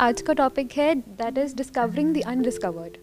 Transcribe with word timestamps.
आज 0.00 0.20
का 0.22 0.32
टॉपिक 0.32 0.72
है 0.76 0.94
that 0.94 1.38
is 1.38 1.54
discovering 1.56 2.14
the 2.14 2.20
undiscovered 2.26 2.96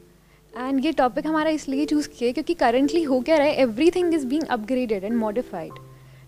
and 0.53 0.85
ये 0.85 0.91
टॉपिक 0.99 1.25
हमारा 1.27 1.49
इसलिए 1.51 1.85
चूज़ 1.85 2.07
किया 2.09 2.31
क्योंकि 2.31 2.53
करंटली 2.53 3.01
हो 3.03 3.19
क्या 3.21 3.37
रहा 3.37 3.47
है 3.47 3.55
everything 3.91 4.13
is 4.13 4.25
being 4.27 4.43
upgraded 4.49 5.03
and 5.03 5.15
modified 5.15 5.71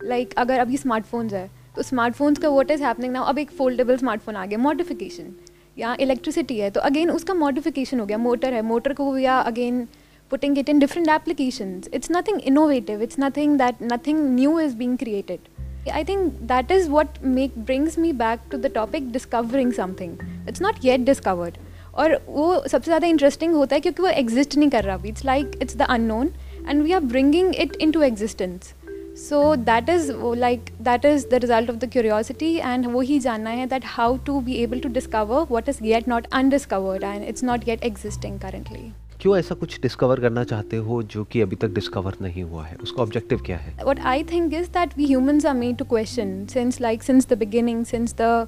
like 0.04 0.34
अगर 0.38 0.60
अभी 0.60 0.78
स्मार्टफोन्स 0.78 1.34
है 1.34 1.50
तो 1.76 1.84
स्मार्टफोन्स 1.84 2.40
का 2.40 2.50
वॉट 2.50 2.72
इज़ 2.72 2.84
हैपनिंग 2.84 3.14
नाउ 3.14 3.26
अब 3.26 3.40
एक 3.40 3.52
फोल्डेबल 3.58 3.98
स्मार्टफ़ोन 3.98 4.36
आ 4.36 4.46
गया 4.46 4.58
मॉडिफिकेशन 4.60 5.34
या 5.78 5.96
इलेक्ट्रिसिटी 6.00 6.60
है 6.60 6.70
तो 6.70 6.82
अगेन 6.82 7.12
उसका 7.12 7.34
मॉडिफिकेशन 7.36 8.00
हो 8.00 8.06
गया 8.06 8.18
मोटर 8.18 8.54
है 8.54 8.62
मोटर 8.64 8.94
को 8.94 9.18
या 9.18 9.40
again 9.42 9.86
putting 10.32 10.58
it 10.58 10.70
in 10.70 10.80
different 10.80 11.10
applications 11.10 11.90
it's 11.94 12.12
nothing 12.12 12.42
innovative 12.46 13.02
it's 13.04 13.20
nothing 13.20 13.58
that 13.58 13.84
nothing 13.94 14.20
new 14.36 14.60
is 14.60 14.76
being 14.78 14.98
created 14.98 15.56
I 15.90 16.04
think 16.04 16.48
that 16.48 16.70
is 16.70 16.90
what 16.90 17.22
make, 17.24 17.56
brings 17.58 17.98
me 17.98 18.12
back 18.12 18.50
to 18.50 18.58
the 18.58 18.70
topic 18.70 19.12
discovering 19.12 19.72
something. 19.72 20.18
It's 20.48 20.62
not 20.62 20.80
yet 20.86 21.06
discovered 21.06 21.58
और 21.96 22.16
वो 22.28 22.64
सबसे 22.68 22.90
ज़्यादा 22.90 23.08
interesting 23.08 23.54
होता 23.54 23.76
है 23.76 23.80
क्योंकि 23.82 24.02
वो 24.04 24.10
exist 24.10 24.58
नहीं 24.58 24.70
कर 24.70 24.84
रहा 24.84 24.96
अभी. 24.96 25.10
It's 25.10 25.26
like 25.26 25.60
it's 25.62 25.78
the 25.78 25.82
unknown 25.82 26.30
and 26.70 26.82
we 26.84 26.92
are 26.92 27.00
bringing 27.06 27.56
it 27.56 27.76
into 27.92 28.02
existence 28.02 28.74
so 29.20 29.56
that 29.56 29.90
is 29.90 30.12
like 30.36 30.70
that 30.82 31.06
is 31.06 31.28
the 31.28 31.34
result 31.34 31.70
of 31.70 31.78
the 31.78 31.90
curiosity 31.92 32.54
and 32.56 32.86
वो 32.88 33.02
ही 33.02 33.20
जानना 33.20 33.50
है 33.50 33.66
that 33.68 33.86
how 33.86 34.18
to 34.26 34.40
be 34.42 34.56
able 34.64 34.80
to 34.80 34.90
discover 34.90 35.46
what 35.52 35.70
is 35.70 35.84
yet 35.84 36.08
not 36.08 36.28
undiscovered 36.34 37.04
and 37.04 37.24
it's 37.24 37.44
not 37.44 37.68
yet 37.68 37.84
existing 37.84 38.40
currently 38.40 38.92
क्यों 39.22 39.38
ऐसा 39.38 39.56
कुछ 39.56 39.80
discover 39.82 40.20
करना 40.20 40.44
चाहते 40.44 40.78
हो 40.78 41.02
जो 41.04 41.24
कि 41.24 41.42
अभी 41.42 41.56
तक 41.56 41.68
डिस्कवर 41.68 42.16
नहीं 42.22 42.44
हुआ 42.44 42.66
है? 42.66 42.76
उसका 42.84 43.02
ऑब्जेक्टिव 43.04 43.42
क्या 43.46 43.58
है? 43.58 43.74
What 43.86 44.00
I 44.00 44.24
think 44.24 44.54
is 44.54 44.68
that 44.70 44.98
we 44.98 45.06
humans 45.06 45.46
are 45.46 45.54
made 45.54 45.78
to 45.78 45.86
question 45.86 46.46
since 46.46 46.82
like 46.82 47.04
since 47.04 47.28
the 47.30 47.38
beginning 47.38 47.86
since 47.86 48.16
the 48.22 48.48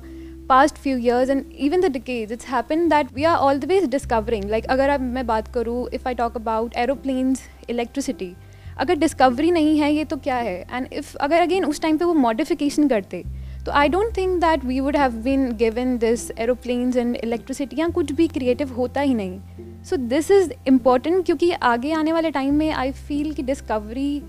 past 0.49 0.77
few 0.83 0.97
years 0.97 1.31
and 1.33 1.53
even 1.67 1.81
the 1.81 1.89
decades, 1.95 2.31
it's 2.31 2.51
happened 2.51 2.91
that 2.91 3.09
we 3.17 3.25
are 3.31 3.37
always 3.47 3.87
discovering. 3.95 4.45
Like, 4.51 4.65
अगर 4.65 4.89
अब 4.89 5.01
मैं 5.01 5.25
बात 5.27 5.47
करूँ, 5.47 5.89
if 5.89 6.07
I 6.07 6.13
talk 6.21 6.37
about 6.39 6.77
aeroplanes, 6.83 7.41
electricity, 7.69 8.29
अगर 8.77 8.95
discovery 8.95 9.51
नहीं 9.51 9.79
है, 9.79 9.93
ये 9.93 10.03
तो 10.05 10.17
क्या 10.17 10.35
है? 10.35 10.65
एंड 10.71 10.87
इफ़ 10.93 11.15
अगर 11.17 11.41
अगेन 11.41 11.65
उस 11.65 11.81
टाइम 11.81 11.97
पे 11.97 12.05
वो 12.05 12.13
मॉडिफिकेशन 12.13 12.87
करते 12.87 13.23
तो 13.65 13.71
I 13.71 13.89
don't 13.89 14.15
think 14.17 14.39
that 14.41 14.63
we 14.65 14.79
would 14.79 14.95
have 14.97 15.11
been 15.11 15.51
given 15.51 15.97
this 15.97 16.29
aeroplanes 16.31 16.97
and 16.97 17.15
electricity 17.15 17.75
या 17.79 17.87
कुछ 17.87 18.11
भी 18.11 18.27
क्रिएटिव 18.27 18.73
होता 18.73 19.01
ही 19.01 19.13
नहीं. 19.13 19.39
सो 19.83 19.95
दिस 19.95 20.31
इज़ 20.31 20.51
इंपॉर्टेंट 20.67 21.25
क्योंकि 21.25 21.51
आगे 21.51 21.91
आने 21.93 22.13
वाले 22.13 22.31
टाइम 22.31 22.53
में 22.53 22.71
आई 22.71 22.91
फील 22.91 23.33
कि 23.33 23.43
डिस्कवरी 23.43 24.21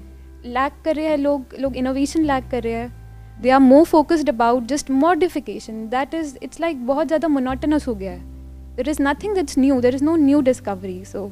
लैक 0.46 0.72
कर 0.84 0.96
रहे 0.96 1.06
हैं 1.06 1.18
लोग 1.18 1.54
लोग 1.60 1.76
इनोवेशन 1.76 2.24
लैक 2.24 2.48
कर 2.50 2.62
रहे 2.62 2.72
हैं. 2.72 2.99
They 3.42 3.50
are 3.50 3.60
more 3.60 3.84
focused 3.86 4.28
about 4.28 4.66
just 4.68 4.90
modification 5.04 5.86
that 5.90 6.14
is 6.14 6.36
it's 6.42 6.60
like 6.60 6.86
बहुत 6.86 7.06
ज़्यादा 7.06 7.28
मोनोटनस 7.28 7.86
हो 7.88 7.94
गया 7.94 8.12
है। 8.12 8.20
There 8.76 8.88
is 8.88 9.02
nothing 9.02 9.34
that's 9.34 9.58
new 9.58 9.80
there 9.80 9.94
is 9.94 10.04
no 10.04 10.16
new 10.26 10.40
discovery 10.50 11.04
so 11.04 11.30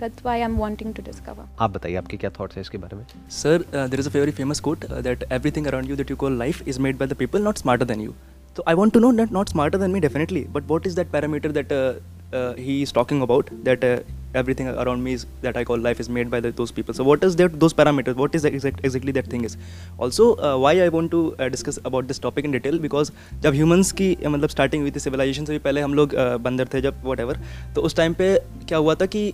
that's 0.00 0.24
why 0.24 0.34
i'm 0.46 0.56
wanting 0.62 0.90
to 0.96 1.02
discover. 1.04 1.44
आप 1.60 1.70
बताइए 1.70 1.94
आपके 1.96 2.16
क्या 2.16 2.30
थॉट्स 2.38 2.56
हैं 2.56 2.60
इसके 2.62 2.78
बारे 2.78 2.96
में? 2.96 3.04
Sir 3.30 3.64
there 3.74 4.00
is 4.00 4.08
a 4.08 4.12
very 4.18 4.32
famous 4.32 4.60
quote 4.66 4.84
that 5.02 5.24
everything 5.32 5.66
around 5.66 5.90
you 5.90 5.96
that 5.96 6.10
you 6.10 6.16
call 6.16 6.38
life 6.38 6.68
is 6.68 6.80
made 6.80 6.98
by 6.98 7.08
the 7.08 7.14
people 7.22 7.42
not 7.42 7.58
smarter 7.58 7.84
than 7.86 8.00
you 8.00 8.14
so 8.56 8.62
i 8.70 8.72
want 8.78 8.92
to 8.94 9.00
know 9.02 9.08
that 9.16 9.32
not 9.34 9.50
smarter 9.50 9.78
than 9.80 9.92
me 9.94 10.00
definitely 10.04 10.40
but 10.54 10.70
what 10.70 10.86
is 10.88 10.94
that 10.98 11.10
parameter 11.10 11.50
that 11.56 11.74
uh, 11.74 11.90
uh, 12.32 12.54
he 12.54 12.82
is 12.82 12.92
talking 12.92 13.22
about 13.22 13.50
that 13.64 13.82
uh, 13.84 14.00
everything 14.34 14.68
around 14.68 15.02
me 15.02 15.12
is 15.14 15.26
that 15.42 15.56
I 15.56 15.64
call 15.64 15.78
life 15.78 16.00
is 16.00 16.08
made 16.08 16.30
by 16.30 16.40
the, 16.40 16.50
those 16.52 16.70
people. 16.70 16.94
So 16.94 17.04
what 17.04 17.24
is 17.24 17.36
that 17.36 17.58
those 17.58 17.72
parameters? 17.72 18.14
What 18.14 18.34
is 18.34 18.44
exact, 18.44 18.84
exactly 18.84 19.12
that 19.12 19.26
thing 19.26 19.44
is? 19.44 19.56
Also 19.98 20.36
uh, 20.36 20.58
why 20.58 20.80
I 20.80 20.88
want 20.88 21.10
to 21.12 21.34
uh, 21.38 21.48
discuss 21.48 21.78
about 21.84 22.06
this 22.08 22.18
topic 22.18 22.44
in 22.44 22.52
detail 22.52 22.78
because 22.78 23.12
जब 23.42 23.54
humans 23.54 23.92
की 23.92 24.16
मतलब 24.26 24.50
starting 24.50 24.80
हुई 24.80 24.90
थी 24.90 25.00
civilization 25.00 25.46
से 25.46 25.52
भी 25.52 25.58
पहले 25.58 25.80
हम 25.80 25.94
लोग 25.94 26.14
uh, 26.14 26.38
बंदर 26.40 26.68
थे 26.74 26.80
जब 26.80 27.02
whatever 27.02 27.36
तो 27.74 27.82
उस 27.82 27.96
टाइम 27.96 28.14
पे 28.14 28.34
क्या 28.68 28.78
हुआ 28.78 28.94
था 28.94 29.06
कि 29.06 29.32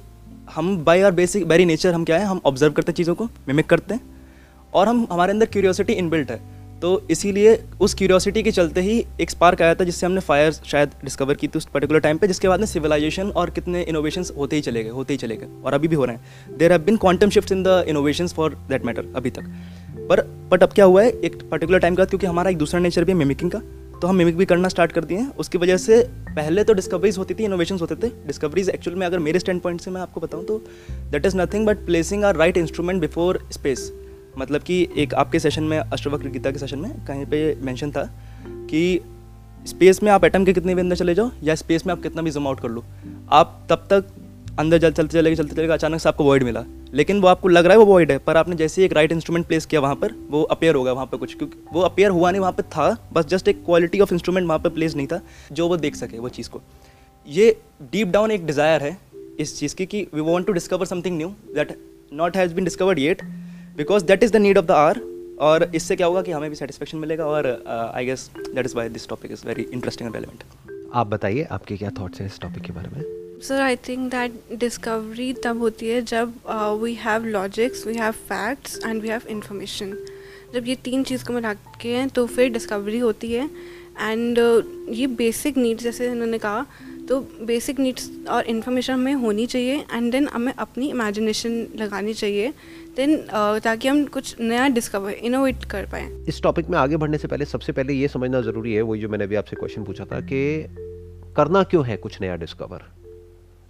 हम 0.54 0.76
by 0.84 1.00
our 1.00 1.12
basic 1.12 1.44
very 1.46 1.64
nature 1.64 1.94
हम 1.94 2.04
क्या 2.04 2.18
है 2.18 2.24
हम 2.26 2.40
ऑब्ज़र्व 2.46 2.72
करते 2.72 2.92
हैं 2.92 2.96
चीज़ों 2.96 3.14
को 3.14 3.28
मिमिक 3.48 3.66
करते 3.66 3.94
हैं 3.94 4.00
और 4.74 4.88
हम 4.88 5.06
हमारे 5.12 5.32
अंदर 5.32 5.46
क्यूरियोसिटी 5.46 5.92
इनबिल्ट 5.92 6.30
है 6.30 6.53
तो 6.84 6.90
इसीलिए 7.10 7.52
उस 7.80 7.94
क्यूरियोसिटी 7.94 8.42
के 8.42 8.50
चलते 8.50 8.80
ही 8.80 9.04
एक 9.20 9.30
स्पार्क 9.30 9.60
आया 9.62 9.74
था 9.74 9.84
जिससे 9.84 10.06
हमने 10.06 10.20
फायर 10.20 10.52
शायद 10.52 10.90
डिस्कवर 11.04 11.34
की 11.34 11.48
थी 11.48 11.58
उस 11.58 11.66
पर्टिकुलर 11.74 12.00
टाइम 12.00 12.18
पे, 12.18 12.26
जिसके 12.26 12.48
बाद 12.48 12.60
में 12.60 12.66
सिविलाइजेशन 12.66 13.30
और 13.30 13.50
कितने 13.50 13.82
इनोवेशंस 13.82 14.32
होते 14.38 14.56
ही 14.56 14.62
चले 14.62 14.82
गए, 14.84 14.90
होते 14.90 15.14
ही 15.14 15.18
चले 15.18 15.36
गए 15.36 15.46
और 15.64 15.74
अभी 15.74 15.88
भी 15.88 15.96
हो 15.96 16.04
रहे 16.04 16.16
हैं। 16.16 16.58
There 16.58 16.72
have 16.72 16.82
been 16.82 16.96
quantum 16.96 17.30
shift 17.30 17.52
in 17.52 17.62
the 17.62 17.84
innovation 17.88 18.26
for 18.28 18.58
that 18.68 18.84
matter 18.84 19.06
अभी 19.16 19.30
तक। 19.30 19.48
पर 20.10 20.22
बट 20.50 20.62
अब 20.62 20.72
क्या 20.72 20.84
हुआ 20.84 21.02
है? 21.02 21.10
एक 21.10 21.42
पर्टिकुलर 21.50 21.78
टाइम 21.78 21.94
का 21.94 22.04
क्योंकि 22.04 22.26
हमारा 22.26 22.50
एक 22.50 22.58
दूसरा 22.58 22.80
नेचर 22.80 23.04
भी 23.04 23.12
है 23.12 23.18
मिमिकिंग 23.18 23.50
का 23.50 23.62
तो 24.00 24.06
हम 24.06 24.16
मिमिक 24.16 24.36
भी 24.36 24.44
करना 24.44 24.68
स्टार्ट 24.68 24.92
कर 24.92 25.04
दिए 25.04 25.18
हैं। 25.18 25.36
उसकी 25.36 25.58
वजह 25.58 25.76
से 25.78 26.02
पहले 26.28 26.64
तो 26.64 26.74
डिस्कवरीज 26.74 27.18
होती 27.18 27.34
थी 27.34 27.44
इनोवेशन 27.44 27.78
होते 27.80 27.96
थे। 27.96 28.12
डिस्कवरीज 28.26 28.68
एक्चुअल 28.68 28.96
में 28.96 29.06
अगर 29.06 29.18
मेरे 29.20 29.38
स्टैंड 29.38 29.60
पॉइंट 29.60 29.80
से 29.80 29.90
मैं 29.90 30.00
आपको 30.00 30.20
बताऊँ 30.20 30.44
तो 30.44 30.62
that 31.10 31.26
is 31.26 31.36
nothing 31.36 31.66
but 31.66 31.86
placing 31.86 32.24
our 32.24 32.36
right 32.36 32.56
instrument 32.56 33.00
before 33.00 33.46
space 33.52 33.92
मतलब 34.38 34.62
कि 34.62 34.86
एक 34.96 35.14
आपके 35.14 35.38
सेशन 35.38 35.62
में 35.62 35.78
अष्टवक्र 35.78 36.28
गीता 36.28 36.50
के 36.50 36.58
सेशन 36.58 36.78
में 36.78 36.90
कहीं 37.06 37.26
पे 37.26 37.42
मेंशन 37.62 37.90
था 37.90 38.04
कि 38.46 39.00
स्पेस 39.68 40.02
में 40.02 40.10
आप 40.12 40.24
एटम 40.24 40.44
के 40.44 40.52
कितने 40.52 40.74
भी 40.74 40.80
अंदर 40.80 40.96
चले 40.96 41.14
जाओ 41.14 41.30
या 41.42 41.54
स्पेस 41.54 41.86
में 41.86 41.92
आप 41.94 42.02
कितना 42.02 42.22
भी 42.22 42.30
जूम 42.30 42.46
आउट 42.48 42.60
कर 42.60 42.68
लो, 42.68 42.84
आप 43.30 43.66
तब 43.70 43.86
तक 43.90 44.12
अंदर 44.58 44.78
जल 44.78 44.92
चलते 44.92 45.12
चलेगा 45.12 45.36
चलते 45.36 45.54
चलेगा, 45.56 45.74
अचानक 45.74 46.00
से 46.00 46.08
आपको 46.08 46.24
वॉइड 46.24 46.42
मिला। 46.42 46.64
लेकिन 46.94 47.20
वो 47.20 47.28
आपको 47.28 47.48
लग 47.48 47.64
रहा 47.64 47.72
है 47.72 47.78
वो 47.78 47.84
वॉइड 47.84 48.10
है, 48.12 48.18
पर 48.18 48.36
आपने 48.36 48.56
जैसे 48.56 48.80
ही 48.80 48.86
एक 48.86 48.92
राइट 48.92 49.12
इंस्ट्रूमेंट 49.12 49.46
प्लेस 49.46 49.66
किया 49.66 49.80
वहाँ 49.80 49.94
पर, 49.94 50.12
वो 50.30 50.42
अपेयर 50.44 50.74
होगा 50.74 50.92
वहाँ 50.92 51.06
पर 51.06 51.16
कुछ, 51.16 51.34
क्योंकि 51.34 51.58
वो 51.72 51.80
अपेयर 51.80 52.10
हुआ 52.10 52.30
नहीं 52.30 52.40
वहाँ 52.40 52.52
पर 52.52 52.62
था, 52.64 52.96
बस 53.12 53.26
जस्ट 53.26 53.48
एक 53.48 53.64
क्वालिटी 53.64 54.00
ऑफ़ 54.00 54.12
इंस्ट्रूमेंट 54.14 54.46
वहाँ 54.46 54.58
पर 54.58 54.70
प्लेस 54.70 54.94
नहीं 54.96 55.06
था 55.06 55.20
जो 55.52 55.68
वो 55.68 55.76
देख 55.76 55.96
सके 55.96 56.18
वो 56.18 56.28
चीज़ 56.28 56.50
को। 56.50 56.60
ये 57.26 57.56
डीप 57.92 58.08
डाउन 58.08 58.30
एक 58.30 58.46
डिज़ायर 58.46 58.82
है 58.82 58.96
इस 59.40 59.58
चीज़ 59.58 59.74
की 59.74 59.86
कि 59.86 60.06
we 60.14 60.20
want 60.20 60.46
to 60.46 60.52
discover 60.52 60.86
something 60.86 61.16
new 61.18 61.28
that 61.54 61.76
not 62.12 62.36
has 62.36 62.54
been 62.54 62.64
discovered 62.64 62.98
yet 62.98 63.22
because 63.76 64.04
that 64.04 64.22
is 64.24 64.32
the 64.32 64.36
need 64.36 64.58
of 64.58 64.66
the 64.66 64.70
hour 64.70 65.00
और 65.40 65.70
इससे 65.74 65.96
क्या 65.96 66.06
होगा 66.06 66.22
कि 66.22 66.32
हमें 66.32 66.48
भी 66.50 66.56
सेटिस्फेक्शन 66.56 66.98
मिलेगा 66.98 67.26
और 67.26 67.46
I 67.94 68.06
guess 68.06 68.30
that 68.38 68.66
is 68.66 68.76
why 68.76 68.88
this 68.88 69.08
topic 69.08 69.32
is 69.32 69.46
very 69.46 69.62
interesting 69.62 70.06
and 70.06 70.16
relevant 70.16 70.90
आप 70.94 71.06
बताइए 71.06 71.42
आपके 71.50 71.76
क्या 71.76 71.90
थॉट्स 72.00 72.20
हैं 72.20 72.26
इस 72.26 72.38
टॉपिक 72.40 72.62
के 72.62 72.72
बारे 72.72 72.88
में? 72.88 73.02
Sir 73.42 73.60
I 73.60 73.76
think 73.88 74.10
that 74.10 74.58
discovery 74.58 75.32
तब 75.44 75.60
होती 75.60 75.88
है 75.88 76.02
जब 76.02 76.34
we 76.82 76.94
have 76.94 77.24
logics 77.24 77.86
we 77.86 77.94
have 77.94 78.12
facts 78.28 78.78
and 78.86 79.02
we 79.02 79.08
have 79.08 79.22
information 79.28 79.96
जब 80.54 80.66
ये 80.66 80.74
तीन 80.84 81.04
चीज़ 81.04 81.24
को 81.24 81.32
मिला 81.32 81.54
के 81.80 81.88
हैं 81.88 82.08
तो 82.08 82.26
फिर 82.26 82.50
डिस्कवरी 82.52 82.98
होती 82.98 83.32
है. 83.32 83.48
एंड 84.00 84.38
uh, 84.38 84.64
ये 84.88 85.06
बेसिक 85.06 85.56
नीड्स 85.56 85.82
जैसे 85.82 86.08
उन्होंने 86.10 86.38
कहा 86.38 86.66
तो 87.08 87.20
बेसिक 87.42 87.80
नीड्स 87.80 88.10
और 88.30 88.44
इन्फॉर्मेशन 88.46 88.92
हमें 88.92 89.14
होनी 89.14 89.46
चाहिए 89.46 89.84
एंड 89.92 90.10
देन 90.12 90.28
हमें 90.28 90.52
अपनी 90.54 90.88
इमेजिनेशन 90.90 91.66
लगानी 91.76 92.14
चाहिए 92.14 92.52
देन 92.96 93.16
ताकि 93.64 93.88
हम 93.88 94.04
कुछ 94.06 94.34
नया 94.40 94.68
डिस्कवर 94.68 95.12
इनोवेट 95.12 95.64
कर 95.70 95.86
पाएँ। 95.92 96.08
इस 96.28 96.42
टॉपिक 96.42 96.70
में 96.70 96.78
आगे 96.78 96.96
बढ़ने 96.96 97.18
से 97.18 97.28
पहले 97.28 97.44
सबसे 97.44 97.72
पहले 97.72 97.92
ये 97.92 98.08
समझना 98.08 98.40
ज़रूरी 98.40 98.74
है, 98.74 98.82
वही 98.82 99.00
जो 99.00 99.08
मैंने 99.08 99.24
अभी 99.24 99.34
आपसे 99.34 99.56
क्वेश्चन 99.56 99.84
पूछा 99.84 100.04
था 100.04 100.20
कि 100.22 100.66
करना 101.36 101.62
क्यों 101.62 101.84
है 101.86 101.96
कुछ 101.96 102.20
नया 102.20 102.36
डिस्कवर 102.36 102.82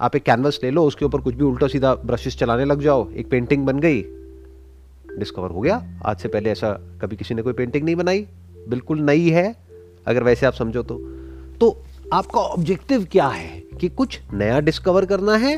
आप 0.01 0.17
एक 0.17 0.23
कैनवस 0.23 0.59
ले 0.63 0.71
लो, 0.71 0.85
उसके 0.85 1.05
ऊपर 1.05 1.21
कुछ 1.21 1.35
भी 1.35 1.45
उल्टा 1.45 1.67
सीधा 1.69 1.95
ब्रशेस 1.97 2.37
चलाने 2.39 2.65
लग 2.65 2.81
जाओ, 2.83 3.11
एक 3.13 3.29
पेंटिंग 3.31 3.65
बन 3.67 3.79
गई 3.79 4.03
डिस्कवर 5.19 5.51
हो 5.51 5.61
गया। 5.61 5.77
आज 6.07 6.17
से 6.19 6.29
पहले 6.29 6.51
ऐसा 6.51 6.73
कभी 7.03 7.17
किसी 7.17 7.35
ने 7.35 7.43
कोई 7.43 7.53
पेंटिंग 7.53 7.85
नहीं 7.85 7.97
बनाई, 7.97 8.27
बिल्कुल 8.69 9.01
नई 9.01 9.29
है, 9.31 9.55
अगर 10.07 10.23
वैसे 10.23 10.47
आप 10.47 10.55
समझो 10.55 10.83
तो। 10.83 10.99
तो 11.61 11.77
आपका 12.13 12.41
ऑब्जेक्टिव 12.41 13.07
क्या 13.13 13.29
है? 13.29 13.63
कि 13.81 13.89
कुछ 13.89 14.21
नया 14.33 14.61
डिस्कवर 14.61 15.07
करना 15.07 15.37
है? 15.37 15.57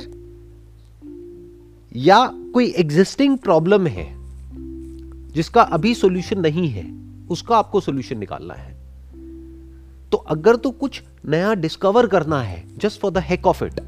या 1.96 2.26
कोई 2.54 2.66
एग्जिस्टिंग 2.66 3.38
प्रॉब्लम 3.38 3.86
है, 3.86 4.06
जिसका 5.32 5.62
अभी 5.62 5.94
सॉल्यूशन 5.94 6.40
नहीं 6.40 6.68
है, 6.68 6.84
उसका 7.30 7.56
आपको 7.56 7.80
सॉल्यूशन 7.80 8.18
निकालना 8.18 8.54
है? 8.54 8.76
तो 10.12 10.16
अगर 10.18 10.56
तो 10.56 10.70
कुछ 10.70 11.02
नया 11.28 11.54
डिस्कवर 11.54 12.06
करना 12.06 12.42
है 12.42 12.64
just 12.78 13.00
for 13.00 13.10
the 13.10 13.18
heck 13.18 13.46
of 13.46 13.64
it 13.64 13.80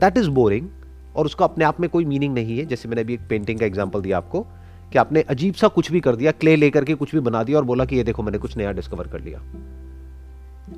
that 0.00 0.18
is 0.18 0.28
boring 0.28 0.68
और 1.16 1.26
उसका 1.26 1.44
अपने 1.44 1.64
आप 1.64 1.80
में 1.80 1.90
कोई 1.90 2.04
मीनिंग 2.04 2.34
नहीं 2.34 2.58
है, 2.58 2.64
जैसे 2.64 2.88
मैंने 2.88 3.00
अभी 3.00 3.14
एक 3.14 3.20
पेंटिंग 3.30 3.60
का 3.60 3.66
एग्ज़ाम्पल 3.66 4.00
दिया 4.00 4.16
आपको, 4.16 4.46
कि 4.92 4.98
आपने 4.98 5.20
अजीब 5.20 5.54
सा 5.54 5.68
कुछ 5.68 5.92
भी 5.92 6.00
कर 6.00 6.16
दिया 6.16 6.32
क्ले 6.32 6.56
लेकर 6.56 6.84
के 6.84 6.94
कुछ 6.94 7.14
भी 7.14 7.20
बना 7.20 7.42
दिया 7.42 7.58
और 7.58 7.64
बोला 7.64 7.84
कि 7.84 7.96
ये 7.96 8.04
देखो 8.04 8.22
मैंने 8.22 8.38
कुछ 8.38 8.56
नया 8.56 8.72
डिस्कवर 8.72 9.06
कर 9.06 9.20
लिया। 9.20 9.42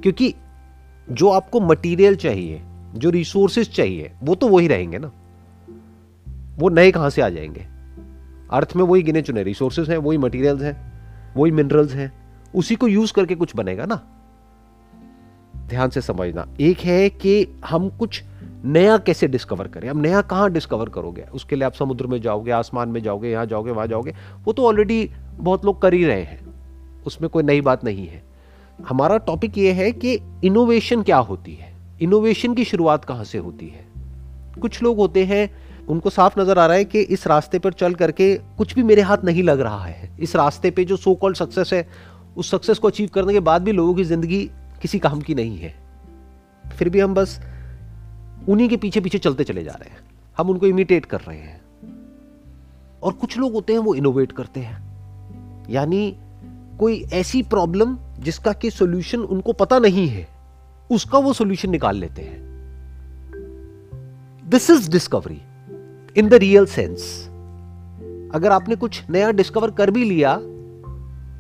क्योंकि 0.03 0.35
जो 1.11 1.29
आपको 1.29 1.61
मटेरियल 1.61 2.17
चाहिए, 2.17 2.63
जो 2.95 3.11
रिसोर्सेज 3.11 3.75
चाहिए, 3.75 4.13
वो 4.23 4.35
तो 4.35 4.49
वही 4.49 4.69
रहेंगे 4.69 4.99
ना। 4.99 5.13
वो 6.59 6.69
नए 6.69 6.91
कहाँ 6.91 7.11
से 7.11 7.23
आ 7.23 7.29
जाएँगे? 7.29 7.67
अर्थ 8.51 8.73
में 8.77 8.85
वही 8.85 9.03
गिने 9.03 9.23
चुने 9.23 9.43
रिसोर्सेज 9.43 9.91
हैं, 9.91 9.97
वही 9.97 10.19
मटेरियल्स 10.19 10.63
हैं, 10.63 10.93
वही 11.37 11.53
मिनरल्स 11.53 11.93
हैं, 11.95 12.13
उसी 12.55 12.75
को 12.75 12.89
यूज़ 12.89 13.13
करके 13.13 13.35
कुछ 13.35 13.57
बनेगा 13.57 13.87
ना। 13.87 14.03
ध्यान 15.67 15.91
से 15.91 16.01
समझना, 16.01 16.49
एक 16.61 16.79
है 16.79 17.11
कि 17.11 17.61
हम 17.65 17.89
कुछ 17.89 18.23
नया 18.65 18.99
कैसे 18.99 19.29
डिस्कवर 19.29 19.69
करें, 19.69 19.89
हम 19.89 19.99
नया 19.99 20.23
कहाँ 20.23 20.51
डिस्कवर 20.51 20.89
करोगे? 20.89 21.23
उसके 21.23 21.57
लिए 21.57 21.65
आप 21.65 21.73
समुद्र 21.73 22.07
में 22.07 22.23
जाओगे, 22.23 22.51
आसमान 22.51 22.89
में 22.89 23.03
जाओगे, 23.03 23.31
यहाँ 23.31 23.47
जाओगे, 23.47 23.71
वहाँ 23.71 23.87
जाओगे, 23.87 24.15
वो 24.45 24.53
तो 24.53 24.67
ऑलरेडी 24.67 25.11
बहुत 25.35 25.65
लोग 25.65 25.83
कर 25.83 25.95
ही 25.95 26.05
रहे 26.05 26.23
हैं, 26.23 26.55
उसमें 27.07 27.31
कोई 27.31 27.43
नई 27.43 27.61
बात 27.61 27.85
नहीं 27.85 28.07
है। 28.09 28.30
हमारा 28.89 29.19
टॉपिक 29.19 29.59
ये 29.59 29.73
है 29.73 29.93
कि 29.93 30.21
इनोवेशन 30.45 31.03
क्या 31.03 31.19
होती 31.19 31.55
है? 31.55 31.75
इनोवेशन 32.03 32.55
की 32.55 32.65
शुरुआत 32.65 33.05
कहाँ 33.05 33.25
से 33.25 33.39
होती 33.39 33.69
है? 33.69 33.85
कुछ 34.61 34.83
लोग 34.83 34.97
होते 34.97 35.25
हैं, 35.25 35.51
उनको 35.87 36.11
साफ़ 36.11 36.41
नज़र 36.41 36.59
आ 36.59 36.67
रहा 36.67 36.77
है 36.77 36.85
कि 36.85 37.01
इस 37.01 37.27
रास्ते 37.27 37.59
पर 37.59 37.73
चल 37.73 37.95
करके 37.95 38.35
कुछ 38.35 38.75
भी 38.75 38.83
मेरे 38.83 39.03
हाथ 39.03 39.19
नहीं 39.25 39.43
लग 39.43 39.61
रहा 39.61 39.85
है। 39.85 40.17
इस 40.21 40.37
रास्ते 40.37 40.71
पे 40.71 40.85
जो 40.85 40.97
सो 40.97 41.15
कॉल्ड 41.15 41.37
सक्सेस 41.37 41.73
है, 41.73 41.89
उस 42.37 42.51
सक्सेस 42.51 42.79
को 42.79 42.89
अचीव 42.89 43.11
करने 43.15 43.33
के 43.33 43.41
बाद 43.41 43.63
भी 43.63 43.73
लोगों 43.73 43.95
की 43.95 44.05
ज़िंदगी 44.05 44.51
किसी 44.83 44.99
काम 44.99 45.21
की 45.21 45.35
नहीं 45.35 45.59
है। 45.59 45.75
फिर 46.79 46.89
भी 46.89 47.01
हम 47.01 47.15
बस 47.15 47.41
उन्हीं 48.49 48.69
के 48.69 48.77
पीछे 48.77 49.01
पीछे 49.01 49.19
चलते 49.19 49.45
चले 49.45 49.65
जा 49.65 49.73
रहे 49.73 49.91
हैं। 49.91 49.99
हम 50.39 50.51
उनको 50.51 50.67
इमिटेट 50.67 51.07
कर 51.07 51.21
रहे 51.21 51.39
हैं। 51.39 51.61
और 53.03 53.13
कुछ 53.13 53.39
लोग 53.39 53.53
होते 53.53 53.73
हैं, 53.73 53.81
वो 53.81 53.95
इनोवेट 53.95 54.33
करते 54.33 54.61
हैं। 54.61 54.91
यानी 55.71 56.17
कोई 56.79 57.05
ऐसी 57.13 57.43
प्रॉब्लम 57.43 57.99
जिसका 58.21 58.53
कि 58.53 58.71
सॉल्यूशन 58.71 59.19
उनको 59.19 59.53
पता 59.53 59.79
नहीं 59.79 60.07
है, 60.09 60.27
उसका 60.91 61.19
वो 61.19 61.33
सॉल्यूशन 61.33 61.71
निकाल 61.71 61.97
लेते 61.97 62.23
हैं। 62.23 62.39
This 64.51 64.71
is 64.71 64.91
discovery 64.91 65.41
in 66.17 66.29
the 66.29 66.35
real 66.35 66.67
sense 66.67 67.27
अगर 68.35 68.53
आपने 68.53 68.77
कुछ 68.77 69.03
नया 69.11 69.31
डिस्कवर 69.31 69.71
कर 69.71 69.91
भी 69.91 70.05
लिया, 70.05 70.39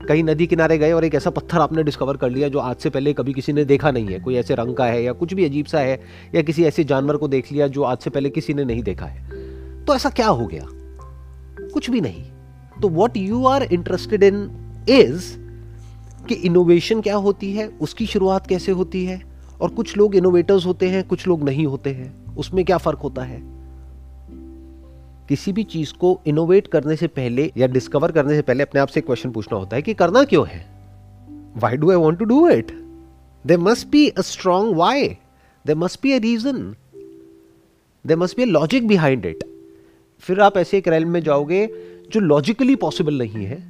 कहीं 0.08 0.22
नदी 0.24 0.46
किनारे 0.46 0.78
गए 0.78 0.92
और 0.92 1.04
एक 1.04 1.14
ऐसा 1.14 1.30
पत्थर 1.30 1.58
आपने 1.58 1.82
डिस्कवर 1.82 2.16
कर 2.16 2.30
लिया 2.30 2.48
जो 2.48 2.58
आज 2.58 2.76
से 2.76 2.90
पहले 2.90 3.12
कभी 3.12 3.32
किसी 3.32 3.52
ने 3.52 3.64
देखा 3.64 3.90
नहीं 3.90 4.06
है, 4.06 4.20
कोई 4.20 4.34
ऐसे 4.34 4.54
रंग 4.54 4.74
का 4.76 4.84
है 4.84 5.02
या 5.02 5.12
कुछ 5.12 5.34
भी 5.34 5.44
अजीब 5.44 5.66
सा 5.66 5.78
है 5.78 6.00
या 6.34 6.42
किसी 6.42 6.64
ऐसे 6.64 6.84
जानवर 6.84 7.16
को 7.16 7.28
देख 7.28 7.52
लिया 7.52 7.66
जो 7.66 7.82
आज 7.82 7.98
से 7.98 8.10
पहले 8.10 8.30
किसी 8.30 8.54
ने 8.54 8.64
नहीं 8.64 8.82
देखा 8.82 9.06
है 9.06 9.84
तो 9.84 9.94
ऐसा 9.94 10.10
क्या 10.10 10.28
हो 10.28 10.46
गया? 10.46 10.66
कुछ 11.74 11.90
भी 11.90 12.00
नहीं। 12.00 12.24
तो 12.82 12.88
what 12.88 13.16
you 13.16 13.44
are 13.46 13.62
interested 13.62 14.22
in 14.22 14.36
is 14.88 15.36
कि 16.30 16.36
इनोवेशन 16.36 17.00
क्या 17.00 17.16
होती 17.16 17.52
है? 17.52 17.68
उसकी 17.68 18.06
शुरुआत 18.06 18.46
कैसे 18.46 18.72
होती 18.72 19.04
है? 19.04 19.22
और 19.60 19.70
कुछ 19.70 19.96
लोग 19.96 20.14
इनोवेटर्स 20.14 20.66
होते 20.66 20.88
हैं, 20.88 21.08
कुछ 21.08 21.28
लोग 21.28 21.42
नहीं 21.42 21.66
होते 21.66 21.90
हैं। 21.90 22.36
उसमें 22.36 22.64
क्या 22.64 22.76
फ़र्क 22.76 22.98
होता 22.98 23.22
है? 23.22 23.42
किसी 25.28 25.52
भी 25.52 25.62
चीज़ 25.62 25.92
को 25.94 26.20
इनोवेट 26.26 26.66
करने 26.66 26.96
से 26.96 27.06
पहले 27.06 27.52
या 27.56 27.66
डिस्कवर 27.66 28.12
करने 28.12 28.34
से 28.34 28.42
पहले 28.42 28.62
अपने 28.62 28.80
आप 28.80 28.88
से 28.88 29.00
क्वेश्चन 29.00 29.30
पूछना 29.30 29.58
होता 29.58 29.76
है 29.76 29.82
कि 29.82 29.94
करना 29.94 30.24
क्यों 30.24 30.46
है? 30.48 30.66
Why 31.56 31.76
do 31.76 31.90
I 31.90 31.96
want 31.96 32.18
to 32.18 32.24
do 32.24 32.48
it 32.48 32.72
they 33.46 33.56
must 33.56 33.88
be 33.88 34.08
a 34.08 34.20
strong 34.20 34.76
why 34.76 35.08
they 35.66 35.74
must 35.74 36.00
be 36.02 36.12
a 36.12 36.18
reason 36.18 36.74
they 38.06 38.16
must 38.16 38.36
be 38.36 38.42
a 38.42 38.46
logic 38.46 38.88
behind 38.88 39.26
it 39.26 39.44
फिर 40.20 40.40
आप 40.40 40.56
ऐसे 40.56 40.78
एक 40.78 40.88
रेल 40.88 41.04
में 41.04 41.22
जाओगे 41.22 41.66
जो 42.12 42.20
लॉजिकली 42.20 42.76
पॉसिबल 42.76 43.18
नहीं 43.18 43.46
है। 43.46 43.69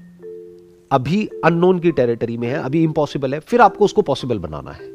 अभी 0.91 1.29
अननोन 1.45 1.79
की 1.79 1.91
टेरिटरी 1.93 2.37
में 2.37 2.49
है, 2.49 2.55
अभी 2.55 2.83
इम्पॉसिबल 2.85 3.35
है, 3.35 3.41
फिर 3.41 3.61
आपको 3.61 3.85
उसको 3.85 4.03
पॉसिबल 4.03 4.39
बनाना 4.39 4.71
है। 4.71 4.89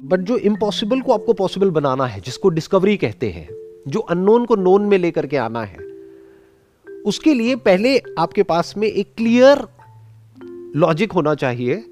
बट 0.00 0.20
जो 0.20 0.36
इम्पॉसिबल 0.36 1.00
को 1.00 1.12
आपको 1.12 1.32
पॉसिबल 1.32 1.70
बनाना 1.70 2.06
है, 2.06 2.20
जिसको 2.20 2.48
डिस्कवरी 2.48 2.96
कहते 2.96 3.30
हैं, 3.30 3.48
जो 3.88 4.00
अननोन 4.00 4.44
को 4.46 4.56
नोन 4.56 4.82
में 4.82 4.98
लेकर 4.98 5.26
के 5.26 5.36
आना 5.36 5.62
है, 5.62 5.90
उसके 7.06 7.34
लिए 7.34 7.56
पहले 7.56 7.96
आपके 8.18 8.42
पास 8.42 8.74
में 8.76 8.86
एक 8.88 9.14
क्लियर 9.16 9.66
लॉजिक 10.76 11.12
होना 11.12 11.34
चाहिए, 11.34 11.84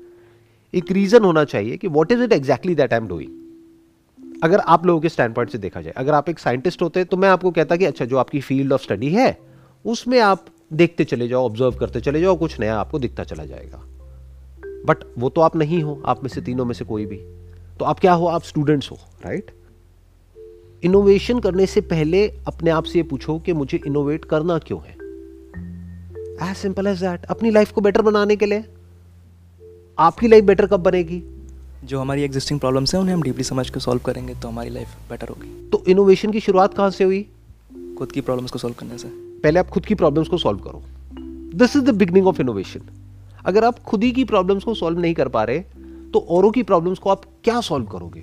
एक 0.75 0.93
रीजन 0.93 1.25
होना 1.25 1.44
चाहिए 1.44 1.76
कि 1.76 1.88
what 1.88 2.12
is 2.12 2.23
it 2.23 2.32
exactly 2.32 2.75
that 2.75 2.93
I 2.93 2.99
am 2.99 3.08
doing 3.08 4.43
अगर 4.43 4.58
आप 4.58 4.87
लोगों 4.87 5.00
के 5.00 5.08
स्टैंड 5.08 5.35
पॉइंट 5.35 5.50
से 5.50 5.58
देखा 5.58 5.81
जाए, 5.81 5.93
अगर 5.97 6.12
आप 6.12 6.29
एक 6.29 6.38
साइंटिस्ट 6.38 6.82
होते 6.82 7.05
तो 7.05 7.17
मैं 7.17 7.29
आपको 7.29 7.50
कहता 7.50 7.76
कि 7.76 7.85
अच्छा 7.85 8.05
जो 8.05 8.17
आपकी 8.17 8.41
फ़ील्ड 8.41 8.73
ऑफ़ 8.73 8.82
स्टडी 8.82 9.08
है, 9.08 9.37
उसमें 9.85 10.19
आप 10.20 10.47
देखते 10.73 11.05
चले 11.05 11.29
जाओ 11.29 11.45
ऑब्ज़र्व 11.45 11.71
करते 11.71 12.01
चले 12.01 12.21
जाओ 12.21 12.37
कुछ 12.37 12.61
नया 12.61 12.79
आपको 12.79 12.99
दिखता 12.99 13.25
चला 13.25 13.45
जाएगा। 13.45 13.83
बट 14.87 15.05
वो 15.19 15.29
तो 15.29 15.41
आप 15.41 15.57
नहीं 15.57 15.83
हो 15.83 16.03
आप 16.07 16.23
में 16.23 16.29
से 16.31 16.41
तीनों 16.41 16.65
में 16.65 16.75
से 16.75 16.85
कोई 16.85 17.07
भी। 17.07 17.17
तो 17.79 17.85
आप 17.85 18.01
क्या 18.01 18.13
हो 18.13 18.27
आप 18.27 18.43
स्टूडेंट्स 18.43 18.91
हो 18.91 18.99
राइट 19.25 19.51
इनोवेशन 20.83 21.41
करने 21.41 21.67
से 21.67 21.81
पहले 21.81 22.29
अपने 22.29 22.71
आप 22.71 22.85
से 22.85 22.99
ये 22.99 23.03
पूछो 23.03 23.39
कि 23.39 23.53
मुझे 23.53 23.81
इनोवेट 23.87 24.25
करना 24.25 24.59
क्यों 24.59 24.81
है? 24.81 24.97
एज 26.51 26.57
सिंपल 26.57 26.87
एज 26.87 27.01
दैट 27.01 27.25
अपनी 27.25 27.51
लाइफ 27.51 27.73
को 27.73 27.81
बेटर 27.81 28.03
बनाने 28.03 28.37
के 28.37 28.47
लिए। 28.47 28.65
आपकी 29.99 30.29
लाइफ 30.29 30.45
बेटर 30.45 30.67
कब 30.67 30.81
बनेगी? 30.81 31.23
जो 31.85 32.01
हमारी 32.01 32.23
एग्जिस्टिंग 32.23 32.61
प्रॉब्लम्स 32.61 32.95
हैं 32.95 33.01
उन्हें 33.01 33.15
हम 33.15 33.23
डीपली 33.23 33.45
समझ 33.45 33.71
के 33.71 33.81
सॉल्व 33.81 34.01
करेंगे 34.01 34.35
तो 34.35 34.49
हमारी 34.49 34.71
लाइफ 34.71 34.89
बेटर 35.11 35.29
होगी। 35.29 35.69
तो 35.69 35.85
इनोवेशन 35.89 36.33
की 36.33 36.41
शुरुआत 36.41 36.75
कहाँ 36.75 36.91
से 36.91 37.05
हुई? 37.05 37.23
खुद 37.99 38.13
की 38.13 38.21
प्रॉब्लम्स 38.21 38.51
को 38.51 38.59
सॉल्व 38.59 38.75
करने 38.75 38.99
से। 38.99 39.30
पहले 39.43 39.61
आप 39.61 39.69
खुद 39.69 39.87
की 39.87 39.95
प्रॉब्लम्स 39.95 40.29
को 40.29 40.39
सॉल्व 40.39 40.59
करो। 40.59 40.83
This 41.55 41.77
is 41.77 41.85
the 41.85 41.95
beginning 41.95 42.27
of 42.27 42.41
innovation 42.41 42.81
अगर 43.47 43.65
आप 43.65 43.79
खुद 43.79 44.05
ही 44.05 44.11
की 44.13 44.25
प्रॉब्लम्स 44.25 44.65
को 44.65 44.75
सॉल्व 44.75 44.99
नहीं 44.99 45.15
कर 45.15 45.29
पा 45.29 45.45
रहे 45.45 45.59
तो 46.13 46.19
औरों 46.31 46.51
की 46.51 46.63
प्रॉब्लम्स 46.63 46.99
को 46.99 47.11
आप 47.11 47.25
क्या 47.45 47.61
सॉल्व 47.61 47.87
करोगे? 47.87 48.21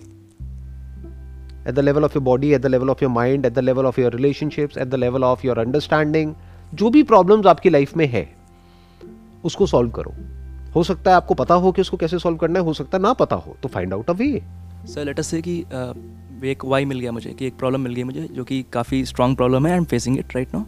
At 1.68 1.76
the 1.76 1.80
level 1.80 2.04
of 2.04 2.14
your 2.16 2.24
body 2.24 2.52
at 2.54 2.62
the 2.62 2.68
level 2.68 2.90
of 2.90 3.02
your 3.02 3.12
mind, 3.14 3.46
at 3.46 3.56
the 3.56 3.64
level 3.64 3.88
of 3.90 3.98
your 4.00 4.12
relationships, 4.14 4.78
at 4.78 4.92
the 4.92 5.00
level 5.00 5.26
of 5.26 5.46
your 5.46 5.58
understanding, 5.66 6.34
जो 6.74 6.90
भी 6.90 7.04
प्रॉब्लम्स 7.04 7.46
आपकी 7.46 7.70
लाइफ 7.70 7.96
में 7.98 8.06
है, 8.08 8.28
उसको 9.46 9.66
सॉल्व 9.66 9.90
करो। 9.92 10.14
हो 10.76 10.84
सकता 10.84 11.12
है 11.12 11.18
आपको 11.18 11.34
पता 11.34 11.56
हो 11.56 11.72
कि 11.72 11.82
उसको 11.82 11.98
कैसे 11.98 12.20
सॉल्व 12.20 12.38
करना 12.38 12.60
है, 12.60 12.66
हो 12.66 12.74
सकता 12.74 12.98
है 12.98 13.02
ना 13.04 13.14
पता 13.14 13.36
हो 13.36 13.56
तो 13.64 13.70
find 13.70 13.94
out 13.94 14.10
a 14.10 14.14
way 14.14 14.42
sir 14.86 15.06
let 15.06 15.20
us 15.20 15.28
say 15.28 15.42
कि 15.42 15.60
एक 16.46 16.66
वाई 16.66 16.86
मिल 16.86 17.00
गया 17.00 17.12
मुझे, 17.12 17.30
कि 17.30 17.48
एक 17.48 17.58
प्रॉब्लम 17.58 17.82
मिल 17.82 17.94
गई 17.94 18.04
मुझे, 18.04 18.28
जो 18.32 18.44
कि 18.44 18.66
काफ़ी 18.74 19.06
स्ट्रॉन्ग 19.06 19.38
प्रॉब्लम 19.38 19.66
है 19.66 19.72
I 19.72 19.78
am 19.78 19.86
facing 19.86 20.20
it 20.20 20.36
right 20.36 20.54
no 20.56 20.66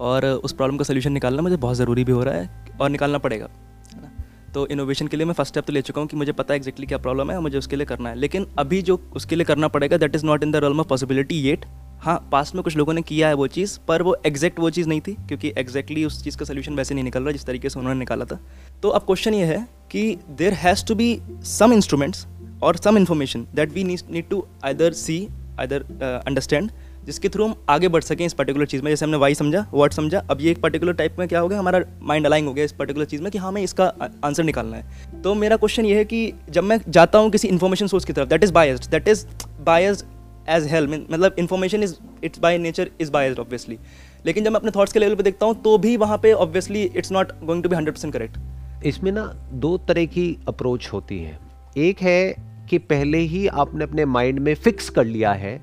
और 0.00 0.26
उस 0.26 0.52
प्रॉब्लम 0.52 0.76
का 0.76 0.84
सोल्यूशन 0.84 1.12
निकालना 1.12 1.42
मुझे 1.42 1.56
बहुत 1.56 1.76
ज़रूरी 1.76 2.04
भी 2.04 2.12
हो 2.12 2.22
रहा 2.22 2.34
है 2.34 2.76
और 2.80 2.90
निकालना 2.90 3.18
पड़ेगा 3.18 3.48
ना? 3.96 4.10
तो 4.54 4.66
इनोवेशन 4.66 5.06
के 5.06 5.16
लिए 5.16 5.26
मैं 5.26 5.34
फ़र्स्ट 5.34 5.52
स्टेप 5.52 5.64
तो 5.64 5.72
ले 5.72 5.82
चुका 5.82 6.00
हूँ 6.00 6.08
कि 6.08 6.16
मुझे 6.16 6.32
पता 6.32 6.54
है 6.54 6.56
एक्जैक्टली 6.56 6.86
क्या 6.86 6.98
प्रॉब्लम 6.98 7.30
है 7.30 7.36
और 7.36 7.42
मुझे 7.42 7.58
उसके 7.58 7.76
लिए 7.76 7.86
करना 7.86 8.10
है। 8.10 8.16
लेकिन 8.16 8.46
अभी 8.58 8.80
जो 8.82 9.00
उसके 9.16 9.36
लिए 9.36 9.44
करना 9.44 9.68
पड़ेगा 9.68 9.96
that 9.96 10.14
is 10.16 10.26
not 10.26 10.42
in 10.42 10.52
the 10.52 10.56
realm 10.56 10.80
of 10.80 10.88
possibility 10.88 11.40
yet 11.40 11.66
हाँ 12.00 12.16
पास्ट 12.32 12.54
में 12.54 12.62
कुछ 12.64 12.76
लोगों 12.76 12.92
ने 12.92 13.02
किया 13.02 13.28
है 13.28 13.34
वो 13.34 13.46
चीज़, 13.46 13.78
पर 13.88 14.02
वो 14.02 14.16
एग्जैक्ट 14.26 14.58
वो 14.60 14.68
चीज़ 14.70 14.88
नहीं 14.88 15.00
थी, 15.00 15.12
क्योंकि 15.28 15.52
एग्जैक्टली 15.58 16.04
उस 16.04 16.22
चीज़ 16.24 16.36
का 16.38 16.44
सोल्यूशन 16.44 16.74
वैसे 16.74 16.94
नहीं 16.94 17.04
निकल 17.04 17.22
रहा 17.22 17.32
जिस 17.32 17.44
तरीके 17.46 17.68
से 17.68 17.78
उन्होंने 17.78 17.98
निकाला 17.98 18.24
था। 18.24 18.38
तो 18.82 18.88
अब 18.88 19.02
क्वेश्चन 19.02 19.34
ये 19.34 19.44
है 19.44 19.66
कि 19.90 20.18
there 20.38 20.52
has 20.54 20.84
to 20.86 20.94
be 20.94 21.08
some 21.48 21.72
instruments 21.72 22.26
और 22.62 22.76
some 22.76 22.98
information 22.98 23.46
that 23.54 23.72
we 23.72 23.84
need 23.84 24.28
to 24.30 24.44
either 24.64 24.92
see 24.92 25.16
either 25.60 25.84
understand 26.26 26.70
जिसके 27.06 27.28
थ्रू 27.28 27.44
हम 27.44 27.54
आगे 27.68 27.88
बढ़ 27.88 28.02
सकें 28.02 28.24
इस 28.26 28.34
पर्टिकुलर 28.34 28.66
चीज़ 28.66 28.82
में। 28.82 28.90
जैसे 28.90 29.04
हमने 29.04 29.16
वाई 29.16 29.34
समझा 29.34 29.66
वर्ड 29.72 29.92
समझा, 29.92 30.18
अब 30.20 30.40
ये 30.40 30.50
एक 30.50 30.60
पर्टिकुलर 30.62 30.92
टाइप 30.92 31.16
में 31.18 31.26
क्या 31.28 31.40
हो 31.40 31.48
गया? 31.48 31.58
हमारा 31.58 31.80
माइंड 32.02 32.26
अलाइंग 32.26 32.46
हो 32.48 32.52
गया 32.54 32.64
इस 32.64 32.72
पर्टिकुलर 32.72 33.04
चीज़ 33.04 33.22
में 33.22 33.30
कि 33.32 33.38
हाँ 33.38 33.48
हमें 33.48 33.62
इसका 33.62 33.92
आंसर 34.24 34.44
निकालना 34.44 34.76
है। 34.76 35.20
तो 35.22 35.34
मेरा 35.34 35.56
क्वेश्चन 35.56 35.84
ये 35.84 35.96
है 35.96 36.04
कि 36.04 36.32
जब 36.50 36.64
मैं 36.64 36.80
जाता 36.88 37.18
हूँ 37.18 37.30
किसी 37.30 37.48
इन्फॉर्मेशन 37.48 37.86
सोर्स 37.86 38.04
की 38.04 38.12
तरफ़ 38.12 38.28
that 38.28 38.44
is 38.44 38.52
biased 38.52 38.90
that 38.90 39.08
is 39.08 39.26
biased 39.60 40.04
as 40.48 40.66
hell 40.66 40.88
मतलब 40.88 41.34
information 41.38 41.82
is 41.82 41.94
it's 42.24 42.38
by 42.38 42.58
nature 42.58 42.90
is 43.00 43.10
biased 43.12 43.38
obviously 43.38 43.78
लेकिन 44.26 44.44
जब 44.44 44.50
मैं 44.50 44.60
अपने 44.60 44.70
थॉट्स 44.76 44.92
के 44.92 44.98
लेवल 44.98 45.14
पर 45.14 45.22
देखता 45.22 45.46
हूँ 45.46 45.60
तो 45.62 45.76
भी 45.78 45.96
वहाँ 45.96 46.18
पे 46.18 46.32
obviously 46.34 46.82
it's 46.86 47.12
not 47.12 47.32
going 47.44 47.62
to 47.62 47.68
be 47.68 47.76
hundred 47.76 47.94
percent 47.94 48.12
correct 48.12 48.86
इसमें 48.86 49.10
ना 49.12 49.24
दो 49.52 49.76
तरह 49.78 50.04
की 50.06 50.36
अप्रोच 50.48 50.88
होती 50.92 51.18
है। 51.18 51.38
एक 51.76 52.00
है 52.02 52.34
कि 52.70 52.78
पहले 52.78 53.18
ही 53.18 53.46
आपने 53.46 53.84
अपने 53.84 54.04
माइंड 54.04 54.38
में 54.38 54.54
फिक्स 54.54 54.88
कर 54.90 55.04
लिया 55.04 55.32
है 55.32 55.56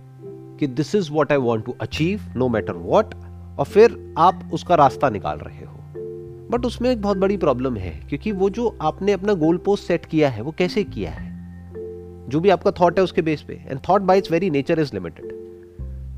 कि 0.60 0.68
this 0.68 0.96
is 0.96 1.12
what 1.12 1.32
I 1.32 1.38
want 1.38 1.66
to 1.66 1.76
achieve 1.82 2.22
no 2.36 2.48
matter 2.50 2.74
what 2.74 3.16
और 3.60 3.66
फिर 3.66 4.14
आप 4.18 4.50
उसका 4.54 4.76
रास्ता 4.76 5.10
निकाल 5.10 5.38
रहे 5.38 5.66
हो। 5.66 5.72
बट 6.50 6.66
उसमें 6.66 6.90
एक 6.90 7.02
बहुत 7.02 7.18
बड़ी 7.18 7.38
प्रॉब्लम 7.38 7.78
है, 7.78 7.92
क्योंकि 8.10 8.32
वो 8.32 8.50
जो 8.50 8.78
आपने 8.82 9.12
अपना 9.12 9.34
गोल 9.34 9.58
पोस्ट 9.58 9.84
सेट 9.84 10.06
किया 10.06 10.30
है, 10.30 10.42
वो 10.42 10.52
कैसे 10.52 10.84
किया 10.84 11.12
है? 11.12 11.34
जो 12.30 12.40
भी 12.40 12.50
आपका 12.50 12.72
थॉट 12.72 12.98
है 12.98 13.04
उसके 13.04 13.22
बेस 13.22 13.42
पे। 13.42 13.54
And 13.68 13.80
thought 13.90 14.02
by 14.02 14.18
its 14.18 14.32
very 14.32 14.50
nature 14.50 14.80
is 14.80 14.92
limited 14.94 15.34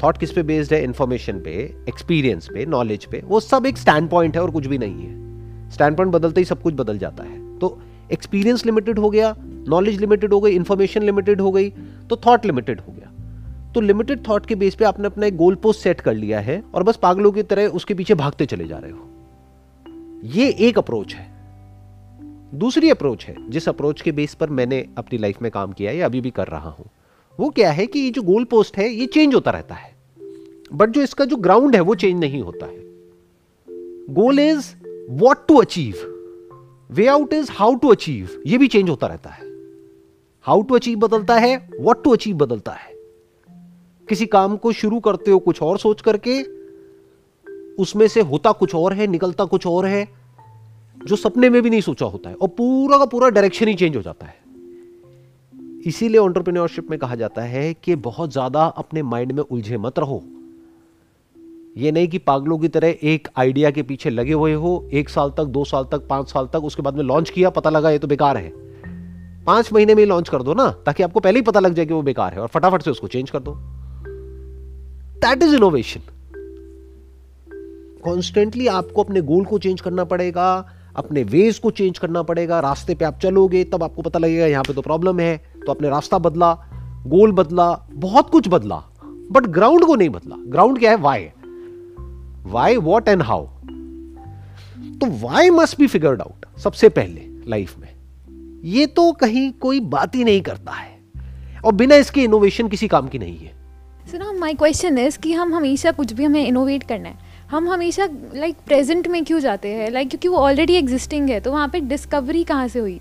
thought 0.03 0.17
किस 0.17 0.31
पे 0.31 0.43
बेस्ड 0.43 0.73
है? 0.73 0.83
इंफॉर्मेशन 0.83 1.39
पे 1.39 1.51
एक्सपीरियंस 1.89 2.47
पे 2.53 2.65
नॉलेज 2.65 3.05
पे। 3.05 3.21
वो 3.25 3.39
सब 3.39 3.65
एक 3.65 3.77
स्टैंड 3.77 4.09
पॉइंट 4.09 4.35
है 4.35 4.41
और 4.41 4.51
कुछ 4.51 4.67
भी 4.67 4.77
नहीं 4.77 5.01
है। 5.01 5.69
स्टैंड 5.69 5.97
पॉइंट 5.97 6.13
बदलते 6.13 6.41
ही 6.41 6.45
सब 6.45 6.61
कुछ 6.61 6.73
बदल 6.73 6.97
जाता 6.97 7.23
है। 7.23 7.59
तो 7.59 7.77
एक्सपीरियंस 8.13 8.65
लिमिटेड 8.65 8.99
हो 8.99 9.09
गया 9.09 9.35
नॉलेज 9.69 9.99
लिमिटेड 9.99 10.33
हो 10.33 10.39
गई 10.39 10.51
इंफॉर्मेशन 10.51 11.03
लिमिटेड 11.03 11.41
हो 11.41 11.51
गई 11.51 11.69
तो 12.09 12.15
थॉट 12.15 12.45
लिमिटेड 12.45 12.81
हो 12.81 12.93
गया। 12.93 13.06
तो 13.77 13.81
लिमिटेड 13.81 14.27
थॉट 14.27 14.45
के 14.45 14.55
बेस 14.55 14.75
पे 14.75 14.85
आपने 14.85 15.07
अपना 15.07 15.25
एक 15.25 15.35
गोल 15.37 15.55
पोस्ट 15.55 15.81
सेट 15.81 15.99
कर 16.01 16.13
लिया 16.13 16.39
है 16.39 16.63
और 16.73 16.83
बस 16.83 16.95
पागलों 16.95 17.31
की 17.31 17.43
तरह 17.43 17.67
उसके 17.69 17.93
पीछे 17.93 18.13
भागते 18.13 18.45
चले 18.45 18.67
जा 18.67 18.77
रहे 18.77 18.91
हो। 18.91 20.29
ये 20.35 20.47
एक 20.67 20.77
अप्रोच 20.77 21.13
है। 21.13 21.25
दूसरी 22.53 22.89
अप्रोच 22.89 23.25
है, 23.25 23.35
जिस 23.49 23.69
अप्रोच 23.69 24.01
के 24.01 24.11
बेस 24.11 24.33
पर 24.33 24.49
मैंने 24.49 24.79
अपनी 24.97 25.19
लाइफ 25.19 25.41
में 25.41 25.51
काम 25.51 25.71
किया 25.71 25.91
है 25.91 25.99
अभी 25.99 26.21
भी 26.21 26.31
कर 26.31 26.47
रहा 26.47 26.69
हूँ, 26.69 26.85
वो 27.39 27.49
क्या 27.49 27.71
है 27.71 27.87
कि 27.87 27.99
ये 27.99 28.09
जो 28.09 28.21
गोल 28.21 28.43
पोस्ट 28.45 28.77
है, 28.77 28.89
ये 28.89 29.05
चेंज 29.05 29.35
होता 29.35 29.51
रहता 29.51 29.75
है। 29.75 29.95
बट 30.73 30.89
जो 30.89 31.01
इसका 31.01 31.25
जो 31.25 31.37
ग्राउंड 31.37 31.75
है, 31.75 31.81
वो 31.81 31.95
चेंज 31.95 32.19
नहीं 32.19 32.41
होता 32.41 32.65
है। 32.65 32.83
Goal 34.13 34.39
is 34.39 34.73
what 35.09 35.47
to 35.47 35.57
achieve 35.57 35.95
way 36.91 37.07
out 37.07 37.33
is 37.33 37.51
how 37.51 37.75
to 37.75 37.87
achieve 37.87 38.41
ये 38.47 38.57
भी 38.57 38.67
चेंज 38.67 38.89
होता 38.89 39.07
रहता 39.07 39.29
है। 39.29 39.49
हाउ 40.45 40.61
टू 40.61 40.75
अचीव 40.75 40.99
बदलता 40.99 41.35
है 41.35 41.57
वॉट 41.79 42.03
टू 42.03 42.13
अचीव 42.13 42.35
बदलता 42.35 42.71
है। 42.71 42.96
किसी 44.09 44.25
काम 44.25 44.57
को 44.57 44.71
शुरू 44.71 44.99
करते 44.99 45.31
हो 45.31 45.39
कुछ 45.39 45.61
और 45.61 45.77
सोच 45.77 46.01
करके, 46.01 46.41
उसमें 47.81 48.07
से 48.07 48.21
होता 48.21 48.51
कुछ 48.51 48.75
और 48.75 48.93
है, 48.93 49.07
निकलता 49.07 49.45
कुछ 49.45 49.67
और 49.67 49.85
है, 49.85 50.07
जो 51.05 51.15
सपने 51.15 51.49
में 51.49 51.61
भी 51.61 51.69
नहीं 51.69 51.81
सोचा 51.81 52.05
होता 52.05 52.29
है, 52.29 52.35
और 52.35 52.47
पूरा 52.47 52.97
का 52.97 53.05
पूरा 53.05 53.29
डायरेक्शन 53.29 53.67
ही 53.67 53.73
चेंज 53.73 53.95
हो 53.95 54.01
जाता 54.01 54.25
है। 54.25 54.35
इसीलिए 55.85 56.17
ऑन्टरप्रेन्योरशिप 56.17 56.89
में 56.89 56.99
कहा 56.99 57.15
जाता 57.15 57.41
है 57.41 57.73
कि 57.73 57.95
बहुत 57.95 58.31
ज़्यादा 58.31 58.65
अपने 58.65 59.03
माइंड 59.03 59.31
में 59.31 59.43
उलझे 59.43 59.77
मत 59.77 59.99
रहो। 59.99 60.23
ये 61.77 61.91
नहीं 61.91 62.07
कि 62.07 62.17
पागलों 62.17 62.57
की 62.57 62.67
तरह 62.67 62.95
एक 63.03 63.27
आइडिया 63.37 63.71
के 63.71 63.83
पीछे 63.83 64.09
लगे 64.09 64.33
हुए 64.33 64.53
हो, 64.53 64.89
एक 64.93 65.09
साल 65.09 65.29
तक, 65.29 65.43
दो 65.43 65.63
साल 65.63 65.83
तक, 65.83 66.07
पाँच 66.07 66.29
साल 66.29 66.47
तक, 66.47 66.63
उसके 66.63 66.81
बाद 66.81 66.95
में 66.95 67.03
लॉन्च 67.03 67.29
किया, 67.29 67.49
पता 67.49 67.69
लगा 67.69 67.89
ये 67.89 67.99
तो 67.99 68.07
बेकार 68.07 68.37
है। 68.37 68.49
पाँच 69.45 69.73
महीने 69.73 69.95
में 69.95 70.05
लॉन्च 70.05 70.29
कर 70.29 70.41
दो 70.41 70.53
ना, 70.53 70.69
ताकि 70.85 71.03
आपको 71.03 71.19
पहले 71.19 71.39
ही 71.39 71.43
पता 71.43 71.59
लग 71.59 71.73
जाए 71.73 71.85
कि 71.85 71.93
वो 71.93 72.01
बेकार 72.01 72.33
है, 72.33 72.39
और 72.39 72.47
फटाफट 72.47 72.81
से 72.81 72.91
उसको 72.91 73.07
चेंज 73.07 73.29
कर 73.29 73.39
दो। 73.39 73.51
दैट 75.17 75.43
इज़ 75.43 75.55
इनोवेशन 75.55 76.01
कॉन्स्टेंटली 78.03 78.67
आपको 78.67 79.03
अपने 79.03 79.21
गोल 79.21 79.45
को 79.45 79.57
चेंज 79.59 79.81
करना 79.81 80.03
पड़ेगा, 80.03 80.49
अपने 80.95 81.23
वेज 81.23 81.57
को 81.59 81.71
चेंज 81.71 81.97
करना 81.99 82.21
पड़ेगा। 82.23 82.59
रास्ते 82.59 82.95
पे 82.95 83.05
आप 83.05 83.19
चलोगे, 83.19 83.63
तब 83.63 83.83
आपको 83.83 84.01
पता 84.01 84.19
लगेगा 84.19 84.45
यहाँ 84.45 84.63
पे 84.63 84.73
तो 84.73 84.81
प्रॉब्लम 84.81 85.19
है। 85.19 85.37
तो 85.65 85.71
अपने 85.71 85.89
रास्ता 85.89 86.17
बदला 86.17 86.53
गोल 87.07 87.31
बदला, 87.31 87.71
बहुत 87.93 88.29
कुछ 88.29 88.47
बदला 88.47 88.83
बट 89.31 89.47
ग्राउंड 89.47 89.85
को 89.85 89.95
नहीं 89.95 90.09
बदला। 90.09 90.35
ग्राउंड 90.47 90.79
क्या 90.79 90.91
है? 90.91 90.97
Why 90.97 91.29
why 92.45 92.77
what 92.77 93.07
and 93.07 93.21
how 93.21 93.45
तो 94.99 95.07
why 95.19 95.49
must 95.49 95.79
be 95.79 95.87
figured 95.87 96.21
out 96.21 96.45
सबसे 96.59 96.89
पहले 96.89 97.27
लाइफ 97.47 97.77
में। 97.79 97.89
ये 98.63 98.85
तो 98.87 99.11
कहीं 99.11 99.51
कोई 99.51 99.79
बात 99.79 100.15
ही 100.15 100.23
नहीं 100.23 100.41
करता 100.41 100.71
है। 100.71 100.99
और 101.65 101.73
बिना 101.73 101.95
इसके 101.95 102.23
इनोवेशन 102.23 102.67
किसी 102.67 102.87
काम 102.87 103.07
की 103.07 103.19
नहीं 103.19 103.37
है। 103.37 103.55
सो 104.07 104.17
ना 104.17 104.31
माय 104.31 104.53
क्वेश्चन 104.53 104.97
इज़ 104.97 105.17
कि 105.19 105.31
हम 105.33 105.53
हमेशा 105.55 105.91
कुछ 105.91 106.11
भी 106.13 106.23
हमें 106.23 106.45
इनोवेट 106.45 106.83
करना 106.83 107.09
है। 107.09 107.15
हम 107.49 107.67
हमेशा 107.69 108.05
लाइक 108.05 108.53
like, 108.53 108.65
प्रेजेंट 108.67 109.07
में 109.07 109.23
क्यों 109.25 109.39
जाते 109.39 109.69
हैं? 109.69 109.89
लाइक 109.91 110.07
like, 110.07 110.09
क्योंकि 110.11 110.27
वो 110.27 110.43
ऑलरेडी 110.43 110.73
एग्जिस्टिंग 110.73 111.29
है 111.29 111.39
तो 111.39 111.51
वहाँ 111.51 111.67
पे 111.69 111.79
डिस्कवरी 111.79 112.43
कहाँ 112.43 112.67
से 112.67 112.79
हुई? 112.79 112.99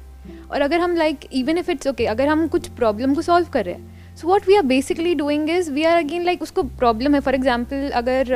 और 0.50 0.60
अगर 0.60 0.80
हम 0.80 0.96
like 0.96 1.26
even 1.32 1.58
if 1.58 1.70
it's 1.70 1.86
okay 1.86 2.06
अगर 2.06 2.28
हम 2.28 2.46
कुछ 2.48 2.68
प्रॉब्लम 2.70 3.14
को 3.14 3.22
सॉल्व 3.22 3.48
कर 3.52 3.64
रहे 3.64 3.74
हैं 3.74 4.16
so 4.16 4.28
what 4.28 4.48
we 4.48 4.54
are 4.54 4.62
basically 4.64 5.14
doing 5.14 5.50
is 5.50 5.70
we 5.72 5.82
are 5.82 5.98
again 5.98 6.24
like 6.24 6.42
उसको 6.42 6.62
प्रॉब्लम 6.62 7.14
है। 7.14 7.20
फॉर 7.20 7.34
एग्ज़ाम्पल 7.34 7.90
अगर 7.94 8.32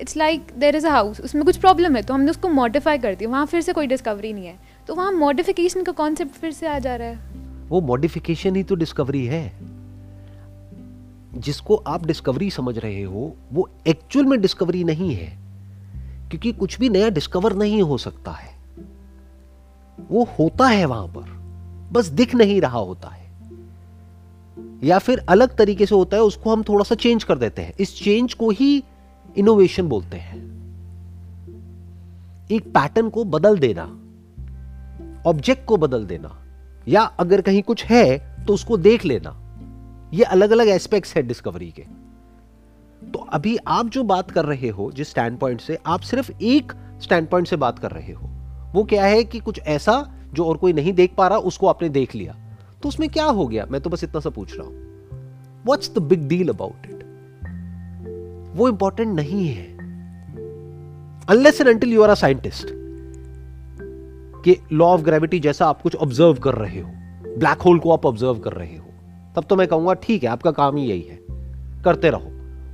it's 0.00 0.16
like 0.16 0.52
there 0.58 0.76
is 0.76 0.86
a 0.86 0.90
house 0.90 1.20
उसमें 1.20 1.44
कुछ 1.44 1.56
प्रॉब्लम 1.56 1.96
है 1.96 2.02
तो 2.02 2.14
हमने 2.14 2.30
उसको 2.30 2.48
मॉडिफाई 2.50 2.98
कर 2.98 3.14
दिया 3.14 3.30
वहाँ 3.30 3.46
फिर 3.46 3.60
से 3.60 3.72
कोई 3.72 3.86
डिस्कवरी 3.86 4.32
नहीं 4.32 4.46
है। 4.46 4.58
तो 4.88 4.94
वहाँ 4.94 5.12
मॉडिफिकेशन 5.12 5.82
का 5.82 5.92
कॉन्सेप्ट 5.94 6.40
फिर 6.40 6.52
से 6.52 6.66
आ 6.66 6.78
जा 6.78 6.96
रहा 6.96 7.08
है। 7.08 7.68
वो 7.68 7.80
मॉडिफिकेशन 7.80 8.56
ही 8.56 8.62
तो 8.62 8.74
डिस्कवरी 8.74 9.24
है। 9.26 9.44
जिसको 11.34 11.76
आप 11.76 12.06
डिस्कवरी 12.06 12.50
समझ 12.50 12.78
रहे 12.78 13.02
हो, 13.02 13.34
वो 13.52 13.68
एक्चुअल 13.86 14.24
में 14.24 14.40
डिस्कवरी 14.40 14.84
नहीं 14.84 15.14
है, 15.14 15.38
क्योंकि 16.30 16.52
कुछ 16.52 16.78
भी 16.78 16.88
नया 16.88 17.08
डिस्कवर 17.08 17.54
नहीं 17.56 17.82
हो 17.82 17.98
सकता 17.98 18.30
है। 18.30 18.54
वो 20.10 20.24
होता 20.38 20.66
है 20.66 20.84
वहाँ 20.84 21.06
पर, 21.06 21.30
बस 21.92 22.06
दिख 22.06 22.34
नहीं 22.34 22.60
रहा 22.60 22.78
होता 22.78 23.08
है। 23.08 23.28
या 24.84 24.98
फिर 24.98 25.18
अलग 25.28 25.56
तरीके 25.56 25.86
से 25.86 25.94
होता 25.94 26.16
है, 26.16 26.22
उसको 26.22 26.52
हम 26.52 26.62
थोड़ा 26.62 26.84
सा 26.84 26.94
चेंज 26.94 27.24
कर 27.24 27.38
देते 27.38 27.62
हैं। 27.62 27.74
इस 27.80 27.96
चेंज 28.04 28.34
को 28.34 28.50
ही 28.50 28.84
इनोवेशन 29.36 29.88
बोलते 29.88 30.16
हैं। 30.16 30.38
एक 32.50 32.68
पैटर्न 32.68 33.08
को 33.08 33.24
बदल 33.24 33.58
देना 33.58 33.82
ऑब्जेक्ट 35.26 35.64
को 35.64 35.76
बदल 35.76 36.04
देना, 36.04 36.36
या 36.88 37.02
अगर 37.02 37.40
कहीं 37.40 37.62
कुछ 37.62 37.84
है 37.84 38.44
तो 38.44 38.54
उसको 38.54 38.76
देख 38.76 39.04
लेना। 39.04 39.49
ये 40.14 40.24
अलग 40.24 40.50
अलग 40.50 40.68
एस्पेक्ट्स 40.68 41.16
है 41.16 41.22
डिस्कवरी 41.22 41.70
के। 41.70 41.82
तो 43.10 43.18
अभी 43.18 43.56
आप 43.66 43.86
जो 43.86 44.02
बात 44.02 44.30
कर 44.30 44.44
रहे 44.44 44.68
हो, 44.68 44.92
जिस 44.92 45.10
स्टैंड 45.10 45.38
पॉइंट 45.38 45.60
से, 45.60 45.78
आप 45.86 46.00
सिर्फ़ 46.00 46.32
एक 46.42 46.72
स्टैंड 47.00 47.28
पॉइंट 47.28 47.48
से 47.48 47.56
बात 47.56 47.78
कर 47.78 47.90
रहे 47.90 48.12
हो। 48.12 48.30
वो 48.72 48.84
क्या 48.84 49.04
है 49.04 49.24
कि 49.24 49.38
कुछ 49.38 49.60
ऐसा 49.60 50.14
जो 50.32 50.46
और 50.46 50.56
कोई 50.56 50.72
नहीं 50.72 50.92
देख 50.92 51.14
पा 51.18 51.28
रहा, 51.28 51.38
उसको 51.38 51.66
आपने 51.66 51.88
देख 51.88 52.14
लिया। 52.14 52.36
तो 52.82 52.88
उसमें 52.88 53.08
क्या 53.08 53.24
हो 53.24 53.46
गया? 53.46 53.66
मैं 53.70 53.80
तो 53.80 53.90
बस 53.90 54.04
इतना 54.04 54.20
सा 54.20 54.30
पूछ 54.30 54.58
रहा 54.58 54.66
हूँ। 54.66 54.76
What's 55.66 55.94
the 55.94 55.98
big 55.98 56.28
deal 56.28 56.48
about 56.48 56.86
it 56.86 57.04
वो 58.54 58.68
इंपॉर्टेंट 58.68 59.14
नहीं 59.16 59.48
है। 59.48 59.66
Unless 61.26 61.60
and 61.60 61.70
until 61.70 61.92
you 61.92 62.02
are 62.02 62.10
a 62.10 62.14
scientist 62.14 62.68
कि 64.44 64.56
लॉ 64.72 64.86
ऑफ़ 64.86 65.00
ग्रेविटी 65.00 65.40
जैसा 65.40 65.66
आप 65.66 65.82
कुछ 65.82 65.96
ऑब्ज़र्व 65.96 66.34
कर 66.34 66.54
रहे 66.54 66.80
हो 66.80 66.90
ब्लैक 67.38 67.62
होल 67.62 67.78
को 67.78 67.92
आप 67.92 68.06
ऑब्ज़र्व 68.06 68.38
कर 68.38 68.52
रहे 68.52 68.76
हो। 68.76 68.89
तब 69.36 69.44
तो 69.44 69.56
मैं 69.56 69.68
कहूँगा, 69.68 69.94
ठीक 69.94 70.22
है, 70.22 70.28
आपका 70.28 70.50
काम 70.50 70.76
ही 70.76 70.84
यही 70.84 71.02
है। 71.02 71.18
करते 71.84 72.10
रहो। 72.10 72.30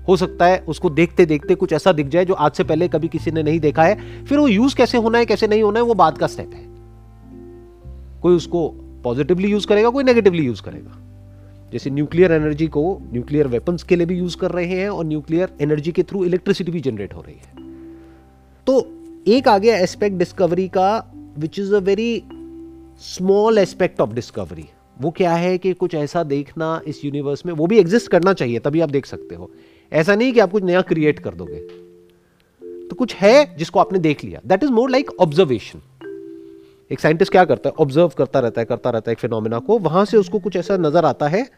हो 0.08 0.16
सकता 0.16 0.46
है 0.46 0.58
उसको 0.58 0.90
देखते 0.90 1.26
देखते 1.26 1.54
कुछ 1.54 1.72
ऐसा 1.72 1.92
दिख 1.92 2.06
जाए 2.06 2.24
जो 2.24 2.34
आज 2.34 2.52
से 2.52 2.64
पहले 2.64 2.88
कभी 2.88 3.08
किसी 3.08 3.30
ने 3.30 3.42
नहीं 3.42 3.60
देखा 3.60 3.82
है। 3.82 4.24
फिर 4.24 4.38
वो 4.38 4.48
यूज़ 4.48 4.76
कैसे 4.76 4.98
होना 4.98 5.18
है, 5.18 5.26
कैसे 5.26 5.46
नहीं 5.46 5.62
होना 5.62 5.78
है, 5.78 5.84
वो 5.84 5.94
बात 5.94 6.18
का 6.18 6.26
स्टेप 6.26 6.50
है। 6.54 6.66
कोई 8.22 8.34
उसको 8.34 8.68
पॉजिटिवली 9.04 9.48
यूज़ 9.48 9.66
करेगा, 9.66 9.90
कोई 9.90 10.04
नेगेटिवली 10.04 10.42
यूज़ 10.42 10.62
करेगा। 10.62 10.98
जैसे 11.72 11.90
न्यूक्लियर 11.90 12.32
एनर्जी 12.32 12.66
को 12.66 13.02
न्यूक्लियर 13.12 13.46
वेपन्स 13.46 13.82
के 13.82 13.96
लिए 13.96 14.06
भी 14.06 14.18
यूज़ 14.18 14.36
कर 14.36 14.50
रहे 14.50 14.66
हैं 14.66 14.88
और 14.88 15.04
न्यूक्लियर 15.04 15.48
एनर्जी 15.60 15.92
के 15.92 16.02
थ्रू 16.02 16.24
इलेक्ट्रिसिटी 16.24 16.72
भी 16.72 16.80
जनरेट 16.80 17.14
हो 17.14 17.20
रही 17.20 17.36
है। 17.36 17.72
तो 18.66 18.90
एक 19.28 19.48
आ 19.48 19.58
गया 19.58 19.76
एस्पेक्ट 19.76 20.16
डिस्कवरी 20.16 20.68
का 20.68 21.12
which 21.38 21.58
is 21.58 21.74
a 21.74 21.78
very 21.78 22.24
small 23.00 23.58
aspect 23.58 24.00
of 24.00 24.10
discovery 24.10 24.64
वो 25.00 25.10
क्या 25.10 25.32
है 25.32 25.58
कि 25.58 25.72
कुछ 25.72 25.94
ऐसा 25.94 26.22
देखना 26.22 26.80
इस 26.86 27.04
यूनिवर्स 27.04 27.46
में, 27.46 27.52
वो 27.52 27.66
भी 27.66 27.78
एग्जिस्ट 27.78 28.10
करना 28.10 28.32
चाहिए, 28.32 28.58
तभी 28.58 28.80
आप 28.80 28.90
देख 28.90 29.06
सकते 29.06 29.34
हो। 29.34 29.50
ऐसा 29.92 30.14
नहीं 30.14 30.32
कि 30.32 30.40
आप 30.40 30.50
कुछ 30.50 30.62
नया 30.62 30.80
क्रिएट 30.80 31.18
कर 31.18 31.34
दोगे। 31.34 31.58
तो 32.88 32.96
कुछ 32.96 33.14
है 33.14 33.56
जिसको 33.56 33.80
आपने 33.80 33.98
देख 33.98 34.24
लिया। 34.24 34.40
That 34.46 34.64
is 34.64 34.70
more 34.70 34.90
like 34.90 35.10
observation 35.20 35.82
एक 36.90 37.00
साइंटिस्ट 37.00 37.32
क्या 37.32 37.44
करता 37.44 37.68
है? 37.68 37.74
ऑब्ज़र्व 37.78 38.08
करता 38.08 38.40
रहता 38.40 38.60
है, 38.60 38.64
करता 38.64 38.90
रहता 38.90 39.10
है 39.10 39.12
एक 39.12 39.18
फिनोमिना 39.18 39.58
को। 39.58 39.78
वहाँ 39.78 40.04
से 40.04 40.16
उसको 40.16 40.38
कुछ 40.38 40.56
ऐसा 40.56 40.76
नज़र 40.76 41.04
आता 41.04 41.28
है, 41.28 41.50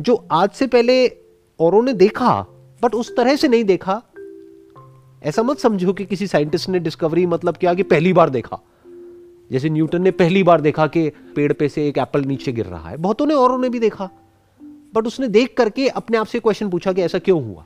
जो 0.00 0.28
आज 0.32 0.50
से 0.50 0.66
पहले 0.66 1.06
औरों 1.60 1.82
ने 1.82 1.92
देखा 1.92 2.46
बट 2.82 2.94
उस 2.94 3.16
तरह 3.16 3.36
से 3.36 3.48
नहीं 3.48 3.64
देखा। 3.64 4.02
ऐसा 5.22 5.42
मत 5.42 5.58
समझो 5.58 5.92
कि 5.92 6.04
किसी 6.04 6.26
साइंटिस्ट 6.26 6.68
ने 6.68 6.78
डिस्कवरी 6.78 7.26
मतलब 7.26 7.56
क्या 7.56 7.74
कि 7.74 7.82
पहली 7.82 8.12
बार 8.12 8.30
देखा। 8.30 8.60
जैसे 9.52 9.70
न्यूटन 9.70 10.02
ने 10.02 10.10
पहली 10.10 10.42
बार 10.42 10.60
देखा 10.60 10.86
कि 10.86 11.08
पेड़ 11.08 11.52
पे 11.52 11.68
से 11.68 11.88
एक 11.88 11.98
एप्पल 11.98 12.20
नीचे 12.20 12.52
गिर 12.52 12.66
रहा 12.66 12.90
है। 12.90 12.96
बहुतों 12.96 13.26
ने 13.26 13.34
औरों 13.34 13.58
ने 13.58 13.68
भी 13.68 13.78
देखा। 13.78 14.10
बट 14.94 15.06
उसने 15.06 15.28
देख 15.28 15.54
करके 15.56 15.88
अपने 15.88 16.16
आप 16.16 16.26
से 16.26 16.40
क्वेश्चन 16.40 16.70
पूछा 16.70 16.92
कि 16.92 17.02
ऐसा 17.02 17.18
क्यों 17.18 17.44
हुआ? 17.44 17.64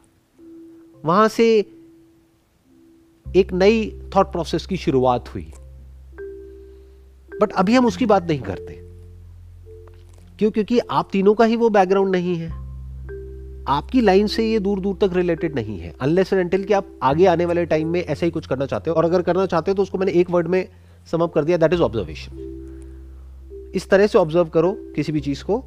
वहाँ 1.05 1.29
से 1.29 1.59
एक 3.37 3.53
नई 3.53 4.03
थॉट 4.17 4.27
प्रोसेस 4.27 4.67
की 4.67 4.77
शुरुआत 4.77 5.35
हुई। 5.35 5.53
बट 7.41 7.53
अभी 7.53 7.75
हम 7.75 7.87
उसकी 7.87 8.07
बात 8.07 8.25
नहीं 8.25 8.41
करते। 8.41 8.73
क्यों? 10.39 10.51
क्योंकि 10.51 10.79
आप 10.79 11.09
तीनों 11.13 11.35
का 11.35 11.45
ही 11.45 11.57
वो 11.57 11.69
बैकग्राउंड 11.69 12.11
नहीं 12.11 12.37
है। 12.37 12.51
आपकी 13.69 14.01
लाइन 14.01 14.27
से 14.27 14.53
ये 14.53 14.59
दूर 14.59 14.81
दूर 14.81 14.97
तक 14.97 15.11
रिलेटेड 15.13 15.55
नहीं 15.55 15.79
है। 15.79 15.95
अनलेस 16.01 16.33
एंटिल 16.33 16.65
कि 16.65 16.73
आप 16.73 16.87
आगे 17.03 17.27
आने 17.27 17.45
वाले 17.45 17.67
टाइम 17.67 17.89
में 17.89 18.05
ऐसा 18.05 18.27
ही 18.27 18.33
कुछ 18.33 18.47
करना 18.47 18.67
चाहते 18.67 18.91
हो। 18.91 18.97
और 18.97 19.05
अगर 19.05 19.23
करना 19.23 19.47
चाहते 19.47 19.71
हो 19.71 19.75
तो 19.75 19.83
उसको 19.83 19.99
मैंने 19.99 20.13
एक 20.13 20.31
वर्ड 20.31 20.47
में 20.47 20.69
समअप 21.07 21.33
कर 21.33 21.45
दिया 21.45 21.57
दैट 21.57 21.73
इज़ 21.73 21.83
ऑब्जर्वेशन 21.83 23.73
इस 23.75 23.89
तरह 23.91 24.07
से 24.07 24.19
ऑब्ज़र्व 24.19 24.49
करो 24.49 24.73
किसी 24.97 25.13
भी 25.13 25.21
चीज़ 25.21 25.45
को 25.45 25.59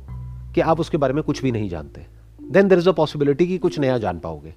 कि 0.56 0.62
आप 0.62 0.80
उसके 0.80 0.98
बारे 0.98 1.14
में 1.14 1.24
कुछ 1.24 1.42
भी 1.44 1.52
नहीं 1.52 1.70
जानते. 1.70 2.06
Then 2.42 2.68
there 2.68 2.80
is 2.80 2.90
a 2.90 2.92
possibility 2.92 3.48
कि 3.48 3.58
कुछ 3.58 3.80
नया 3.80 3.98
जान 3.98 4.20
पाओगे. 4.20 4.54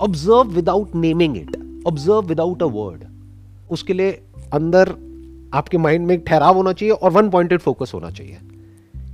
Observe 0.00 0.50
without 0.50 0.94
naming 0.94 1.36
it 1.36 1.56
observe 1.86 2.20
without 2.20 2.62
a 2.62 2.66
word 2.66 3.04
उसके 3.70 3.92
लिए 3.92 4.12
अंदर 4.52 4.88
आपके 5.54 5.78
माइंड 5.78 6.06
में 6.06 6.14
एक 6.14 6.24
ठहराव 6.26 6.56
होना 6.56 6.72
चाहिए 6.72 6.94
और 6.94 7.10
वन 7.10 7.30
पॉइंटेड 7.30 7.60
फोकस 7.60 7.90
होना 7.94 8.10
चाहिए. 8.10 8.38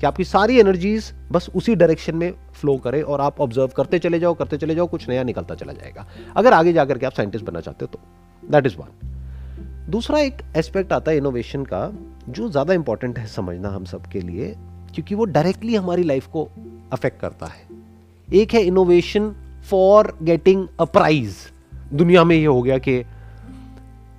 कि 0.01 0.07
आपकी 0.07 0.25
सारी 0.25 0.59
एनर्जीज 0.59 1.13
बस 1.33 1.49
उसी 1.57 1.75
डायरेक्शन 1.75 2.17
में 2.17 2.33
फ्लो 2.61 2.77
करे 2.77 3.03
और 3.03 3.21
आप 3.21 3.41
ऑब्ज़र्व 3.41 3.71
करते 3.77 3.99
चले 3.99 4.19
जाओ, 4.19 4.35
करते 4.35 4.57
चले 4.57 4.75
जाओ, 4.75 4.87
कुछ 4.87 5.09
नया 5.09 5.23
निकलता 5.23 5.55
चला 5.55 5.73
जाएगा. 5.73 6.07
अगर 6.37 6.53
आगे 6.53 6.73
जाकर 6.73 6.99
के 6.99 7.07
आप 7.07 7.13
साइंटिस्ट 7.13 7.45
बनना 7.45 7.61
चाहते 7.61 7.85
हो 7.85 7.91
तो 7.93 8.51
दैट 8.51 8.67
इज़ 8.67 8.77
वन 8.77 9.18
दूसरा 9.91 10.19
एक 10.21 10.43
एस्पेक्ट 10.57 10.93
आता 10.93 11.11
है 11.11 11.17
इनोवेशन 11.17 11.63
का 11.65 11.91
जो 12.29 12.49
ज़्यादा 12.51 12.75
इंपॉर्टेंट 12.75 13.19
है 13.19 13.27
समझना 13.27 13.69
हम 13.69 13.85
सब 13.85 14.07
के 14.07 14.21
लिए 14.21 14.55
क्योंकि 14.95 15.15
वो 15.15 15.25
डायरेक्टली 15.27 15.75
हमारी 15.75 16.03
लाइफ 16.03 16.27
को 16.27 16.43
अफेक्ट 16.93 17.21
करता 17.21 17.47
है। 17.47 17.67
एक 18.29 18.53
है 18.55 18.63
innovation 18.63 19.31
for 19.71 20.13
getting 20.23 20.67
a 20.81 20.85
prize 20.87 21.37
दुनिया 21.93 22.25
में 22.25 22.37
ये 22.37 22.45
हो 22.45 22.61
गया 22.63 22.79
कि 22.79 23.03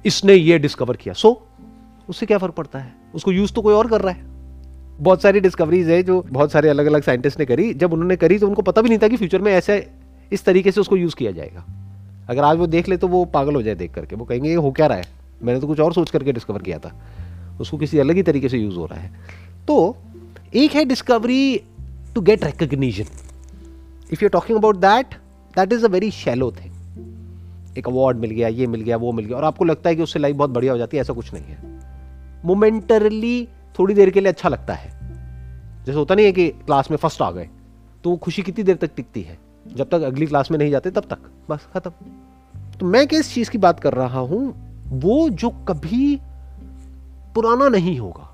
इसने 0.05 0.33
ये 0.33 0.57
डिस्कवर 0.59 0.95
किया। 0.95 1.13
सो 1.13 1.29
so, 1.29 2.09
उससे 2.09 2.25
क्या 2.25 2.37
फ़र्क 2.37 2.53
पड़ता 2.53 2.79
है? 2.79 2.93
उसको 3.15 3.31
यूज़ 3.31 3.53
तो 3.53 3.61
कोई 3.61 3.73
और 3.73 3.87
कर 3.87 4.01
रहा 4.01 4.13
है। 4.13 4.27
बहुत 4.99 5.21
सारी 5.21 5.39
डिस्कवरीज 5.39 5.89
है 5.89 6.01
जो 6.03 6.21
बहुत 6.21 6.51
सारे 6.51 6.69
अलग 6.69 6.85
अलग 6.85 7.03
साइंटिस्ट 7.03 7.39
ने 7.39 7.45
करी। 7.45 7.73
जब 7.73 7.93
उन्होंने 7.93 8.15
करी 8.15 8.39
तो 8.39 8.47
उनको 8.47 8.61
पता 8.61 8.81
भी 8.81 8.89
नहीं 8.89 8.99
था 8.99 9.07
कि 9.07 9.17
फ्यूचर 9.17 9.41
में 9.41 9.51
ऐसे 9.53 9.77
इस 10.31 10.45
तरीके 10.45 10.71
से 10.71 10.81
उसको 10.81 10.97
यूज़ 10.97 11.15
किया 11.15 11.31
जाएगा। 11.31 11.65
अगर 12.29 12.43
आज 12.43 12.57
वो 12.57 12.67
देख 12.67 12.89
ले 12.89 12.97
तो 12.97 13.07
वो 13.07 13.23
पागल 13.27 13.55
हो 13.55 13.61
जाए 13.61 13.75
देख 13.75 13.93
करके। 13.93 14.15
वो 14.15 14.25
कहेंगे 14.25 14.49
ये 14.49 14.55
हो 14.55 14.71
क्या 14.71 14.87
रहा 14.87 14.97
है? 14.97 15.18
मैंने 15.43 15.59
तो 15.59 15.67
कुछ 15.67 15.79
और 15.79 15.93
सोच 15.93 16.09
करके 16.09 16.31
डिस्कवर 16.31 16.61
किया 16.61 16.79
था। 16.79 16.91
उसको 17.61 17.77
किसी 17.77 17.99
अलग 17.99 18.15
ही 18.15 18.23
तरीके 18.23 18.49
से 18.49 18.57
यूज़ 18.57 18.75
हो 18.75 18.85
रहा 18.85 18.99
है। 18.99 19.11
तो 19.67 19.97
एक 20.55 20.71
है 20.71 20.85
discovery 20.85 21.61
to 22.15 22.21
get 22.21 22.45
recognition 22.45 23.05
if 24.13 24.23
you 24.23 24.29
talking 24.29 24.57
about 24.57 24.77
that 24.77 25.15
that 25.55 25.73
is 25.73 25.85
a 25.85 25.87
very 25.87 26.11
shallow 26.11 26.51
thing 26.51 26.73
एक 27.77 27.87
अवार्ड 27.87 28.17
मिल 28.17 28.31
गया, 28.31 28.47
ये 28.47 28.67
मिल 28.67 28.81
गया, 28.81 28.97
वो 28.97 29.11
मिल 29.11 29.25
गया, 29.25 29.37
और 29.37 29.43
आपको 29.43 29.65
लगता 29.65 29.89
है 29.89 29.95
कि 29.95 30.03
उससे 30.03 30.19
लाइफ 30.19 30.35
बहुत 30.35 30.49
बढ़िया 30.49 30.71
हो 30.71 30.77
जाती 30.77 30.97
है, 30.97 31.01
ऐसा 31.01 31.13
कुछ 31.13 31.33
नहीं 31.33 31.43
है। 31.43 31.79
मोमेंटरली 32.45 33.47
थोड़ी 33.79 33.93
देर 33.93 34.09
के 34.09 34.19
लिए 34.19 34.31
अच्छा 34.31 34.49
लगता 34.49 34.73
है। 34.73 34.89
जैसे 35.85 35.99
होता 35.99 36.15
नहीं 36.15 36.25
है 36.25 36.31
कि 36.31 36.49
क्लास 36.49 36.91
में 36.91 36.97
फ़र्स्ट 36.97 37.21
आ 37.21 37.31
गए 37.31 37.49
तो 38.03 38.09
वो 38.09 38.17
खुशी 38.17 38.41
कितनी 38.41 38.63
देर 38.63 38.75
तक 38.75 38.91
टिकती 38.95 39.21
है? 39.21 39.37
जब 39.75 39.89
तक 39.89 40.01
अगली 40.01 40.25
क्लास 40.25 40.51
में 40.51 40.57
नहीं 40.57 40.71
जाते, 40.71 40.91
तब 40.91 41.03
तक। 41.03 41.17
बस 41.49 41.67
खत्म। 41.73 41.91
तो 42.79 42.85
मैं 42.85 43.07
किस 43.07 43.33
चीज़ 43.33 43.49
की 43.49 43.57
बात 43.57 43.79
कर 43.79 43.93
रहा 43.93 44.19
हूँ? 44.19 44.68
वो 44.89 45.29
जो 45.29 45.49
कभी 45.49 46.19
पुराना 47.35 47.67
नहीं 47.69 47.99
होगा, 47.99 48.29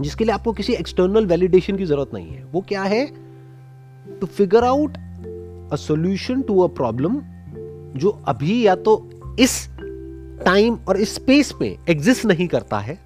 जिसके 0.00 0.24
लिए 0.24 0.34
आपको 0.34 0.52
किसी 0.52 0.72
एक्सटर्नल 0.72 1.26
वैलिडेशन 1.26 1.76
की 1.76 1.84
ज़रूरत 1.84 2.10
नहीं 2.14 2.28
है, 2.28 2.44
वो 2.44 2.60
क्या 2.60 2.82
है? 2.82 3.06
To 4.20 4.26
figure 4.26 4.64
out 4.64 4.96
a 5.72 5.76
solution 5.76 6.42
to 6.42 6.60
a 6.60 6.66
problem 6.66 7.20
जो 7.96 8.10
अभी 8.28 8.66
या 8.66 8.74
तो 8.76 9.10
इस 9.40 9.68
टाइम 10.44 10.78
और 10.88 10.96
इस 10.96 11.14
स्पेस 11.14 11.52
में 11.60 11.76
एग्जिस्ट 11.88 12.26
नहीं 12.26 12.48
करता 12.48 12.78
है, 12.78 12.98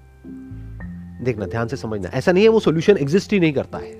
देखना, 1.23 1.45
ध्यान 1.45 1.67
से 1.67 1.75
समझना, 1.75 2.09
ऐसा 2.09 2.31
नहीं 2.31 2.43
है 2.43 2.49
वो 2.49 2.59
सोल्यूशन 2.59 2.97
एग्जिस्ट 2.97 3.33
ही 3.33 3.39
नहीं 3.39 3.53
करता 3.53 3.77
है। 3.77 3.93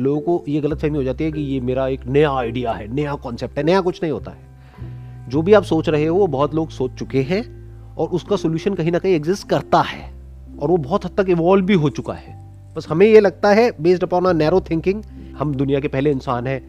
लोगों 0.00 0.20
को 0.20 0.44
ये 0.48 0.60
गलत 0.60 0.78
फहमी 0.78 0.96
हो 0.96 1.02
जाती 1.04 1.24
है 1.24 1.32
कि 1.32 1.40
ये 1.40 1.60
मेरा 1.60 1.86
एक 1.88 2.06
नया 2.06 2.30
आइडिया 2.30 2.72
है, 2.72 2.94
नया 2.94 3.14
कॉन्सेप्ट 3.14 3.58
है, 3.58 3.64
नया 3.64 3.80
कुछ 3.80 4.02
नहीं 4.02 4.12
होता 4.12 4.30
है। 4.30 5.28
जो 5.28 5.42
भी 5.42 5.52
आप 5.52 5.62
सोच 5.62 5.88
रहे 5.88 6.06
हो, 6.06 6.16
वो 6.16 6.26
बहुत 6.26 6.54
लोग 6.54 6.70
सोच 6.70 6.92
चुके 6.92 7.22
हैं 7.22 7.57
और 7.98 8.08
उसका 8.08 8.36
सोल्यूशन 8.36 8.74
कहीं 8.74 8.92
ना 8.92 8.98
कहीं 8.98 9.14
एग्जिस्ट 9.14 9.48
करता 9.48 9.80
है। 9.80 10.12
और 10.58 10.68
वो 10.68 10.76
बहुत 10.76 11.04
हद 11.04 11.20
तक 11.20 11.26
इवॉल्व 11.28 11.66
भी 11.66 11.74
हो 11.74 11.88
चुका 11.90 12.12
है। 12.12 12.36
बस 12.74 12.86
हमें 12.88 13.06
ये 13.06 13.20
लगता 13.20 13.48
है 13.48 13.70
based 13.80 14.02
upon 14.02 14.24
a 14.24 14.32
narrow 14.32 14.60
thinking 14.60 15.02
हम 15.38 15.54
दुनिया 15.54 15.80
के 15.80 15.88
पहले 15.88 16.10
इंसान 16.10 16.46
हैं 16.46 16.60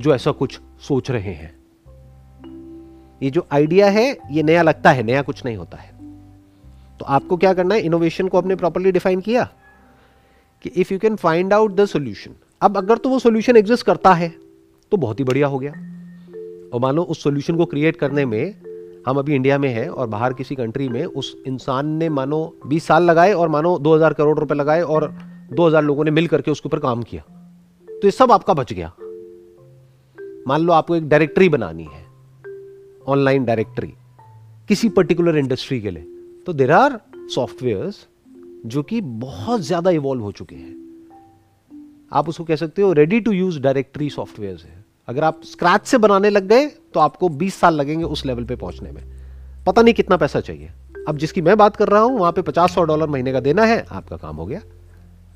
जो 0.00 0.14
ऐसा 0.14 0.32
कुछ 0.32 0.60
सोच 0.80 1.10
रहे 1.10 1.32
हैं। 1.32 1.56
ये 3.22 3.30
जो 3.30 3.46
आइडिया 3.52 3.90
है, 3.90 4.18
ये 4.30 4.42
नया 4.42 4.62
लगता 4.62 4.90
है, 4.90 5.02
नया 5.02 5.22
कुछ 5.22 5.44
नहीं 5.44 5.56
होता 5.56 5.76
है। 5.76 5.90
तो 6.98 7.04
आपको 7.04 7.36
क्या 7.36 7.52
करना 7.54 7.74
है? 7.74 7.80
इनोवेशन 7.80 8.28
को 8.28 8.38
आपने 8.38 8.56
प्रॉपरली 8.56 8.92
डिफाइन 8.92 9.20
किया 9.20 9.48
कि 10.62 10.68
if 10.68 10.92
you 10.92 10.98
can 10.98 11.16
find 11.16 11.52
out 11.52 11.74
the 11.74 11.84
solution 11.86 12.30
अब 12.62 12.76
अगर 12.76 12.98
तो 12.98 13.08
वो 13.08 13.18
सोल्यूशन 13.18 13.56
एग्जिस्ट 13.56 13.86
करता 13.86 14.12
है 14.14 14.32
तो 14.92 14.96
बहुत 14.96 15.20
ही 15.20 15.24
बढ़िया 15.24 15.46
हो 15.46 15.58
गया। 15.58 15.72
और 16.72 16.80
मान 16.80 16.94
लो 16.94 17.02
उस 17.02 17.22
सोल्यूशन 17.22 17.56
को 17.56 17.64
क्रिएट 17.64 17.96
करने 17.96 18.24
में 18.24 18.54
हम 19.08 19.18
अभी 19.18 19.34
इंडिया 19.34 19.56
में 19.58 19.68
हैं 19.68 19.88
और 19.88 20.06
बाहर 20.06 20.32
किसी 20.32 20.54
कंट्री 20.54 20.88
में 20.88 21.04
उस 21.04 21.36
इंसान 21.46 21.86
ने 21.88 22.08
मानो 22.08 22.38
20 22.66 22.86
साल 22.86 23.02
लगाए 23.02 23.32
और 23.32 23.48
मानो 23.48 23.78
2000 23.78 24.14
करोड़ 24.14 24.38
रुपए 24.38 24.54
लगाए 24.54 24.80
और 24.82 25.06
2000 25.52 25.82
लोगों 25.82 26.04
ने 26.04 26.10
मिल 26.10 26.26
करके 26.26 26.50
उसके 26.50 26.68
ऊपर 26.68 26.78
काम 26.78 27.02
किया। 27.02 27.22
तो 27.88 28.00
ये 28.04 28.10
सब 28.10 28.32
आपका 28.32 28.54
बच 28.54 28.72
गया। 28.72 28.92
मान 30.48 30.60
लो 30.60 30.72
आपको 30.72 30.96
एक 30.96 31.08
डायरेक्टरी 31.08 31.48
बनानी 31.48 31.84
है 31.84 32.04
ऑनलाइन 33.06 33.44
डायरेक्टरी 33.44 33.92
किसी 34.68 34.88
पर्टिकुलर 34.88 35.36
इंडस्ट्री 35.36 35.80
के 35.80 35.90
लिए। 35.90 36.06
तो 36.46 36.52
देर 36.52 36.72
आर 36.72 37.00
सॉफ्टवेयर 37.34 37.92
जो 38.66 38.82
कि 38.82 39.00
बहुत 39.00 39.60
ज़्यादा 39.60 39.90
इवॉल्व 39.90 40.22
हो 40.22 40.32
चुके 40.32 40.56
हैं। 40.56 40.76
आप 42.12 42.28
उसको 42.28 42.44
कह 42.44 42.56
सकते 42.56 42.82
हो 42.82 42.92
ready 42.92 43.20
to 43.20 43.32
use 43.32 43.60
directory 43.60 44.10
software 44.10 44.56
है। 44.64 44.77
अगर 45.08 45.24
आप 45.24 45.40
स्क्रैच 45.44 45.86
से 45.86 45.98
बनाने 45.98 46.30
लग 46.30 46.46
गए 46.46 46.66
तो 46.66 47.00
आपको 47.00 47.28
20 47.28 47.54
साल 47.54 47.74
लगेंगे 47.74 48.04
उस 48.04 48.26
लेवल 48.26 48.44
पे 48.44 48.56
पहुँचने 48.56 48.90
में। 48.92 49.02
पता 49.66 49.82
नहीं 49.82 49.94
कितना 49.94 50.16
पैसा 50.16 50.40
चाहिए। 50.40 50.70
अब 51.08 51.16
जिसकी 51.16 51.42
मैं 51.42 51.56
बात 51.56 51.76
कर 51.76 51.88
रहा 51.88 52.02
हूँ, 52.02 52.18
वहाँ 52.18 52.32
पे 52.32 52.42
पचास 52.42 52.74
सौ 52.74 52.84
डॉलर 52.84 53.06
महीने 53.06 53.32
का 53.32 53.40
देना 53.40 53.64
है, 53.64 53.86
आपका 53.90 54.16
काम 54.16 54.36
हो 54.36 54.46
गया। 54.46 54.60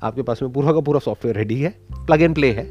आपके 0.03 0.21
पास 0.21 0.41
में 0.41 0.53
पूरा 0.53 0.73
का 0.73 0.79
पूरा 0.79 0.99
सॉफ्टवेयर 0.99 1.37
रेडी 1.37 1.55
है 1.55 1.69
प्लग 1.93 2.21
एंड 2.21 2.35
प्ले 2.35 2.51
है। 2.51 2.67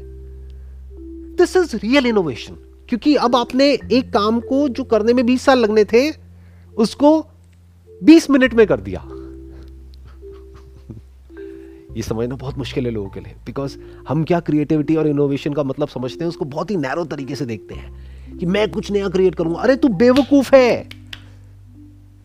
दिस 1.35 1.57
इज़ 1.57 1.75
रियल 1.75 2.05
इनोवेशन 2.05 2.53
क्योंकि 2.89 3.15
अब 3.15 3.35
आपने 3.35 3.65
एक 3.91 4.13
काम 4.13 4.39
को 4.39 4.69
जो 4.69 4.83
करने 4.83 5.13
में 5.13 5.25
20 5.25 5.41
साल 5.41 5.59
लगने 5.59 5.85
थे, 5.85 6.11
उसको 6.77 7.25
20 8.03 8.29
मिनट 8.29 8.53
में 8.53 8.67
कर 8.67 8.79
दिया। 8.79 9.05
ये 11.95 12.03
समझना 12.03 12.35
बहुत 12.35 12.57
मुश्किल 12.57 12.85
है 12.85 12.91
लोगों 12.91 13.09
के 13.09 13.19
लिए। 13.19 13.35
बिकॉज़ 13.45 13.77
हम 14.07 14.23
क्या 14.23 14.39
क्रिएटिविटी 14.39 14.95
और 14.95 15.07
इनोवेशन 15.07 15.53
का 15.53 15.63
मतलब 15.63 15.87
समझते 15.87 16.23
हैं, 16.23 16.29
उसको 16.29 16.45
बहुत 16.45 16.71
ही 16.71 16.75
नैरो 16.75 17.05
तरीके 17.05 17.35
से 17.35 17.45
देखते 17.45 17.75
हैं 17.75 18.37
कि 18.37 18.45
मैं 18.45 18.71
कुछ 18.71 18.91
नया 18.91 19.09
क्रिएट 19.09 19.35
करूँगा 19.35 19.59
अरे, 19.59 19.75
तू 19.75 19.87
बेवकूफ़ 19.87 20.55
है। 20.55 20.83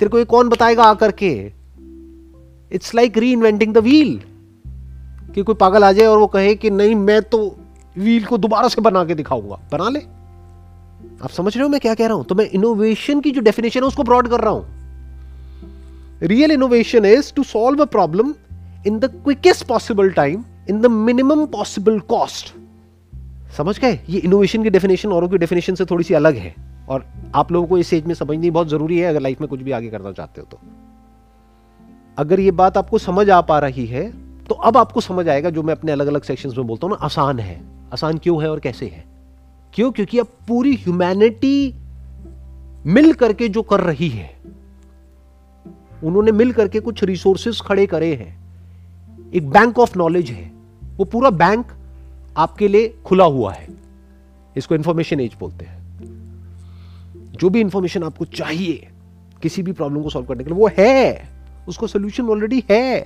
तेरे 0.01 0.09
को 0.09 0.19
ये 0.19 0.25
कौन 0.25 0.49
बताएगा 0.49 0.83
आकर 0.83 1.13
के? 1.13 1.53
It's 2.73 2.95
like 2.95 3.19
reinventing 3.33 3.75
the 3.75 3.79
wheel 3.79 4.21
कि 5.35 5.43
कोई 5.43 5.55
पागल 5.55 5.85
आ 5.85 5.93
जाए 5.93 6.07
और 6.07 6.19
वो 6.19 6.27
कहे 6.27 6.55
कि 6.55 6.71
नहीं, 6.71 6.95
मैं 6.95 7.23
तो 7.23 7.57
व्हील 7.99 8.25
को 8.25 8.39
दोबारा 8.39 8.69
से 8.69 8.81
बना 8.81 9.05
के 9.05 9.15
दिखाऊँगा। 9.15 9.61
बना 9.73 9.89
ले। 9.89 10.01
आप 11.25 11.31
समझ 11.31 11.57
रहे 11.57 11.63
हो 11.63 11.69
मैं 11.69 11.81
क्या 11.81 11.95
कह 11.95 12.07
रहा 12.07 12.17
हूँ? 12.17 12.25
तो 12.25 12.35
मैं 12.35 12.51
इनोवेशन 12.51 13.21
की 13.21 13.31
जो 13.31 13.41
डेफिनेशन 13.41 13.81
है, 13.81 13.87
उसको 13.87 14.03
ब्रॉड 14.03 14.29
कर 14.29 14.41
रहा 14.41 14.51
हूँ। 14.51 14.67
Real 16.23 16.51
innovation 16.51 17.05
is 17.05 17.33
to 17.35 17.43
solve 17.43 17.83
a 17.83 17.85
problem 17.85 18.35
in 18.87 18.99
the 18.99 19.05
quickest 19.05 19.67
possible 19.67 20.11
time 20.11 20.45
in 20.71 20.81
the 20.81 20.87
minimum 20.87 21.45
possible 21.47 21.99
cost 22.01 22.55
समझ 23.57 23.79
गए? 23.79 23.99
ये 24.09 24.19
इनोवेशन 24.19 24.63
की 24.63 24.71
डेफिनेशन 24.71 25.13
औरों 25.13 25.29
की 25.29 25.39
डेफिनेशन 25.39 25.75
से 25.75 25.85
थोड़ी 25.85 26.05
सी 26.05 26.15
अलग 26.15 26.37
है। 26.37 26.55
और 26.89 27.07
आप 27.35 27.53
लोगों 27.53 27.69
को 27.69 27.79
इस 27.79 27.93
एज 27.93 28.07
में 28.07 28.15
समझनी 28.15 28.51
बहुत 28.51 28.69
ज़रूरी 28.69 28.99
है, 28.99 29.07
अगर 29.07 29.21
लाइफ 29.21 29.41
में 29.41 29.49
कुछ 29.51 29.61
भी 29.61 29.71
आगे 29.71 29.89
करना 29.89 30.13
चाहते 30.13 30.41
हो 30.41 30.47
तो। 30.51 30.59
अगर 32.19 32.41
ये 32.41 32.51
बात 32.51 32.77
आपको 32.77 32.99
समझ 32.99 33.29
आ 33.31 33.41
पा 33.41 33.59
रही 33.59 33.87
है 33.87 34.11
तो 34.45 34.55
अब 34.55 34.77
आपको 34.77 35.01
समझ 35.01 35.29
आएगा, 35.29 35.51
जो 35.51 35.63
मैं 35.63 35.75
अपने 35.75 35.93
अलग 35.93 36.07
अलग 36.07 36.23
सेक्शंस 36.23 36.57
में 36.57 36.67
बोलता 36.67 36.87
हूँ 36.87 36.97
ना, 36.97 37.05
आसान 37.05 37.39
है। 37.41 37.61
आसान 37.93 38.19
क्यों 38.19 38.43
है 38.43 38.51
और 38.51 38.61
कैसे 38.61 38.87
है? 38.87 39.05
क्यों? 39.75 39.91
क्योंकि 39.93 40.19
अब 40.19 40.27
पूरी 40.49 40.75
ह्यूमैनिटी 40.75 41.75
मिल 42.87 43.13
करके 43.13 43.49
जो 43.49 43.63
कर 43.63 43.81
रही 43.81 44.09
है, 44.09 44.31
उन्होंने 46.05 46.33
मिल 46.33 46.53
करके 46.53 46.81
कुछ 46.81 47.05
रिसोर्सेस 47.05 47.61
खड़े 47.61 47.87
करे 47.87 48.15
हैं। 48.15 48.38
एक 49.35 49.51
बैंक 49.51 49.79
ऑफ़ 49.79 49.99
नॉलेज 49.99 50.31
है। 50.31 50.53
वो 50.97 51.05
पूरा 51.05 51.31
बैंक 51.31 51.67
आपके 52.37 52.69
लिए 52.69 52.89
खुला 53.05 53.25
हुआ 53.25 53.53
है। 53.53 53.69
इसको 54.57 54.75
इंफॉर्मेशन 54.75 55.21
एज 55.21 55.37
बोलते 55.41 55.65
हैं। 55.65 55.79
जो 57.33 57.51
भी 57.51 57.61
इंफॉर्मेशन 57.61 58.03
आपको 58.03 58.25
चाहिए 58.25 58.89
किसी 59.43 59.63
भी 59.63 59.73
प्रॉब्लम 59.73 60.03
को 60.03 60.11
सॉल्व 60.11 60.27
करने 60.27 60.45
के 60.45 60.51
लिए, 60.51 60.59
वो 60.59 60.71
है। 60.79 61.29
उसको 61.69 61.87
सोल्यूशन 61.87 62.29
ऑलरेडी 62.29 62.65
है। 62.71 63.01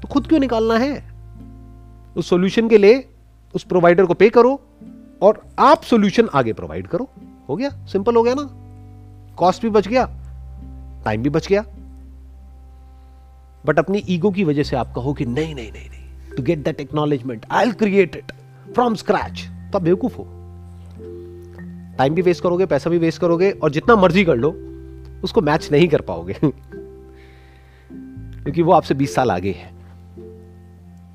तो 0.00 0.08
खुद 0.08 0.26
क्यों 0.26 0.40
निकालना 0.40 0.74
है? 0.78 1.12
उस 2.16 2.28
सोल्यूशन 2.28 2.68
के 2.68 2.78
लिए 2.78 3.08
उस 3.54 3.64
प्रोवाइडर 3.64 4.06
को 4.06 4.14
पे 4.14 4.30
करो 4.30 4.60
और 5.22 5.42
आप 5.58 5.82
सोल्यूशन 5.82 6.28
आगे 6.34 6.52
प्रोवाइड 6.52 6.86
करो। 6.86 7.10
हो 7.48 7.56
गया? 7.56 7.70
सिंपल 7.70 8.16
हो 8.16 8.22
गया 8.22 8.34
ना। 8.38 8.50
कॉस्ट 9.34 9.62
भी 9.62 9.70
बच 9.70 9.88
गया। 9.88 10.06
टाइम 11.04 11.22
भी 11.22 11.30
बच 11.30 11.48
गया। 11.48 11.64
बट 13.66 13.78
अपनी 13.78 13.98
ईगो 13.98 14.30
की 14.30 14.44
वजह 14.44 14.62
से 14.62 14.76
आप 14.76 14.92
कहो 14.94 15.12
कि 15.12 15.26
नहीं 15.26 15.54
नहीं 15.54 15.72
नहीं 15.72 15.90
नहीं 15.90 16.34
to 16.36 16.42
get 16.42 16.58
that 16.58 16.80
acknowledgement 16.80 17.46
I 17.50 17.64
will 17.64 17.74
create 17.74 18.16
it 18.16 18.32
from 18.74 18.94
scratch 18.94 19.48
तो 19.72 19.78
आप 19.78 19.82
बेवकूफ़ 19.82 20.16
हो। 20.16 20.28
टाइम 21.98 22.14
भी 22.14 22.22
वेस्ट 22.22 22.42
करोगे, 22.42 22.66
पैसा 22.66 22.90
भी 22.90 22.98
वेस्ट 22.98 23.20
करोगे, 23.20 23.50
और 23.50 23.70
जितना 23.70 23.96
मर्ज़ी 23.96 24.24
कर 24.24 24.36
लो, 24.36 24.50
उसको 25.24 25.40
मैच 25.40 25.68
नहीं 25.72 25.88
कर 25.88 26.00
पाओगे। 26.00 26.32
क्योंकि 28.42 28.62
वो 28.62 28.72
आपसे 28.72 28.94
20 28.94 29.14
साल 29.14 29.30
आगे 29.30 29.50
है। 29.50 29.70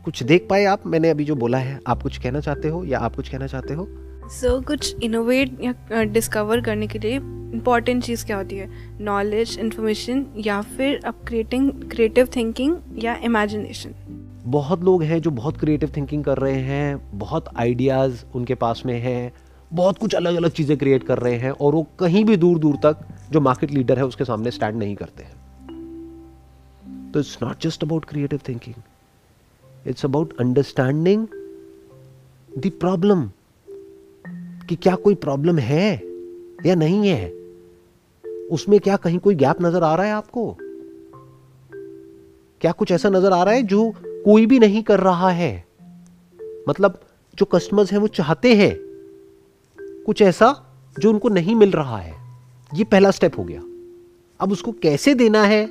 कुछ 0.05 0.23
देख 0.23 0.47
पाए 0.49 0.65
आप? 0.65 0.87
मैंने 0.87 1.09
अभी 1.09 1.25
जो 1.25 1.35
बोला 1.35 1.57
है, 1.57 1.79
आप 1.87 2.01
कुछ 2.01 2.17
कहना 2.17 2.39
चाहते 2.39 2.67
हो 2.67 2.83
या 2.83 2.99
आप 2.99 3.15
कुछ 3.15 3.29
कहना 3.29 3.47
चाहते 3.47 3.73
हो? 3.73 3.87
सो 4.25 4.57
so, 4.57 4.65
कुछ 4.65 4.95
इनोवेट 5.03 5.57
या 5.61 6.03
डिस्कवर 6.03 6.61
करने 6.61 6.87
के 6.87 6.99
लिए 6.99 7.15
इंपॉर्टेंट 7.53 8.03
चीज़ 8.03 8.25
क्या 8.25 8.37
होती 8.37 8.55
है? 8.55 8.69
नॉलेज 9.01 9.57
इन्फॉर्मेशन 9.59 10.25
या 10.37 10.61
फिर 10.61 11.01
अब 11.05 11.13
क्रिएटिंग 11.27 11.71
क्रिएटिव 11.71 12.29
थिंकिंग 12.35 12.77
या 12.97 13.15
इमेजिनेशन 13.15 13.93
बहुत 14.45 14.83
लोग 14.83 15.03
हैं 15.03 15.21
जो 15.21 15.31
बहुत 15.31 15.57
क्रिएटिव 15.57 15.91
थिंकिंग 15.97 16.23
कर 16.23 16.37
रहे 16.37 16.61
हैं 16.61 17.19
बहुत 17.19 17.45
आइडियाज़ 17.55 18.25
उनके 18.35 18.55
पास 18.55 18.83
में 18.85 18.99
है 18.99 19.33
बहुत 19.73 19.97
कुछ 19.97 20.15
अलग 20.15 20.35
अलग 20.35 20.51
चीज़ें 20.51 20.77
क्रिएट 20.77 21.03
कर 21.03 21.17
रहे 21.17 21.35
हैं 21.35 21.51
और 21.51 21.73
वो 21.73 21.87
कहीं 21.99 22.25
भी 22.25 22.37
दूर 22.37 22.59
दूर 22.59 22.75
तक 22.75 22.97
जो 23.31 23.41
मार्केट 23.41 23.71
लीडर 23.71 23.97
है 23.97 24.05
उसके 24.05 24.25
सामने 24.25 24.51
स्टैंड 24.51 24.75
नहीं 24.77 24.95
करते 24.95 25.23
हैं। 25.23 25.33
तो 27.11 27.19
it's 27.19 27.37
not 27.43 27.61
just 27.61 27.83
about 27.83 28.05
creative 28.05 28.39
thinking 28.49 28.75
it's 29.87 30.05
about 30.05 30.37
understanding 30.39 31.27
the 32.57 32.71
problem 32.79 33.31
कि 34.69 34.75
क्या 34.75 34.95
कोई 34.95 35.15
प्रॉब्लम 35.15 35.57
है 35.59 36.03
या 36.65 36.75
नहीं 36.75 37.07
है? 37.07 37.29
उसमें 38.51 38.79
क्या 38.79 38.95
कहीं 38.95 39.19
कोई 39.19 39.35
गैप 39.35 39.55
नज़र 39.61 39.83
आ 39.83 39.95
रहा 39.95 40.05
है 40.05 40.13
आपको? 40.13 40.57
क्या 42.61 42.71
कुछ 42.71 42.91
ऐसा 42.91 43.09
नज़र 43.09 43.31
आ 43.31 43.43
रहा 43.43 43.53
है 43.53 43.63
जो 43.63 43.93
कोई 44.01 44.45
भी 44.45 44.59
नहीं 44.59 44.83
कर 44.83 44.99
रहा 44.99 45.29
है? 45.29 45.65
मतलब 46.69 46.99
जो 47.35 47.45
कस्टमर्स 47.45 47.91
हैं 47.91 47.99
वो 47.99 48.07
चाहते 48.07 48.55
हैं, 48.55 48.77
कुछ 50.05 50.21
ऐसा 50.21 50.65
जो 50.99 51.09
उनको 51.09 51.29
नहीं 51.29 51.55
मिल 51.55 51.71
रहा 51.71 51.97
है। 51.97 52.15
ये 52.75 52.83
पहला 52.83 53.11
स्टेप 53.11 53.37
हो 53.37 53.43
गया। 53.43 53.61
अब 54.39 54.51
उसको 54.51 54.71
कैसे 54.71 55.13
देना 55.13 55.43
है? 55.43 55.65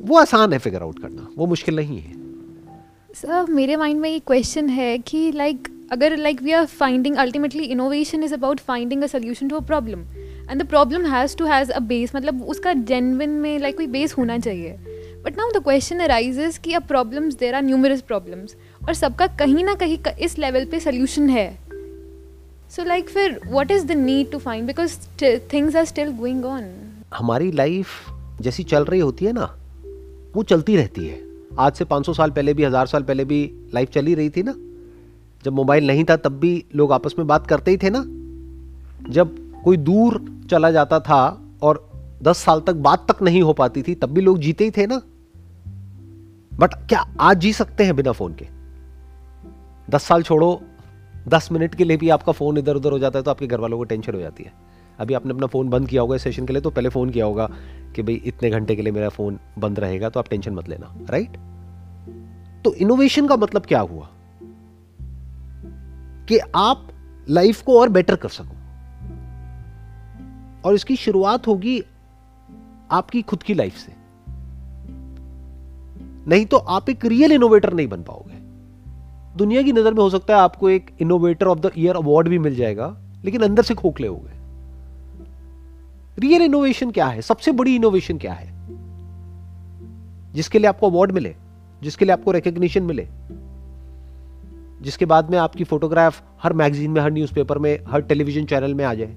वो 0.00 0.16
आसान 0.16 0.52
है 0.52 0.58
फिगर 0.58 0.82
आउट 0.82 0.98
करना। 0.98 1.28
वो 1.38 1.46
मुश्किल 1.46 1.76
नहीं 1.76 2.00
है। 2.00 2.14
सर 3.14 3.50
मेरे 3.50 3.76
माइंड 3.76 4.00
में 4.00 4.10
ये 4.10 4.18
क्वेश्चन 4.18 4.68
है 4.68 4.98
कि 4.98 5.32
लाइक 5.32 5.79
अगर 5.90 6.16
like 6.16 6.42
we 6.42 6.52
are 6.52 6.66
finding 6.66 7.16
ultimately 7.16 7.64
innovation 7.64 8.22
is 8.24 8.34
about 8.34 8.60
finding 8.60 9.02
a 9.02 9.06
solution 9.06 9.48
to 9.48 9.56
a 9.56 9.60
problem 9.60 10.00
and 10.50 10.62
the 10.62 10.66
problem 10.66 11.06
has 11.06 11.36
to 11.36 11.46
has 11.46 11.70
a 11.72 11.78
base 11.86 12.14
मतलब 12.16 12.42
उसका 12.44 12.72
जेनविन 12.72 13.30
में 13.30 13.58
लाइक 13.58 13.62
like, 13.64 13.76
कोई 13.76 13.86
बेस 13.92 14.16
होना 14.18 14.38
चाहिए. 14.38 14.76
But 15.24 15.36
now 15.38 15.50
the 15.50 15.62
question 15.64 15.98
arises 16.00 16.58
कि 16.58 16.72
अब 16.72 16.82
problems 16.82 17.34
there 17.34 17.54
are 17.54 17.62
numerous 17.62 18.00
problems 18.02 18.54
और 18.88 18.94
सबका 18.94 19.26
कहीं 19.40 19.64
ना 19.64 19.74
कहीं 19.74 19.98
इस 20.20 20.38
लेवल 20.38 20.64
पे 20.64 20.80
सोल्यूशन 20.80 21.28
है. 21.30 21.48
सो 22.70 22.84
लाइक 22.84 23.08
फिर 23.08 23.38
what 23.46 23.70
is 23.70 23.86
the 23.86 23.96
need 23.98 24.30
to 24.32 24.38
find 24.38 24.66
because 24.66 24.98
things 25.52 25.76
are 25.76 25.84
still 25.84 26.12
going 26.16 26.44
on 26.44 26.72
हमारी 27.14 27.52
लाइफ 27.52 27.86
जैसी 28.40 28.64
चल 28.64 28.84
रही 28.84 29.00
होती 29.00 29.24
है 29.24 29.32
ना 29.32 29.54
वो 30.34 30.42
चलती 30.44 30.76
रहती 30.76 31.06
है. 31.06 31.20
आज 31.58 31.72
से 31.72 31.84
500 31.84 32.14
साल 32.16 32.30
पहले 32.30 32.54
भी 32.54 32.64
हज़ार 32.64 32.86
साल 32.86 33.02
पहले 33.02 33.24
भी 33.24 33.44
लाइफ 33.74 33.90
चली 33.90 34.14
रही 34.14 34.30
थी 34.30 34.42
ना? 34.42 34.54
जब 35.44 35.52
मोबाइल 35.52 35.86
नहीं 35.86 36.04
था, 36.04 36.16
तब 36.16 36.32
भी 36.32 36.64
लोग 36.74 36.92
आपस 36.92 37.14
में 37.18 37.26
बात 37.26 37.46
करते 37.46 37.70
ही 37.70 37.76
थे 37.76 37.90
ना। 37.90 38.04
जब 39.10 39.36
कोई 39.64 39.76
दूर 39.76 40.24
चला 40.50 40.70
जाता 40.70 41.00
था 41.00 41.42
और 41.62 41.90
10 42.22 42.38
साल 42.38 42.60
तक 42.60 42.74
बात 42.74 43.06
तक 43.10 43.22
नहीं 43.22 43.42
हो 43.42 43.52
पाती 43.52 43.82
थी, 43.82 43.94
तब 43.94 44.10
भी 44.10 44.20
लोग 44.20 44.38
जीते 44.38 44.64
ही 44.64 44.70
थे 44.70 44.86
ना। 44.86 45.00
बट 46.52 46.74
क्या 46.88 47.04
आज 47.20 47.38
जी 47.38 47.52
सकते 47.52 47.84
हैं 47.84 47.96
बिना 47.96 48.12
फ़ोन 48.12 48.34
के? 48.34 48.46
दस 49.90 50.02
साल 50.02 50.22
छोड़ो, 50.22 50.60
दस 51.28 51.48
मिनट 51.52 51.74
के 51.74 51.84
लिए 51.84 51.96
भी 51.96 52.08
आपका 52.08 52.32
फ़ोन 52.32 52.58
इधर 52.58 52.76
उधर 52.76 52.92
हो 52.92 52.98
जाता 52.98 53.18
है 53.18 53.22
तो 53.22 53.30
आपके 53.30 53.46
घर 53.46 53.60
वालों 53.60 53.78
को 53.78 53.84
टेंशन 53.84 54.14
हो 54.14 54.20
जाती 54.20 54.44
है। 54.44 54.52
अभी 54.98 55.14
आपने 55.14 55.32
अपना 55.32 55.46
फ़ोन 55.46 55.68
बंद 55.68 55.88
किया 55.88 56.02
होगा 56.02 56.16
इस 56.16 56.22
सेशन 56.22 56.46
के 56.46 56.52
लिए 56.52 56.62
तो 56.62 56.70
पहले 56.70 56.88
फ़ोन 56.88 57.10
किया 57.10 57.24
होगा 57.24 57.48
कि 57.96 58.02
भाई 58.02 58.14
इतने 58.14 58.50
घंटे 58.50 58.76
के 58.76 58.82
लिए 58.82 58.92
मेरा 58.92 59.08
फ़ोन 59.08 59.38
बंद 59.58 59.80
रहेगा 59.80 60.08
तो 60.08 60.20
आप 60.20 60.28
टेंशन 60.28 60.52
मत 60.52 60.68
लेना 60.68 60.94
राइट 61.10 61.36
तो 62.64 62.74
इनोवेशन 62.74 63.26
का 63.26 63.36
मतलब 63.36 63.62
क्या 63.62 63.80
हुआ? 63.80 64.08
कि 66.32 66.38
आप 66.38 66.88
लाइफ 67.28 67.62
को 67.62 67.80
और 67.80 67.88
बेटर 67.88 68.16
कर 68.16 68.28
सको। 68.28 68.56
और 70.64 70.74
इसकी 70.74 70.96
शुरुआत 70.96 71.46
होगी 71.46 71.84
आपकी 72.90 73.22
खुद 73.22 73.42
की 73.42 73.54
लाइफ 73.54 73.76
से। 73.76 73.92
नहीं 76.30 76.46
तो 76.46 76.56
आप 76.56 76.90
एक 76.90 77.04
रियल 77.04 77.32
इनोवेटर 77.32 77.72
नहीं 77.72 77.88
बन 77.88 78.02
पाओगे। 78.02 78.38
दुनिया 79.36 79.62
की 79.62 79.72
नज़र 79.72 79.94
में 79.94 80.02
हो 80.02 80.10
सकता 80.10 80.36
है 80.36 80.40
आपको 80.40 80.70
एक 80.70 80.90
innovator 81.00 81.46
of 81.46 81.58
the 81.58 81.70
year 81.78 81.96
award 81.96 82.28
भी 82.28 82.38
मिल 82.38 82.54
जाएगा, 82.54 82.96
लेकिन 83.24 83.42
अंदर 83.42 83.62
से 83.62 83.74
खोखले 83.74 84.06
हो 84.06 84.16
गए। 84.16 84.36
रियल 86.18 86.42
इनोवेशन 86.42 86.90
क्या 86.90 87.06
है? 87.06 87.22
सबसे 87.22 87.52
बड़ी 87.52 87.76
इनोवेशन 87.76 88.18
क्या 88.18 88.32
है? 88.32 88.52
जिसके 90.32 90.58
लिए 90.58 90.66
आपको 90.66 90.90
अवार्ड 90.90 91.12
मिले, 91.12 91.36
जिसके 91.82 92.04
लिए 92.04 92.12
आपको 92.12 92.32
रिकग्निशन 92.32 92.82
मिले। 92.82 93.08
जिसके 94.82 95.06
बाद 95.06 95.30
में 95.30 95.38
आपकी 95.38 95.64
फोटोग्राफ 95.64 96.22
हर 96.42 96.52
मैगजीन 96.52 96.90
में, 96.90 97.00
हर 97.00 97.10
न्यूज़पेपर 97.12 97.58
में, 97.58 97.78
हर 97.88 98.02
टेलीविज़न 98.02 98.44
चैनल 98.44 98.74
में 98.74 98.84
आ 98.84 98.94
जाए। 98.94 99.16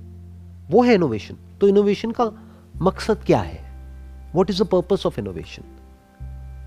वो 0.69 0.83
है 0.83 0.93
इनोवेशन 0.95 1.35
तो 1.61 1.67
इनोवेशन 1.67 2.11
का 2.11 2.31
मकसद 2.75 3.23
क्या 3.25 3.39
है? 3.39 3.61
What 4.35 4.49
is 4.49 4.63
the 4.63 4.67
purpose 4.67 5.05
of 5.05 5.19
innovation 5.19 5.63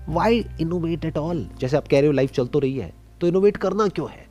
why 0.09 0.45
innovate 0.61 1.05
at 1.05 1.17
all 1.17 1.47
जैसे 1.59 1.77
आप 1.77 1.87
कह 1.87 1.99
रहे 1.99 2.07
हो 2.07 2.13
लाइफ 2.13 2.31
चल 2.31 2.47
तो 2.47 2.59
रही 2.59 2.77
है 2.77 2.93
तो 3.21 3.27
इनोवेट 3.27 3.57
करना 3.57 3.87
क्यों 3.87 4.09
है? 4.09 4.25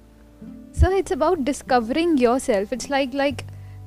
Sir 0.81 0.92
it's 0.92 1.12
about 1.12 1.38
discovering 1.38 2.22
yourself 2.38 2.72
it's 2.72 2.90
like 2.90 3.14
like 3.14 3.42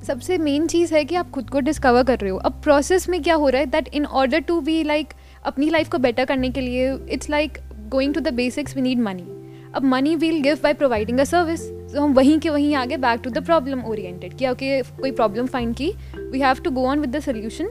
सबसे 0.06 0.38
मेन 0.38 0.66
चीज़ 0.66 0.94
है 0.94 1.04
कि 1.04 1.14
आप 1.14 1.30
खुद 1.30 1.50
को 1.50 1.60
डिस्कवर 1.60 2.02
कर 2.02 2.18
रहे 2.18 2.30
हो। 2.30 2.38
अब 2.38 2.60
प्रोसेस 2.62 3.08
में 3.08 3.22
क्या 3.22 3.34
हो 3.34 3.48
रहा 3.48 3.60
है? 3.60 3.66
That 3.66 3.88
in 3.88 4.06
order 4.06 4.40
to 4.40 4.60
be 4.60 4.82
like 4.82 5.12
अपनी 5.46 5.70
लाइफ 5.70 5.88
को 5.88 5.98
बेटर 5.98 6.24
करने 6.24 6.50
के 6.50 6.60
लिए 6.60 6.94
it's 7.10 7.30
like 7.30 7.58
going 7.88 8.14
to 8.14 8.20
the 8.20 8.34
basics 8.34 8.76
we 8.76 8.82
need 8.82 9.00
money 9.00 9.26
अब 9.74 9.84
money 9.84 10.14
will 10.16 10.42
give 10.42 10.58
by 10.62 10.74
providing 10.74 11.18
a 11.18 11.24
service 11.24 11.60
तो 11.70 12.00
हम 12.00 12.12
वहीं 12.12 12.38
के 12.38 12.50
वहीं 12.50 12.74
आगे 12.74 12.96
back 12.96 13.20
to 13.24 13.30
the 13.30 13.44
problem 13.44 13.84
oriented 13.84 14.34
कि 14.34 14.48
ओके, 14.48 14.82
कोई 14.82 15.10
प्रॉब्लम 15.12 15.46
फाइंड 15.46 15.74
की 15.76 15.92
we 16.18 16.40
have 16.40 16.54
to 16.54 16.70
go 16.70 16.86
on 16.86 17.00
with 17.00 17.16
the 17.16 17.20
solution 17.20 17.70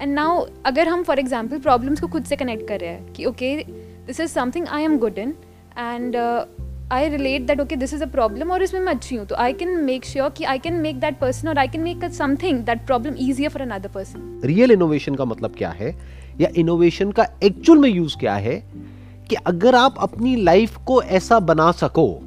and 0.00 0.14
now 0.14 0.46
अगर 0.66 0.88
हम 0.88 1.02
फॉर 1.02 1.18
एग्ज़ाम्पल 1.18 1.58
प्रॉब्लम्स 1.58 2.00
को 2.00 2.06
खुद 2.06 2.24
से 2.24 2.36
कनेक्ट 2.36 2.68
कर 2.68 2.80
रहे 2.80 2.90
हैं 2.90 3.12
कि, 3.12 3.24
okay 3.24 3.56
this 4.06 4.20
is 4.20 4.30
something 4.30 4.66
I 4.68 4.82
am 4.82 4.98
good 4.98 5.18
in 5.18 5.34
and 5.78 6.16
I 6.92 7.08
relate 7.08 7.42
that 7.42 7.60
okay 7.60 7.76
this 7.76 7.94
is 7.94 8.02
a 8.02 8.06
problem 8.06 8.50
और 8.50 8.62
इसमें 8.62 8.80
मैं 8.80 8.94
अच्छी 8.94 9.16
हूँ 9.16 9.26
तो 9.26 9.34
आई 9.34 9.52
कैन 9.52 9.68
मेक 9.68 10.04
श्योर 10.04 10.30
कि 10.30 10.44
I 10.44 10.58
can 10.58 10.74
make 10.74 11.00
that 11.00 11.18
person 11.18 11.48
और 11.48 11.58
I 11.58 11.68
can 11.68 11.80
make 11.80 12.04
something 12.04 12.58
that 12.58 12.86
problem 12.86 13.14
easier 13.18 13.50
for 13.50 13.62
another 13.62 13.88
person 13.88 14.40
real 14.44 14.70
innovation 14.70 15.14
का 15.14 15.24
मतलब 15.24 15.54
क्या 15.58 15.70
है? 15.70 15.96
या 16.40 16.48
इनोवेशन 16.56 17.12
का 17.12 17.26
एक्चुअल 17.44 17.78
में 17.78 17.90
यूज़ 17.90 18.16
क्या 18.16 18.34
है? 18.34 18.86
कि 19.28 19.34
अगर 19.34 19.74
आप 19.74 19.94
अपनी 19.98 20.36
लाइफ 20.36 20.76
को 20.86 21.02
ऐसा 21.02 21.38
बना 21.40 21.72
सको 21.72 22.20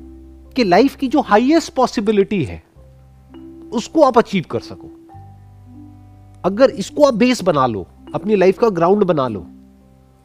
कि 0.56 0.64
लाइफ 0.64 0.96
की 0.96 1.08
जो 1.08 1.22
हाईएस्ट 1.22 1.74
पॉसिबिलिटी 1.74 2.44
है 2.44 2.64
उसको 3.74 4.02
आप 4.02 4.18
अचीव 4.18 4.46
कर 4.52 4.60
सको। 4.60 4.90
अगर 6.46 6.70
इसको 6.70 7.04
आप 7.04 7.14
बेस 7.14 7.42
बना 7.44 7.66
लो 7.66 7.88
अपनी 8.16 8.36
लाइफ 8.36 8.60
का 8.60 8.70
ग्राउंड 8.70 9.04
बना 9.04 9.28
लो 9.28 9.46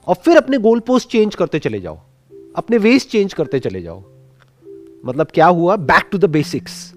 और 0.07 0.15
फिर 0.15 0.37
अपने 0.37 0.59
गोल 0.59 0.81
पोस्ट 0.81 1.09
चेंज 1.09 1.35
करते 1.35 1.59
चले 1.59 1.81
जाओ 1.81 1.99
अपने 2.57 2.79
वेस्ट 2.79 3.09
चेंज 3.09 3.35
करते 3.35 3.61
चले 3.61 3.83
जाओ 3.83 4.03
मतलब 5.07 5.27
क्या 5.35 5.47
हुआ? 5.47 5.77
Back 5.77 6.09
to 6.13 6.19
the 6.19 6.25
basics 6.25 6.93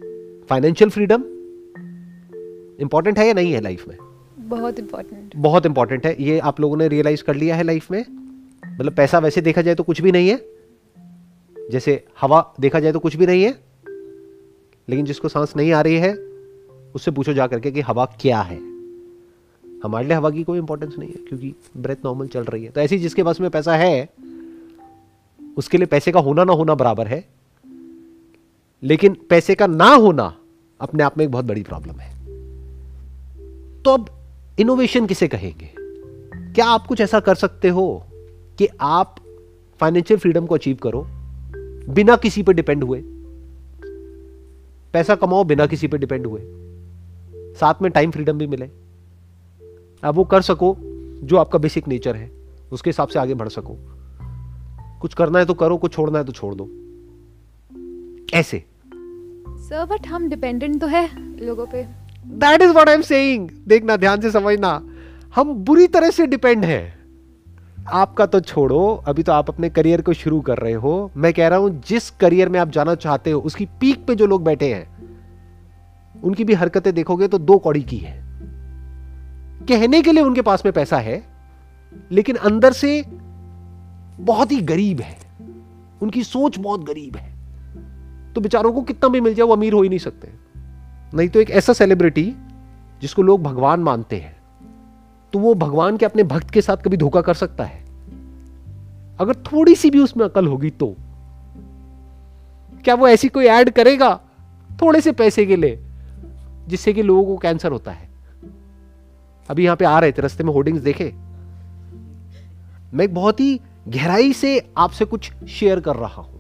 financial 0.49 0.89
freedom 0.89 1.23
important 2.81 3.19
है 3.19 3.27
या 3.27 3.33
नहीं 3.33 3.51
है 3.53 3.61
लाइफ 3.61 3.87
में? 3.87 3.97
बहुत 4.39 4.79
इंपॉर्टेंट 4.79 5.33
बहुत 5.35 5.65
इंपॉर्टेंट 5.65 6.05
है। 6.05 6.15
ये 6.19 6.39
आप 6.39 6.59
लोगों 6.59 6.77
ने 6.77 6.87
रियलाइज़ 6.87 7.23
कर 7.23 7.35
लिया 7.35 7.55
है 7.55 7.63
लाइफ 7.63 7.91
में? 7.91 8.05
मतलब 8.79 8.93
पैसा 8.93 9.19
वैसे 9.19 9.41
देखा 9.41 9.61
जाए 9.61 9.75
तो 9.75 9.83
कुछ 9.83 10.01
भी 10.01 10.11
नहीं 10.11 10.29
है। 10.29 10.45
जैसे 11.71 12.03
हवा 12.21 12.53
देखा 12.59 12.79
जाए 12.79 12.91
तो 12.91 12.99
कुछ 12.99 13.15
भी 13.15 13.25
नहीं 13.25 13.43
है, 13.43 13.51
लेकिन 14.87 15.05
जिसको 15.05 15.29
सांस 15.29 15.55
नहीं 15.57 15.71
आ 15.71 15.81
रही 15.81 15.95
है, 15.95 16.13
उससे 16.95 17.11
पूछो 17.11 17.33
जा 17.33 17.47
करके 17.47 17.71
कि 17.71 17.81
हवा 17.81 18.05
क्या 18.21 18.41
है। 18.41 18.57
हमारे 19.83 20.07
लिए 20.07 20.17
हवा 20.17 20.29
की 20.29 20.43
कोई 20.43 20.59
इंपॉर्टेंस 20.59 20.95
नहीं 20.99 21.09
है, 21.09 21.15
क्योंकि 21.15 21.53
ब्रेथ 21.77 22.05
नॉर्मल 22.05 22.27
चल 22.27 22.43
रही 22.43 22.63
है। 22.63 22.71
तो 22.71 22.81
ऐसी 22.81 22.97
जिसके 22.97 23.23
पास 23.23 23.41
में 23.41 23.49
पैसा 23.49 23.75
है, 23.75 24.09
उसके 25.57 25.77
लिए 25.77 25.87
पैसे 25.87 26.11
का 26.11 26.19
होना 26.19 26.43
ना 26.43 26.53
होना 26.53 26.75
बराबर 26.75 27.07
है, 27.07 27.23
लेकिन 28.83 29.17
पैसे 29.29 29.55
का 29.55 29.67
ना 29.67 29.93
होना 29.95 30.33
अपने 30.79 31.03
आप 31.03 31.17
में 31.17 31.25
एक 31.25 31.31
बहुत 31.31 31.45
बड़ी 31.45 31.63
प्रॉब्लम 31.63 31.99
है। 31.99 32.15
तो 33.83 33.91
अब 33.91 34.09
इनोवेशन 34.59 35.05
किसे 35.05 35.27
कहेंगे? 35.27 35.71
क्या 36.53 36.65
आप 36.65 36.87
कुछ 36.87 37.01
ऐसा 37.01 37.19
कर 37.19 37.35
सकते 37.35 37.69
हो? 37.69 38.03
कि 38.57 38.67
आप 38.81 39.15
फाइनेंशियल 39.79 40.19
फ्रीडम 40.19 40.45
को 40.45 40.55
अचीव 40.55 40.77
करो 40.83 41.07
बिना 41.93 42.15
किसी 42.15 42.43
पर 42.43 42.53
डिपेंड 42.53 42.83
हुए। 42.83 43.01
पैसा 44.93 45.15
कमाओ 45.15 45.43
बिना 45.43 45.65
किसी 45.65 45.87
पर 45.87 45.97
डिपेंड 45.97 46.25
हुए। 46.25 46.41
साथ 47.55 47.73
में 47.81 47.91
टाइम 47.91 48.11
फ्रीडम 48.11 48.37
भी 48.37 48.47
मिले। 48.47 48.65
अब 50.03 50.15
वो 50.15 50.23
कर 50.23 50.41
सको 50.41 50.75
जो 51.23 51.37
आपका 51.37 51.59
बेसिक 51.59 51.87
नेचर 51.87 52.15
है 52.15 52.31
उसके 52.71 52.89
हिसाब 52.89 53.07
से 53.07 53.19
आगे 53.19 53.33
बढ़ 53.33 53.47
सको। 53.47 53.77
कुछ 55.01 55.13
करना 55.13 55.39
है 55.39 55.45
तो 55.45 55.53
करो 55.53 55.77
कुछ 55.77 55.93
छोड़ना 55.93 56.19
है 56.19 56.25
तो 56.25 56.31
छोड़ 56.31 56.55
दो। 56.55 56.69
ऐसे। 58.37 58.63
सर 59.49 59.85
बट 59.85 60.07
हम 60.07 60.29
डिपेंडेंट 60.29 60.81
तो 60.81 60.87
है 60.87 61.09
लोगों 61.45 61.65
पे। 61.65 61.83
That 62.27 62.61
is 62.61 62.71
what 62.71 62.89
I 62.89 62.95
am 62.95 63.01
saying 63.01 63.49
देखना 63.67 63.97
ध्यान 63.97 64.21
से 64.21 64.31
समझना। 64.31 64.89
हम 65.35 65.53
बुरी 65.53 65.87
तरह 65.87 66.09
से 66.09 66.27
डिपेंड 66.27 66.65
हैं। 66.65 67.06
आपका 67.91 68.25
तो 68.25 68.39
छोड़ो, 68.39 69.03
अभी 69.07 69.23
तो 69.23 69.31
आप 69.31 69.49
अपने 69.49 69.69
करियर 69.69 70.01
को 70.01 70.13
शुरू 70.13 70.41
कर 70.41 70.57
रहे 70.57 70.73
हो। 70.73 71.11
मैं 71.17 71.33
कह 71.33 71.47
रहा 71.47 71.59
हूँ, 71.59 71.81
जिस 71.87 72.09
करियर 72.09 72.49
में 72.49 72.59
आप 72.59 72.69
जाना 72.69 72.95
चाहते 72.95 73.31
हो, 73.31 73.39
उसकी 73.39 73.65
पीक 73.65 74.05
पे 74.05 74.15
जो 74.15 74.25
लोग 74.25 74.43
बैठे 74.43 74.73
हैं, 74.73 74.87
उनकी 76.23 76.43
भी 76.43 76.53
हरकतें 76.53 76.93
देखोगे 76.93 77.27
तो 77.27 77.37
दो 77.37 77.57
कौड़ी 77.57 77.83
की 77.83 77.97
है। 77.97 78.15
कहने 79.67 80.01
के 80.01 80.11
लिए 80.11 80.23
उनके 80.23 80.41
पास 80.41 80.65
में 80.65 80.73
पैसा 80.73 80.97
है, 80.97 81.23
लेकिन 82.11 82.35
अंदर 82.35 82.71
से 82.71 83.05
बहुत 84.19 84.51
ही 84.51 84.61
गरीब 84.61 85.01
है। 85.01 85.17
उनकी 86.01 86.23
सोच 86.23 86.59
बहुत 86.59 86.85
गरीब 86.85 87.15
है। 87.15 87.35
तो 88.33 88.41
बेचारों 88.41 88.73
को 88.73 88.81
कितना 88.81 89.09
भी 89.09 89.21
मिल 89.21 89.33
जाए, 89.33 89.47
वो 89.47 89.53
अमीर 89.53 89.73
हो 89.73 89.81
ही 89.81 89.89
नहीं 89.89 89.99
सकते। 89.99 90.31
नहीं 91.13 91.29
तो 91.29 91.39
एक 91.39 91.49
ऐसा 91.49 91.73
सेलिब्रिटी 91.73 92.35
जिसको 93.01 93.21
लोग 93.21 93.43
भगवान 93.43 93.79
मानते 93.79 94.15
हैं। 94.15 94.36
तो 95.33 95.39
वो 95.39 95.53
भगवान 95.53 95.97
के 95.97 96.05
अपने 96.05 96.23
भक्त 96.23 96.49
के 96.49 96.61
साथ 96.61 96.77
कभी 96.77 96.97
धोखा 96.97 97.21
कर 97.21 97.33
सकता 97.33 97.63
है? 97.63 97.85
अगर 99.19 99.35
थोड़ी 99.35 99.75
सी 99.75 99.89
भी 99.89 99.99
उसमें 99.99 100.25
अकल 100.25 100.47
होगी 100.47 100.69
तो? 100.69 100.95
क्या 102.83 102.95
वो 102.95 103.07
ऐसी 103.07 103.29
कोई 103.29 103.45
ऐड 103.45 103.69
करेगा? 103.69 104.19
थोड़े 104.81 105.01
से 105.01 105.11
पैसे 105.11 105.45
के 105.45 105.55
लिए, 105.55 105.79
जिससे 106.67 106.93
कि 106.93 107.01
लोगों 107.01 107.25
को 107.25 107.37
कैंसर 107.37 107.71
होता 107.71 107.91
है। 107.91 108.09
अभी 109.49 109.63
यहाँ 109.63 109.77
पे 109.77 109.85
आ 109.85 109.99
रहे 109.99 110.11
थे, 110.11 110.21
रस्ते 110.21 110.43
में 110.43 110.53
होर्डिंग्स 110.53 110.81
देखे। 110.81 111.13
मैं 112.93 113.13
बहुत 113.13 113.39
ही 113.39 113.61
गहराई 113.87 114.33
से 114.33 114.71
आपसे 114.77 115.05
कुछ 115.05 115.31
शेयर 115.49 115.79
कर 115.79 115.95
रहा 115.95 116.21
हूँ 116.21 116.37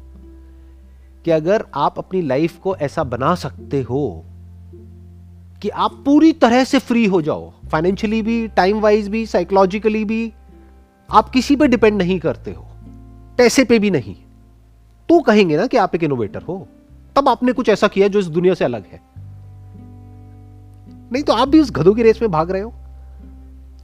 कि 1.25 1.31
अगर 1.31 1.65
आप 1.75 1.97
अपनी 1.97 2.21
लाइफ 2.21 2.57
को 2.57 2.75
ऐसा 2.75 3.03
बना 3.03 3.35
सकते 3.35 3.81
हो 3.81 4.25
कि 5.61 5.69
आप 5.69 6.01
पूरी 6.05 6.33
तरह 6.33 6.63
से 6.63 6.79
फ्री 6.79 7.05
हो 7.05 7.21
जाओ। 7.21 7.53
फाइनेंशियली 7.71 8.21
भी 8.21 8.47
टाइम 8.47 8.79
वाइज 8.79 9.07
भी 9.07 9.25
साइकोलॉजिकली 9.25 10.05
भी, 10.05 10.33
आप 11.09 11.29
किसी 11.29 11.55
पे 11.55 11.67
डिपेंड 11.67 11.97
नहीं 11.97 12.19
करते 12.19 12.51
हो। 12.51 12.65
पैसे 13.37 13.63
पे 13.63 13.79
भी 13.79 13.91
नहीं। 13.91 14.15
तो 15.09 15.19
कहेंगे 15.19 15.57
ना 15.57 15.67
कि 15.67 15.77
आप 15.77 15.95
एक 15.95 16.03
इनोवेटर 16.03 16.41
हो। 16.41 16.67
तब 17.15 17.29
आपने 17.29 17.51
कुछ 17.51 17.69
ऐसा 17.69 17.87
किया 17.87 18.07
जो 18.07 18.19
इस 18.19 18.25
दुनिया 18.25 18.53
से 18.53 18.65
अलग 18.65 18.85
है। 18.85 19.01
नहीं 21.11 21.23
तो 21.23 21.33
आप 21.33 21.47
भी 21.47 21.59
उस 21.59 21.71
गधों 21.71 21.93
की 21.93 22.03
रेस 22.03 22.21
में 22.21 22.31
भाग 22.31 22.51
रहे 22.51 22.61
हो। 22.61 22.73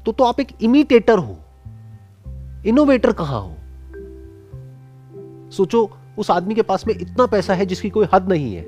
तो 0.06 0.12
तो 0.12 0.24
आप 0.24 0.40
एक 0.40 0.48
इमिटेटर 0.62 1.18
हो। 1.18 1.38
इनोवेटर 2.66 3.12
कहाँ 3.12 3.42
हो? 3.42 3.56
सोचो, 5.52 5.92
उस 6.18 6.32
आदमी 6.32 6.56
के 6.56 6.62
पास 6.62 6.88
में 6.88 6.96
इतना 7.02 7.26
पैसा 7.26 7.54
है 7.54 7.66
जिसकी 7.66 7.90
कोई 7.90 8.08
हद 8.14 8.30
नहीं 8.30 8.56
है। 8.56 8.64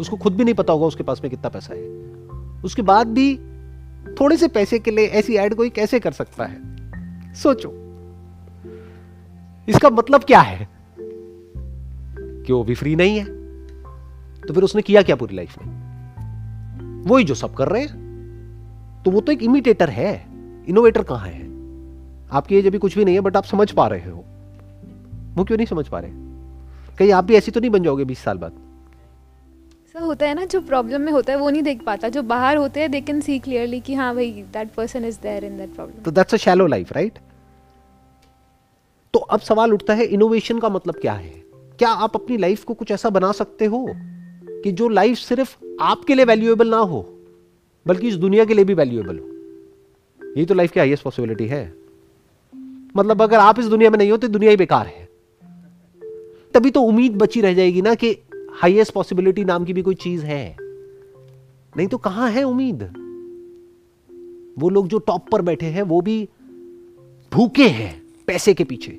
उसको 0.00 0.16
खुद 0.16 0.34
भी 0.34 0.44
नहीं 0.44 0.54
पता 0.54 0.72
होगा 0.72 0.86
उसके 0.86 1.02
पास 1.02 1.20
में 1.24 1.30
कितना 1.30 1.48
पैसा 1.48 1.74
है। 1.74 1.97
उसके 2.64 2.82
बाद 2.82 3.06
भी 3.06 3.36
थोड़े 4.20 4.36
से 4.36 4.48
पैसे 4.48 4.78
के 4.78 4.90
लिए 4.90 5.06
ऐसी 5.06 5.34
ऐड 5.34 5.54
कोई 5.54 5.70
कैसे 5.70 6.00
कर 6.00 6.12
सकता 6.12 6.44
है? 6.44 6.78
सोचो। 7.34 7.68
इसका 9.68 9.90
मतलब 9.90 10.24
क्या 10.24 10.40
है? 10.40 10.68
कि 12.18 12.52
वो 12.52 12.64
भी 12.64 12.74
फ्री 12.74 12.96
नहीं 12.96 13.18
है। 13.18 13.24
तो 14.40 14.54
फिर 14.54 14.62
उसने 14.62 14.82
किया 14.82 15.02
क्या 15.02 15.16
पूरी 15.16 15.36
लाइफ 15.36 15.56
में? 15.58 15.78
वही 17.02 17.24
जो 17.24 17.34
सब 17.34 17.54
कर 17.54 17.68
रहे 17.68 17.82
हैं। 17.82 18.08
तो 19.04 19.10
वो 19.10 19.20
तो 19.20 19.32
एक 19.32 19.42
इमिटेटर 19.42 19.90
है। 19.90 20.26
इनोवेटर 20.68 21.02
कहाँ 21.02 21.26
है? 21.26 21.42
आपकी 22.32 22.56
एज 22.56 22.66
अभी 22.66 22.78
कुछ 22.78 22.98
भी 22.98 23.04
नहीं 23.04 23.14
है 23.14 23.20
बट 23.20 23.36
आप 23.36 23.44
समझ 23.44 23.70
पा 23.70 23.86
रहे 23.86 24.10
हो। 24.10 24.24
वो 25.34 25.44
क्यों 25.44 25.56
नहीं 25.56 25.66
समझ 25.66 25.88
पा 25.88 26.00
रहे? 26.00 26.10
कहीं 26.98 27.12
आप 27.12 27.24
भी 27.24 27.34
ऐसी 27.34 27.50
तो 27.50 27.60
नहीं 27.60 27.70
बन 27.70 27.82
जाओगे 27.82 28.04
बीस 28.04 28.18
साल 28.18 28.38
बाद? 28.38 28.52
सर 29.98 30.04
होता 30.04 30.26
है 30.26 30.34
ना, 30.34 30.44
जो 30.44 30.60
प्रॉब्लम 30.60 31.00
में 31.00 31.10
होता 31.12 31.32
है, 31.32 31.38
वो 31.38 31.48
नहीं 31.50 31.62
देख 31.62 31.80
पाता। 31.82 32.08
जो 32.08 32.22
बाहर 32.22 32.56
होते 32.56 32.80
हैं 32.80 32.90
दे 32.90 33.00
कैन 33.00 33.20
सी 33.20 33.38
क्लियरली 33.38 33.80
कि 33.80 33.94
हाँ 33.94 34.14
भाई 34.14 34.30
that 34.52 34.68
person 34.74 35.04
is 35.04 35.18
there 35.22 35.44
in 35.44 35.56
that 35.58 35.74
problem 35.74 36.02
तो 36.02 36.10
that's 36.10 36.34
a 36.34 36.36
shallow 36.36 36.66
life 36.66 36.92
right 36.92 37.18
तो 39.14 39.18
अब 39.18 39.40
सवाल 39.40 39.72
उठता 39.72 39.94
है 39.94 40.04
इनोवेशन 40.06 40.58
का 40.58 40.68
मतलब 40.68 40.94
क्या 40.94 41.12
है? 41.12 41.30
क्या 41.78 41.88
आप 41.88 42.14
अपनी 42.16 42.36
लाइफ 42.36 42.64
को 42.64 42.74
कुछ 42.74 42.90
ऐसा 42.90 43.10
बना 43.10 43.32
सकते 43.32 43.64
हो 43.64 43.84
कि 44.62 44.72
जो 44.72 44.88
लाइफ 44.88 45.18
सिर्फ़ 45.18 45.56
आपके 45.82 46.14
लिए 46.14 46.24
वैल्यूएबल 46.24 46.68
ना 46.68 46.76
हो, 46.76 47.00
बल्कि 47.86 48.08
इस 48.08 48.14
दुनिया 48.16 48.44
के 48.44 48.54
लिए 48.54 48.64
भी 48.64 48.74
वैल्यूएबल 48.74 49.18
हो? 49.18 49.26
यही 50.22 50.46
तो 50.46 50.54
लाइफ 50.54 50.72
की 50.72 50.80
हाईएस्ट 50.80 51.04
पॉसिबिलिटी 51.04 51.46
है। 51.46 51.62
मतलब 52.96 53.22
अगर 53.22 53.38
आप 53.38 53.58
इस 53.58 53.66
दुनिया 53.66 53.90
में 53.90 53.98
नहीं 53.98 54.10
हो 54.10 54.16
तो 54.16 54.28
दुनिया 54.28 54.50
ही 54.50 54.56
बेकार 54.56 54.86
है। 54.86 55.08
तभी 56.54 56.70
तो 56.70 56.82
उम्मीद 56.82 57.16
बची 57.16 57.40
रह 57.40 57.54
जाएगी 57.54 57.82
ना 57.82 57.94
कि 57.94 58.16
हाईएस्ट 58.48 58.92
पॉसिबिलिटी 58.92 59.44
नाम 59.44 59.64
की 59.64 59.72
भी 59.72 59.82
कोई 59.82 59.94
चीज़ 59.94 60.24
है। 60.24 60.56
नहीं 61.76 61.86
तो 61.88 61.98
कहाँ 61.98 62.30
है 62.30 62.42
उम्मीद? 62.42 62.82
वो 64.58 64.68
लोग 64.68 64.88
जो 64.88 64.98
टॉप 64.98 65.28
पर 65.30 65.42
बैठे 65.42 65.66
हैं, 65.66 65.82
वो 65.82 66.00
भी 66.00 66.28
भूखे 67.32 67.68
हैं, 67.68 68.02
पैसे 68.26 68.54
के 68.54 68.64
पीछे, 68.64 68.98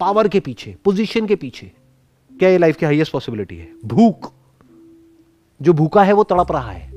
पावर 0.00 0.28
के 0.28 0.40
पीछे 0.40 0.76
पोजीशन 0.84 1.26
के 1.26 1.36
पीछे। 1.36 1.72
क्या 2.32 2.48
ये 2.48 2.58
लाइफ 2.58 2.76
की 2.76 2.86
हाईएस्ट 2.86 3.12
पॉसिबिलिटी 3.12 3.56
है? 3.56 3.68
भूख। 3.84 4.32
जो 5.60 5.72
भूखा 5.72 6.02
है, 6.02 6.12
वो 6.12 6.24
तड़प 6.24 6.52
रहा 6.52 6.70
है। 6.70 6.90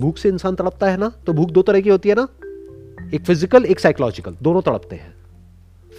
भूख 0.00 0.16
से 0.16 0.28
इंसान 0.28 0.54
तड़पता 0.54 0.90
है 0.90 0.96
ना 0.96 1.08
तो 1.26 1.32
भूख 1.32 1.50
दो 1.50 1.62
तरह 1.62 1.80
की 1.80 1.90
होती 1.90 2.08
है 2.08 2.14
ना। 2.14 2.28
एक 3.14 3.24
फ़िज़िकल 3.24 3.64
एक 3.64 3.80
साइकोलॉजिकल 3.80 4.36
दोनों 4.42 4.62
तड़पते 4.62 4.96
हैं। 4.96 5.14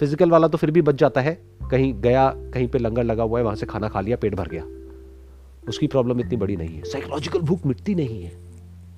फ़िज़िकल 0.00 0.30
वाला 0.30 0.48
तो 0.48 0.58
फिर 0.58 0.70
भी 0.70 0.82
बच 0.82 0.94
जाता 0.94 1.20
है। 1.20 1.49
कहीं 1.70 1.92
गया, 2.00 2.28
कहीं 2.54 2.68
पे 2.68 2.78
लंगर 2.78 3.04
लगा 3.04 3.22
हुआ 3.22 3.38
है, 3.38 3.44
वहाँ 3.44 3.56
से 3.56 3.66
खाना 3.66 3.88
खा 3.88 4.00
लिया, 4.00 4.16
पेट 4.16 4.34
भर 4.34 4.48
गया। 4.48 4.64
उसकी 5.68 5.86
प्रॉब्लम 5.86 6.20
इतनी 6.20 6.36
बड़ी 6.36 6.56
नहीं 6.56 6.76
है। 6.76 6.84
साइकोलॉजिकल 6.84 7.38
भूख 7.38 7.66
मिटती 7.66 7.94
नहीं 7.94 8.22
है। 8.22 8.32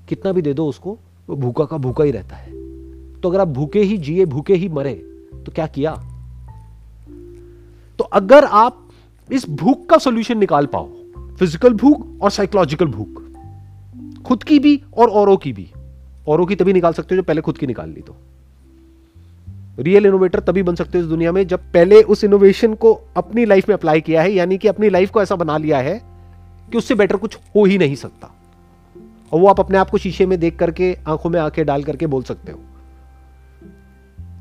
कितना 0.09 0.33
भी 0.33 0.43
दे 0.43 0.55
दो 0.55 0.67
उसको, 0.67 0.99
वो 1.29 1.37
भूखा 1.37 1.65
का 1.65 1.77
भूखा 1.77 2.05
ही 2.05 2.11
रहता 2.11 2.37
है। 2.37 2.51
तो 3.21 3.29
अगर 3.29 3.41
आप 3.41 3.49
भूखे 3.49 3.81
ही 3.81 3.99
जिए, 3.99 4.25
भूखे 4.27 4.55
ही 4.55 4.69
मरे 4.69 4.95
तो 5.47 5.53
क्या 5.53 5.67
किया? 5.67 5.95
तो 7.99 8.05
अगर 8.05 8.45
आप 8.45 8.89
इस 9.33 9.49
भूख 9.51 9.87
का 9.87 9.99
सोल्यूशन 9.99 10.39
निकाल 10.39 10.67
पाओ 10.67 10.89
फ़िज़िकल 11.39 11.75
भूख 11.75 12.07
और 12.23 12.31
साइकोलॉजिकल 12.31 12.87
भूख, 12.87 13.23
खुद 14.23 14.43
की 14.43 14.59
भी 14.59 14.83
और 14.97 15.09
औरों 15.09 15.37
की 15.37 15.53
भी, 15.53 15.71
औरों 16.29 16.47
की 16.47 16.55
तभी 16.55 16.73
निकाल 16.73 16.93
सकते 16.93 17.15
हो 17.15 17.17
जो 17.17 17.23
पहले 17.23 17.41
खुद 17.41 17.59
की 17.59 17.67
निकाल 17.67 17.91
ली 17.91 18.01
तो। 18.01 18.17
रियल 19.79 20.07
इनोवेटर 20.07 20.41
तभी 20.41 20.63
बन 20.63 20.75
सकते 20.75 20.99
हो 20.99 21.05
इस 21.05 21.11
दुनिया 21.11 21.33
में 21.33 21.47
जब 21.47 21.59
पहले 21.59 22.03
उस 22.03 22.25
इनोवेशन 22.25 22.75
को 22.75 23.01
अपनी 23.17 23.45
लाइफ 23.45 23.69
में 23.69 23.77
अप्लाई 23.77 24.01
किया 24.01 24.23
है, 24.23 24.33
यानी 24.33 24.59
कि 24.59 24.69
अपनी 24.69 24.89
लाइफ 24.89 25.11
को 25.11 25.23
ऐसा 25.23 25.37
बना 25.37 25.57
लिया 25.57 25.79
है 25.79 26.03
कि 26.73 26.79
उससे 26.79 26.95
बेटर 26.95 27.17
कुछ 27.17 27.37
हो 27.57 27.65
ही 27.65 27.79
नहीं 27.79 27.95
सकता। 27.95 28.35
और 29.33 29.41
वो 29.41 29.47
आप 29.47 29.61
अपने 29.61 29.79
आप 29.79 29.91
को 29.91 29.99
शीशे 29.99 30.27
में 30.27 30.41
देख 30.41 30.59
करके, 30.59 30.99
आँखों 31.07 31.31
में 31.31 31.41
आँखें 31.41 31.67
डाल 31.67 31.85
करके 31.85 32.07
बोल 32.07 32.23
सकते 32.23 32.53
हो। 32.53 32.59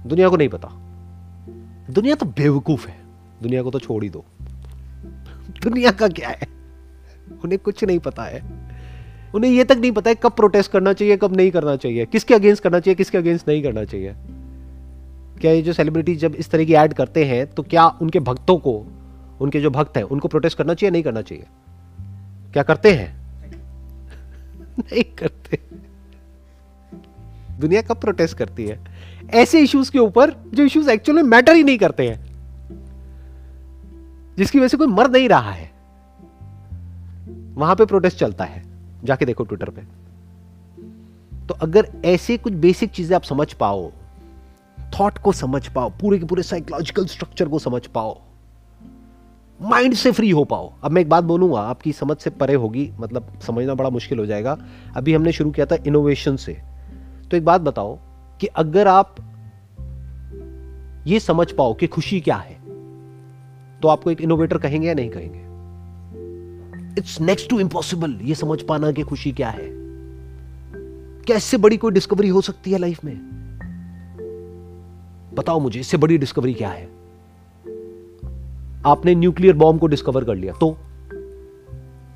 दुनिया 0.05 0.29
को 0.29 0.37
नहीं 0.37 0.49
पता। 0.49 0.67
दुनिया 1.89 2.15
तो 2.15 2.25
बेवकूफ़ 2.25 2.87
है। 2.87 2.97
दुनिया 3.43 3.63
को 3.63 3.71
तो 3.71 3.79
छोड़ 3.79 4.03
ही 4.03 4.09
दो। 4.09 4.25
दुनिया 5.63 5.91
का 5.91 6.07
क्या 6.07 6.29
है? 6.29 6.47
उन्हें 7.43 7.59
कुछ 7.59 7.83
नहीं 7.83 7.99
पता 7.99 8.23
है। 8.23 8.43
उन्हें 9.35 9.51
यह 9.51 9.63
तक 9.63 9.77
नहीं 9.77 9.91
पता 9.91 10.09
है 10.09 10.15
कब 10.15 10.31
प्रोटेस्ट 10.31 10.71
करना 10.71 10.93
चाहिए, 10.93 11.17
कब 11.17 11.35
नहीं 11.35 11.51
करना 11.51 11.75
चाहिए। 11.75 12.05
किसके 12.05 12.33
अगेंस्ट 12.33 12.63
करना 12.63 12.79
चाहिए, 12.79 12.95
किसके 12.95 13.17
अगेंस्ट 13.17 13.47
नहीं 13.47 13.63
करना 13.63 13.83
चाहिए। 13.83 14.15
क्या 15.39 15.51
ये 15.51 15.61
जो 15.61 15.73
सेलिब्रिटी 15.73 16.15
जब 16.15 16.35
इस 16.35 16.51
तरह 16.51 16.65
की 16.65 16.73
ऐड 16.73 16.93
करते 16.93 17.25
हैं 17.25 17.47
तो 17.47 17.63
क्या 17.63 17.87
उनके 17.87 18.19
भक्तों 18.19 18.57
को, 18.57 18.85
उनके 19.41 19.59
जो 19.59 19.69
भक्त 19.69 19.97
हैं, 19.97 20.03
उनको 20.03 20.27
प्रोटेस्ट 20.27 20.57
करना 20.57 20.73
चाहिए 20.73 20.91
नहीं 20.91 21.03
करना 21.03 21.21
चाहिए? 21.21 21.45
क्या 22.53 22.63
करते 22.63 22.93
हैं? 22.93 23.21
नहीं 24.79 25.03
करते। 25.03 25.59
दुनिया 27.59 27.81
कब 27.81 27.97
प्रोटेस्ट 27.97 28.37
करती 28.37 28.65
है? 28.65 28.79
ऐसे 29.29 29.59
इश्यूज़ 29.59 29.91
के 29.91 29.99
ऊपर 29.99 30.31
जो 30.31 30.63
इश्यूज़ 30.63 30.89
एक्चुअली 30.89 31.21
मैटर 31.21 31.55
ही 31.55 31.63
नहीं 31.63 31.77
करते 31.77 32.09
हैं। 32.09 32.31
जिसकी 34.37 34.59
वजह 34.59 34.67
से 34.67 34.77
कोई 34.77 34.87
मर 34.87 35.11
नहीं 35.11 35.29
रहा 35.29 35.51
है। 35.51 35.71
वहाँ 37.53 37.75
पे 37.75 37.85
प्रोटेस्ट 37.85 38.17
चलता 38.17 38.43
है। 38.43 38.63
जाके 39.03 39.25
देखो 39.25 39.43
ट्विटर 39.43 39.69
पे। 39.69 39.81
तो 41.47 41.53
अगर 41.53 41.91
ऐसे 42.05 42.37
कुछ 42.37 42.53
बेसिक 42.53 42.89
चीज़ें 42.89 43.15
आप 43.15 43.23
समझ 43.23 43.53
पाओ 43.53 43.91
थॉट 44.99 45.17
को 45.17 45.31
समझ 45.31 45.67
पाओ, 45.67 45.89
पूरे 45.89 46.19
के 46.19 46.25
पूरे 46.25 46.43
साइकोलॉजिकल 46.43 47.05
स्ट्रक्चर 47.05 47.49
को 47.49 47.59
समझ 47.59 47.85
पाओ। 47.87 48.19
माइंड 49.59 49.93
से 49.93 50.11
फ्री 50.11 50.29
हो 50.29 50.43
पाओ। 50.43 50.73
अब 50.83 50.91
मैं 50.91 51.01
एक 51.01 51.09
बात 51.09 51.23
बोलूँगा, 51.23 51.59
आपकी 51.59 51.91
समझ 51.93 52.17
से 52.17 52.29
परे 52.29 52.53
होगी 52.53 52.89
मतलब 52.99 53.39
समझना 53.41 53.73
बड़ा 53.73 53.89
मुश्किल 53.89 54.19
हो 54.19 54.25
जाएगा। 54.25 54.57
अभी 54.95 55.13
हमने 55.13 55.31
शुरू 55.31 55.51
किया 55.51 55.65
था 55.65 55.77
इनोवेशन 55.87 56.35
से। 56.35 56.57
तो 57.31 57.37
एक 57.37 57.45
बात 57.45 57.61
बताओ 57.61 57.97
कि 58.41 58.47
अगर 58.47 58.87
आप 58.87 59.15
ये 61.07 61.19
समझ 61.19 61.51
पाओ 61.51 61.73
कि 61.73 61.87
खुशी 61.87 62.21
क्या 62.21 62.35
है 62.35 62.59
तो 63.79 63.87
आपको 63.87 64.11
एक 64.11 64.21
इनोवेटर 64.21 64.57
कहेंगे 64.57 64.87
या 64.87 64.93
नहीं 64.93 65.09
कहेंगे? 65.09 65.39
इट्स 67.01 67.21
नेक्स्ट 67.21 67.49
टू 67.49 67.59
इम्पॉसिबल 67.59 68.19
ये 68.21 68.35
समझ 68.35 68.61
पाना 68.61 68.91
कि 68.91 69.03
खुशी 69.03 69.31
क्या 69.31 69.49
है। 69.49 69.69
क्या 71.25 71.57
बड़ी 71.57 71.77
कोई 71.77 71.91
डिस्कवरी 71.91 72.29
हो 72.29 72.41
सकती 72.41 72.71
है 72.71 72.77
लाइफ 72.77 73.03
में? 73.05 73.40
बताओ 75.33 75.59
मुझे, 75.59 75.79
इससे 75.79 75.97
बड़ी 75.97 76.17
डिस्कवरी 76.17 76.53
क्या 76.53 76.69
है? 76.69 76.85
आपने 78.85 79.15
न्यूक्लियर 79.15 79.55
बॉम्ब 79.55 79.79
को 79.79 79.87
डिस्कवर 79.87 80.23
कर 80.23 80.35
लिया 80.35 80.53
तो? 80.53 80.77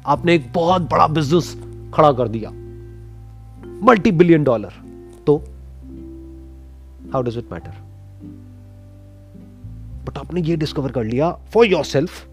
आपने 0.06 0.36
एक 0.36 0.54
बहुत 0.54 0.82
बड़ा 0.82 1.08
बिज़नेस 1.08 1.54
खड़ा 1.93 2.12
कर 2.12 2.28
दिया। 2.28 2.49
मल्टी 3.86 4.12
बिलियन 4.12 4.43
डॉलर 4.43 4.73
तो? 5.28 5.38
How 7.13 7.21
does 7.21 7.38
it 7.38 7.51
matter 7.51 7.73
but 10.06 10.17
आपने 10.17 10.41
ये 10.41 10.56
डिस्कवर 10.56 10.91
कर 10.91 11.04
लिया 11.04 11.32
for 11.32 11.65
yourself 11.86 12.28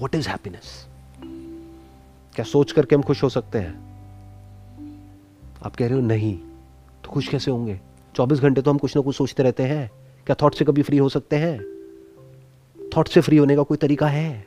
what 0.00 0.14
is 0.14 0.28
happiness 0.28 0.86
क्या 2.34 2.44
सोच 2.44 2.72
करके 2.72 2.96
हम 2.96 3.02
खुश 3.02 3.22
हो 3.22 3.28
सकते 3.28 3.58
हैं? 3.58 3.88
आप 5.62 5.76
कह 5.76 5.86
रहे 5.86 5.94
हो, 5.94 6.00
नहीं 6.00 6.38
तो 7.04 7.10
खुश 7.10 7.28
कैसे 7.28 7.50
होंगे? 7.50 7.80
24 8.18 8.40
घंटे 8.40 8.62
तो 8.62 8.70
हम 8.70 8.78
कुछ 8.78 8.96
ना 8.96 9.02
कुछ 9.02 9.16
सोचते 9.16 9.42
रहते 9.42 9.62
हैं। 9.62 9.90
क्या 10.26 10.36
थॉट 10.42 10.54
से 10.54 10.64
कभी 10.64 10.82
फ्री 10.82 10.98
हो 10.98 11.08
सकते 11.08 11.36
हैं? 11.36 11.60
थॉट 12.96 13.08
से 13.08 13.20
फ्री 13.20 13.36
होने 13.36 13.56
का 13.56 13.62
कोई 13.62 13.76
तरीका 13.76 14.06
है? 14.06 14.46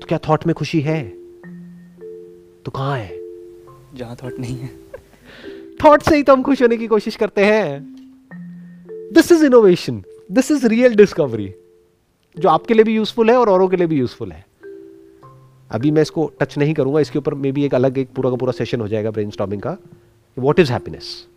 तो 0.00 0.06
क्या 0.08 0.18
थॉट 0.18 0.46
में 0.46 0.54
खुशी 0.54 0.80
है? 0.80 1.08
तो 2.64 2.70
कहाँ 2.70 2.98
है? 2.98 3.18
जहाँ 3.94 4.16
थॉट 4.24 4.38
नहीं 4.38 4.58
है। 4.58 4.70
थॉट 5.84 6.02
से 6.02 6.16
ही 6.16 6.22
तो 6.22 6.32
हम 6.32 6.42
खुश 6.42 6.62
होने 6.62 6.76
की 6.76 6.86
कोशिश 6.86 7.16
करते 7.16 7.44
हैं। 7.44 7.82
This 9.12 9.32
is 9.32 9.44
innovation 9.44 10.02
this 10.32 10.50
is 10.50 10.66
real 10.66 10.94
discovery 10.94 11.54
जो 12.38 12.48
आपके 12.48 12.74
लिए 12.74 12.84
भी 12.84 12.94
यूजफुल 12.96 13.30
है 13.30 13.36
और 13.36 13.48
औरों 13.48 13.68
के 13.68 13.76
लिए 13.76 13.86
भी 13.86 13.98
यूजफुल 13.98 14.32
है। 14.32 14.46
अभी 15.70 15.90
मैं 15.90 16.02
इसको 16.02 16.32
टच 16.40 16.58
नहीं 16.58 16.74
करूँगा 16.74 17.00
इसके 17.00 17.18
ऊपर 17.18 17.34
मे 17.34 17.52
भी 17.52 17.64
एक 17.64 17.74
अलग 17.74 17.98
एक 17.98 18.08
पूरा 18.08 18.30
का 18.30 18.36
पूरा 18.36 18.52
सेशन 18.52 18.80
हो 18.80 18.88
जाएगा 18.88 19.10
ब्रेन 19.10 19.30
का। 19.40 19.76
वॉट 20.38 20.60
इज़ 20.60 20.72
हैप्पीनेस 20.72 21.28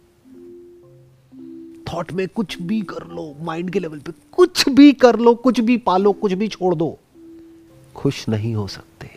थॉट 1.94 2.12
में 2.12 2.28
कुछ 2.28 2.62
भी 2.62 2.82
कर 2.82 3.08
लो 3.08 3.36
माइंड 3.42 3.70
के 3.70 3.80
लेवल 3.80 4.00
पे 4.00 4.12
कुछ 4.32 4.70
भी 4.70 4.92
कर 4.94 5.20
लो 5.20 5.36
कुछ 5.36 5.60
भी 5.60 5.78
पालो 5.78 6.12
कुछ 6.12 6.34
भी 6.34 6.48
छोड़ 6.48 6.76
दो 6.76 6.98
खुश 7.96 8.30
नहीं 8.30 8.56
हो 8.56 8.68
सकते। 8.68 9.08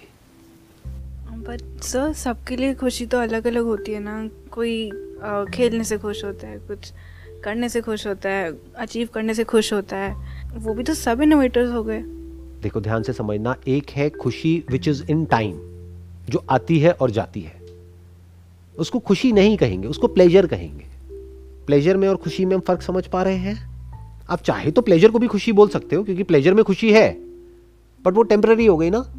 बट 1.28 1.82
सर 1.82 2.12
सबके 2.12 2.56
लिए 2.56 2.74
खुशी 2.74 3.06
तो 3.06 3.18
अलग 3.18 3.46
अलग 3.46 3.64
होती 3.64 3.92
है 3.92 4.00
ना। 4.00 4.28
कोई 4.50 4.90
आ, 5.22 5.44
खेलने 5.44 5.84
से 5.84 5.98
खुश 5.98 6.24
होता 6.24 6.46
है 6.46 6.58
कुछ 6.58 6.92
करने 7.44 7.68
से 7.68 7.80
खुश 7.80 8.06
होता 8.06 8.28
है 8.28 8.52
अचीव 8.76 9.08
करने 9.14 9.34
से 9.34 9.44
खुश 9.44 9.72
होता 9.72 9.96
है। 9.96 10.54
वो 10.54 10.74
भी 10.74 10.82
तो 10.82 10.94
सब 10.94 11.20
इनोवेटर्स 11.22 11.72
हो 11.72 11.82
गए। 11.84 12.02
देखो 12.62 12.80
ध्यान 12.80 13.02
से 13.02 13.12
समझना 13.12 13.56
एक 13.68 13.90
है 13.90 14.10
खुशी 14.10 14.64
विच 14.70 14.88
इज़ 14.88 15.02
इन 15.10 15.24
टाइम 15.24 15.52
जो 16.28 16.44
आती 16.50 16.78
है 16.78 16.92
और 16.92 17.10
जाती 17.10 17.40
है। 17.40 17.60
उसको 18.78 18.98
खुशी 18.98 19.32
नहीं 19.32 19.56
कहेंगे 19.56 19.88
उसको 19.88 20.06
प्लेजर 20.06 20.46
कहेंगे। 20.46 20.91
प्लेजर 21.66 21.96
में 21.96 22.08
और 22.08 22.16
खुशी 22.16 22.44
में 22.44 22.54
हम 22.54 22.60
फ़र्क 22.60 22.82
समझ 22.82 23.06
पा 23.06 23.22
रहे 23.22 23.36
हैं? 23.36 23.72
आप 24.30 24.42
चाहे 24.42 24.70
तो 24.70 24.82
प्लेजर 24.82 25.10
को 25.10 25.18
भी 25.18 25.26
खुशी 25.26 25.52
बोल 25.52 25.68
सकते 25.68 25.96
हो, 25.96 26.04
क्योंकि 26.04 26.22
प्लेजर 26.22 26.54
में 26.54 26.64
खुशी 26.64 26.92
है। 26.92 27.12
बट 28.04 28.12
वो 28.12 28.22
टेम्पररी 28.22 28.66
हो 28.66 28.76
गई 28.76 28.90
ना। 28.94 29.14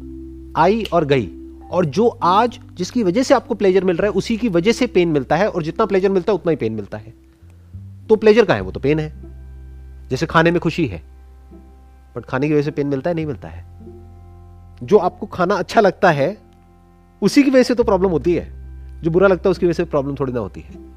आई 0.60 0.84
और 0.84 1.04
गई। 1.04 1.30
और 1.70 1.84
जो 1.84 2.08
आज, 2.08 2.60
जिसकी 2.74 3.02
वजह 3.02 3.22
से 3.22 3.34
आपको 3.34 3.54
प्लेजर 3.54 3.84
मिल 3.84 3.96
रहा 3.96 4.06
है, 4.06 4.12
उसी 4.12 4.36
की 4.36 4.48
वजह 4.48 4.72
से 4.72 4.86
पेन 4.86 5.08
मिलता 5.08 5.36
है, 5.36 5.48
और 5.48 5.62
जितना 5.62 5.86
प्लेजर 5.86 6.08
मिलता 6.08 6.32
है, 6.32 6.34
उतना 6.34 6.50
ही 6.50 6.56
पेन 6.56 6.72
मिलता 6.72 6.98
है। 6.98 7.14
तो 8.08 8.16
प्लेजर 8.16 8.44
कहाँ 8.44 8.56
है? 8.56 8.62
वो 8.62 8.70
तो 8.70 8.80
पेन 8.80 8.98
है। 8.98 9.12
जैसे 10.08 10.26
खाने 10.26 10.50
में 10.50 10.60
खुशी 10.60 10.86
है। 10.86 11.02
बट 12.16 12.24
खाने 12.24 12.48
की 12.48 12.54
वजह 12.54 12.62
से 12.62 12.70
पेन 12.70 12.86
मिलता 12.86 13.10
है, 13.10 13.16
नहीं 13.16 13.26
मिलता 13.26 13.48
है। 13.48 13.64
जो 14.82 14.98
आपको 14.98 15.26
खाना 15.26 15.54
अच्छा 15.54 15.80
लगता 15.80 16.10
है, 16.10 16.38
उसी 17.22 17.42
की 17.42 17.50
वजह 17.50 17.62
से 17.62 17.74
तो 17.74 17.84
प्रॉब्लम 17.84 18.10
होती 18.10 18.34
है। 18.34 18.64
जो 19.02 19.10
बुरा 19.10 19.28
लगता 19.28 19.48
है, 19.48 19.50
उसकी 19.50 19.66
वजह 19.66 19.72
से 19.72 19.84
प्रॉब्लम 19.84 20.14
थोड़ी 20.14 20.32
ना 20.32 20.40
होती 20.40 20.60
है। 20.60 20.94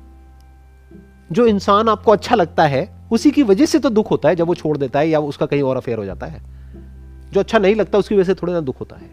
जो 1.32 1.46
इंसान 1.46 1.90
आपको 1.90 2.12
अच्छा 2.12 2.36
लगता 2.36 2.64
है, 2.64 2.98
उसी 3.12 3.32
की 3.32 3.44
वजह 3.44 3.66
से 3.66 3.80
तो 3.80 3.90
दुख 3.90 4.12
होता 4.12 4.30
है 4.30 4.36
जब 4.36 4.48
वो 4.48 4.56
छोड़ 4.56 4.78
देता 4.78 5.00
है 5.00 5.10
या 5.10 5.20
उसका 5.20 5.46
कहीं 5.46 5.62
और 5.62 5.78
अफेयर 5.78 5.98
हो 5.98 6.06
जाता 6.06 6.26
है। 6.26 6.42
जो 7.34 7.40
अच्छा 7.40 7.60
नहीं 7.60 7.76
लगता 7.76 7.98
उसकी 7.98 8.16
वजह 8.16 8.24
से 8.24 8.34
थोड़ी 8.34 8.54
ना 8.54 8.60
दुख 8.60 8.80
होता 8.80 8.96
है। 8.96 9.10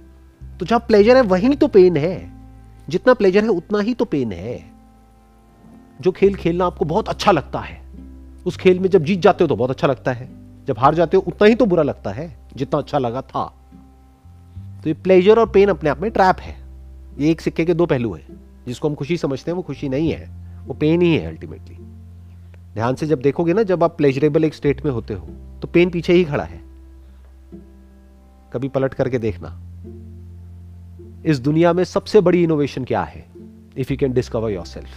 तो 0.59 0.67
जहाँ 0.67 0.81
प्लेजर 0.81 1.17
है, 1.17 1.23
वहीं 1.23 1.57
तो 1.57 1.69
पेन 1.69 1.97
है। 1.97 2.33
जितना 2.89 3.15
प्लेजर 3.15 3.43
है, 3.43 3.49
उतना 3.49 3.81
ही 3.81 3.95
तो 3.95 4.05
पेन 4.05 4.33
है। 4.33 4.65
जो 6.01 6.13
खेल 6.13 6.35
खेलना 6.35 6.67
आपको 6.67 6.85
बहुत 6.85 7.09
अच्छा 7.09 7.33
लगता 7.33 7.59
है, 7.59 7.83
उस 8.47 8.57
खेल 8.57 8.79
में 8.79 8.89
जब 8.89 9.05
जीत 9.05 9.21
जाते 9.21 9.45
हो 9.45 9.49
तो 9.49 9.57
बहुत 9.57 9.71
अच्छा 9.71 9.87
लगता 9.87 10.13
है। 10.13 10.29
जब 10.67 10.79
हार 10.79 10.95
जाते 10.95 11.17
हो, 11.17 11.23
उतना 11.23 11.49
ही 11.49 11.55
तो 11.55 11.67
बुरा 11.67 11.83
लगता 11.83 12.11
है, 12.11 12.39
जितना 12.57 12.79
अच्छा 12.79 12.99
लगा 12.99 13.21
था। 13.21 13.55
तो 14.83 14.91
ये 14.91 14.95
प्लेजर 14.95 15.39
और 15.39 15.49
पेन 15.49 15.69
अपने 15.69 15.91
आप 15.91 16.01
में 16.01 16.11
ट्रैप 16.11 16.37
है। 16.41 16.57
ये 17.19 17.31
एक 17.31 17.41
सिक्के 17.41 17.65
के 17.65 17.75
दो 17.75 17.87
पहलू 17.87 18.15
है। 18.15 18.27
जिसको 18.67 18.89
हम 18.89 18.95
खुशी 18.95 19.17
समझते 19.17 19.51
हैं, 19.51 19.57
वो 19.57 19.63
खुशी 19.63 19.89
नहीं 19.89 20.11
है। 20.11 20.31
वो 20.67 20.75
पेन 20.75 21.03
ही 21.03 21.17
है 21.17 21.27
अल्टीमेटली 21.27 21.84
ध्यान 22.75 22.95
से 22.95 23.07
जब 23.07 23.21
देखोगे 23.21 23.53
ना, 23.53 23.63
जब 23.63 23.85
आप 23.85 23.97
प्लेजरेबल 23.97 24.45
एक 24.45 24.55
स्टेट 24.55 24.85
में 24.85 24.93
होते 24.93 25.15
हो 25.15 25.27
तो 25.63 25.69
पेन 25.69 25.91
पीछे 25.91 26.13
ही 26.13 26.25
खड़ा 26.25 26.45
है। 26.45 26.61
कभी 28.53 28.69
पलट 28.69 28.95
करके 28.95 29.19
देखना। 29.19 29.61
इस 31.27 31.39
दुनिया 31.39 31.73
में 31.73 31.85
सबसे 31.85 32.21
बड़ी 32.21 32.43
इनोवेशन 32.43 32.85
क्या 32.85 33.03
है? 33.03 33.25
If 33.77 33.93
you 33.93 33.97
can 33.99 34.13
discover 34.13 34.51
yourself 34.67 34.89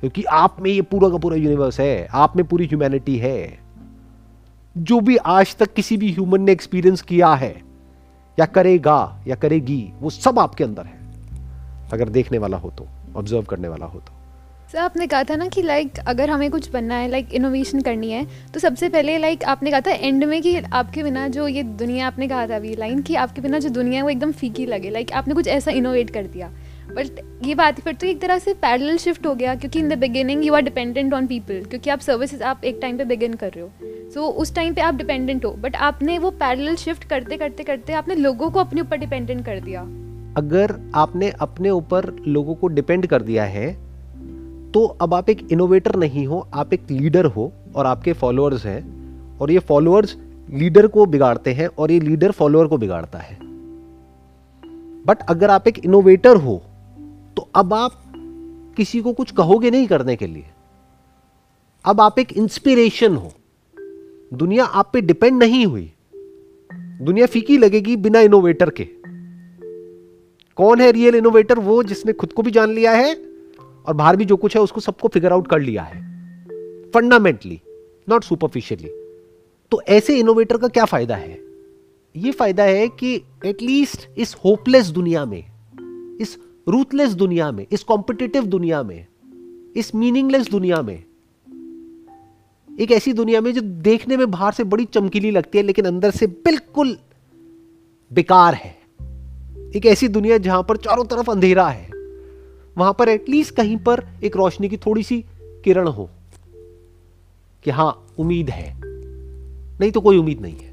क्योंकि 0.00 0.22
आप 0.24 0.56
में 0.60 0.70
ये 0.70 0.82
पूरा 0.82 1.08
का 1.08 1.16
पूरा 1.16 1.36
यूनिवर्स 1.36 1.80
है, 1.80 2.08
आप 2.12 2.36
में 2.36 2.46
पूरी 2.46 2.66
ह्यूमैनिटी 2.66 3.16
है। 3.18 3.58
जो 4.78 5.00
भी 5.00 5.16
आज 5.16 5.56
तक 5.56 5.72
किसी 5.74 5.96
भी 5.96 6.12
ह्यूमन 6.12 6.42
ने 6.42 6.52
एक्सपीरियंस 6.52 7.02
किया 7.02 7.34
है, 7.34 7.62
या 8.38 8.46
करेगा, 8.46 9.22
या 9.26 9.36
करेगी, 9.36 9.92
वो 10.00 10.10
सब 10.10 10.38
आपके 10.38 10.64
अंदर 10.64 10.86
है। 10.86 10.98
अगर 11.92 12.08
देखने 12.08 12.38
वाला 12.38 12.56
हो 12.56 12.70
तो 12.70 12.86
ऑब्ज़र्व 13.16 13.42
करने 13.42 13.68
वाला 13.68 13.86
हो 13.86 14.00
तो। 14.00 14.21
सर 14.72 14.78
आपने 14.78 15.06
कहा 15.06 15.24
था 15.24 15.34
ना 15.36 15.46
कि 15.46 15.62
लाइक 15.62 15.98
अगर 16.06 16.30
हमें 16.30 16.50
कुछ 16.50 16.70
बनना 16.70 16.94
है 16.94 17.08
लाइक 17.08 17.32
इनोवेशन 17.34 17.80
करनी 17.80 18.10
है 18.10 18.24
तो 18.54 18.60
सबसे 18.60 18.88
पहले 18.88 19.18
लाइक 19.18 19.44
आपने 19.44 19.70
कहा 19.70 19.80
था 19.80 19.90
एंड 19.90 20.24
में 20.24 20.40
कि 20.42 20.56
आपके 20.56 21.02
बिना 21.02 21.26
जो 21.28 21.48
ये 21.48 21.62
दुनिया 21.62 22.06
आपने 22.06 22.28
कहा 22.28 22.46
था 22.46 22.56
अभी 22.56 22.74
लाइन 22.76 23.02
कि 23.02 23.14
आपके 23.14 23.40
बिना 23.40 23.58
जो 23.58 23.68
दुनिया 23.68 23.96
है 23.96 24.02
वो 24.02 24.10
एकदम 24.10 24.32
फीकी 24.32 24.66
लगे 24.66 24.90
लाइक 24.90 25.12
आपने 25.12 25.34
कुछ 25.34 25.48
ऐसा 25.48 25.70
इनोवेट 25.70 26.10
कर 26.10 26.26
दिया। 26.26 26.48
बट 26.88 27.20
ये 27.44 27.54
बात 27.54 27.80
फिर 27.80 27.94
तो 27.94 28.06
एक 28.06 28.20
तरह 28.20 28.38
से 28.38 28.54
पैरल 28.54 28.96
शिफ्ट 28.96 29.26
हो 29.26 29.34
गया 29.34 29.54
क्योंकि 29.54 29.78
in 29.78 29.88
the 29.88 29.98
beginning 29.98 30.44
you 30.44 30.54
are 30.54 30.62
dependent 30.62 31.14
on 31.14 31.26
people 31.26 31.62
क्योंकि 31.64 31.90
आप 31.90 32.00
सर्विसेज़ 32.00 32.42
आप 32.42 32.64
एक 32.64 32.78
टाइम 32.82 32.98
पे 32.98 33.04
बिगिन 33.04 33.34
कर 33.34 33.50
रहे 33.50 33.60
हो। 33.60 33.70
सो 34.10 34.20
so, 34.20 34.34
उस 34.34 34.54
टाइम 34.54 34.74
पे 34.74 34.80
आप 34.80 34.94
डिपेंडेंट 34.94 35.44
हो 35.44 35.52
बट 35.52 35.76
आपने 35.76 36.18
वो 36.18 36.30
पैरल 36.30 36.74
शिफ्ट 36.76 37.04
करते 37.04 37.36
करते 37.36 37.62
करते 37.62 37.92
आपने 37.92 38.14
लोगों 38.14 38.50
को 38.50 38.60
अपने 38.60 38.80
ऊपर 38.80 38.96
डिपेंडेंट 38.96 39.44
कर 39.46 39.60
दिया। 39.60 39.82
अगर 40.36 40.78
आपने 40.94 41.32
अपने 41.40 41.70
ऊपर 41.70 42.14
लोगों 42.28 42.54
को 42.54 42.68
डिपेंड 42.68 43.06
कर 43.06 43.22
दिया 43.22 43.44
है 43.44 43.91
तो 44.74 44.84
अब 45.00 45.14
आप 45.14 45.28
एक 45.30 45.46
इनोवेटर 45.52 45.96
नहीं 45.96 46.26
हो, 46.26 46.48
आप 46.54 46.72
एक 46.74 46.90
लीडर 46.90 47.24
हो 47.24 47.52
और 47.76 47.86
आपके 47.86 48.12
फॉलोअर्स 48.12 48.66
हैं 48.66 49.38
और 49.38 49.50
ये 49.50 49.58
फॉलोअर्स 49.58 50.16
लीडर 50.50 50.86
को 50.86 51.06
बिगाड़ते 51.06 51.52
हैं 51.52 51.66
और 51.68 51.90
ये 51.90 52.00
लीडर 52.00 52.30
फॉलोअर 52.30 52.66
को 52.66 52.76
बिगाड़ता 52.78 53.18
है। 53.18 53.38
बट 55.06 55.22
अगर 55.28 55.50
आप 55.50 55.68
एक 55.68 55.78
इनोवेटर 55.78 56.36
हो 56.36 56.62
तो 57.36 57.48
अब 57.54 57.74
आप 57.74 58.02
किसी 58.76 59.00
को 59.00 59.12
कुछ 59.12 59.30
कहोगे 59.30 59.70
नहीं 59.70 59.86
करने 59.86 60.16
के 60.16 60.26
लिए। 60.26 60.44
अब 61.84 62.00
आप 62.00 62.18
एक 62.18 62.32
इंस्पिरेशन 62.32 63.16
हो। 63.16 63.32
दुनिया 64.34 64.64
आप 64.64 64.90
पे 64.92 65.00
डिपेंड 65.00 65.38
नहीं 65.42 65.66
हुई। 65.66 65.92
दुनिया 66.74 67.26
फीकी 67.26 67.56
लगेगी 67.58 67.96
बिना 67.96 68.20
इनोवेटर 68.20 68.70
के। 68.70 68.84
कौन 70.56 70.80
है 70.80 70.90
रियल 70.92 71.14
इनोवेटर 71.14 71.58
वो 71.58 71.82
जिसने 71.82 72.12
खुद 72.12 72.32
को 72.32 72.42
भी 72.42 72.50
जान 72.50 72.70
लिया 72.70 72.92
है 72.92 73.14
और 73.86 73.94
बाहर 73.94 74.16
भी 74.16 74.24
जो 74.24 74.36
कुछ 74.36 74.56
है 74.56 74.62
उसको 74.62 74.80
सबको 74.80 75.08
फिगर 75.08 75.32
आउट 75.32 75.48
कर 75.48 75.60
लिया 75.60 75.82
है। 75.82 76.00
फंडामेंटली 76.90 77.60
नॉट 78.08 78.24
सुपरफिशियली 78.24 78.88
तो 79.72 79.80
ऐसे 79.88 80.18
इनोवेटर 80.18 80.56
का 80.56 80.68
क्या 80.68 80.84
फ़ायदा 80.84 81.16
है? 81.16 81.38
ये 82.14 82.30
फ़ायदा 82.30 82.64
है 82.64 82.88
कि 82.88 83.14
एटलीस्ट 83.46 84.08
इस 84.18 84.34
होपलेस 84.34 84.86
दुनिया 84.86 85.24
में, 85.24 85.44
इस 86.20 86.36
रूथलेस 86.68 87.12
दुनिया 87.12 87.50
में, 87.52 87.66
इस 87.72 87.82
कॉम्पिटिटिव 87.82 88.46
दुनिया 88.46 88.82
में, 88.82 89.06
इस 89.76 89.94
मीनिंगलेस 89.94 90.50
दुनिया 90.50 90.82
में, 90.82 91.04
एक 92.80 92.90
ऐसी 92.90 93.12
दुनिया 93.12 93.40
में 93.40 93.52
जो 93.54 93.60
देखने 93.60 94.16
में 94.16 94.30
बाहर 94.30 94.52
से 94.52 94.64
बड़ी 94.64 94.84
चमकीली 94.84 95.30
लगती 95.30 95.58
है, 95.58 95.64
लेकिन 95.64 95.84
अंदर 95.84 96.10
से 96.10 96.26
बिल्कुल 96.26 96.96
बेकार 98.10 98.54
है। 98.54 98.76
एक 99.76 99.86
ऐसी 99.86 100.08
दुनिया 100.08 100.38
जहाँ 100.38 100.62
पर 100.62 100.76
चारों 100.76 101.04
तरफ़ 101.04 101.30
अंधेरा 101.30 101.68
है। 101.68 101.91
वहाँ 102.78 102.96
पर 102.98 103.08
एटलीस्ट 103.08 103.54
कहीं 103.54 103.76
पर 103.76 104.04
एक 104.24 104.36
रोशनी 104.36 104.68
की 104.68 104.76
थोड़ी 104.76 105.02
सी 105.02 105.24
किरण 105.64 105.88
हो 105.88 106.10
कि 107.64 107.70
हाँ, 107.70 108.06
उम्मीद 108.18 108.50
है। 108.50 108.80
नहीं 109.80 109.90
तो 109.90 110.00
कोई 110.00 110.18
उम्मीद 110.18 110.40
नहीं 110.40 110.56
है। 110.56 110.72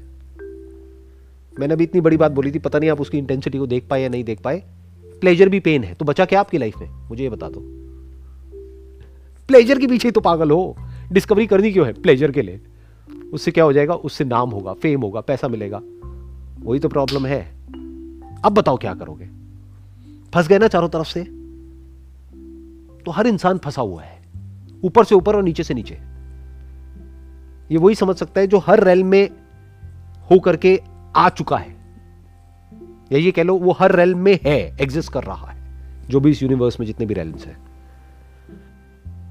मैंने 1.60 1.74
अभी 1.74 1.84
इतनी 1.84 2.00
बड़ी 2.00 2.16
बात 2.16 2.32
बोली 2.32 2.52
थी, 2.52 2.58
पता 2.58 2.78
नहीं 2.78 2.90
आप 2.90 3.00
उसकी 3.00 3.18
इंटेंसिटी 3.18 3.58
को 3.58 3.66
देख 3.66 3.88
पाए 3.88 4.02
या 4.02 4.08
नहीं 4.08 4.24
देख 4.24 4.40
पाए। 4.40 4.62
प्लेजर 5.04 5.48
भी 5.48 5.60
पेन 5.60 5.84
है 5.84 5.94
तो 5.94 6.04
बचा 6.04 6.24
क्या 6.24 6.40
आपकी 6.40 6.58
लाइफ 6.58 6.78
में? 6.78 7.08
मुझे 7.08 7.24
ये 7.24 7.30
बता 7.30 7.48
दो। 7.48 7.60
प्लेजर 9.48 9.78
के 9.78 9.86
पीछे 9.86 10.10
तो 10.10 10.20
पागल 10.20 10.50
हो। 10.50 10.76
डिस्कवरी 11.12 11.46
करनी 11.46 11.72
क्यों 11.72 11.86
है 11.86 11.92
प्लेजर 11.92 12.30
के 12.30 12.42
लिए? 12.42 12.60
उससे 13.32 13.50
क्या 13.50 13.64
हो 13.64 13.72
जाएगा? 13.72 13.94
उससे 13.94 14.24
नाम 14.24 14.50
होगा 14.50 14.72
फेम 14.72 15.00
होगा, 15.00 15.20
पैसा 15.20 15.48
मिलेगा। 15.48 15.80
वही 16.60 16.80
तो 16.80 16.88
प्रॉब्लम 16.88 17.26
है। 17.26 17.54
अब 18.44 18.52
बताओ 18.52 18.76
क्या 18.76 18.94
करोगे? 18.94 19.28
फंस 20.34 20.48
गए 20.48 20.58
ना 20.58 20.68
चारों 20.68 20.88
तरफ़ 20.88 21.08
से? 21.08 21.39
तो 23.06 23.10
हर 23.10 23.26
इंसान 23.26 23.58
फंसा 23.58 23.82
हुआ 23.82 24.02
है। 24.02 24.18
ऊपर 24.84 25.04
से 25.04 25.14
ऊपर 25.14 25.36
और 25.36 25.42
नीचे 25.42 25.62
से 25.62 25.74
नीचे। 25.74 25.94
ये 27.70 27.78
वही 27.78 27.94
समझ 27.94 28.16
सकता 28.16 28.40
है 28.40 28.46
जो 28.46 28.58
हर 28.58 28.84
रेल 28.84 29.04
में 29.04 29.28
हो 30.30 30.38
करके 30.38 30.80
आ 31.16 31.28
चुका 31.28 31.56
है। 31.56 31.74
या 33.12 33.18
ये 33.18 33.30
कह 33.30 33.42
लो, 33.42 33.56
वो 33.56 33.72
हर 33.72 33.92
रेल 33.92 34.14
में 34.14 34.38
है 34.44 34.58
एग्जिस्ट 34.80 35.12
कर 35.12 35.24
रहा 35.24 35.50
है, 35.50 35.58
जो 36.08 36.20
भी 36.20 36.30
इस 36.30 36.42
यूनिवर्स 36.42 36.80
में 36.80 36.86
जितने 36.86 37.06
भी 37.06 37.14
रेल्स 37.14 37.46
हैं। 37.46 37.56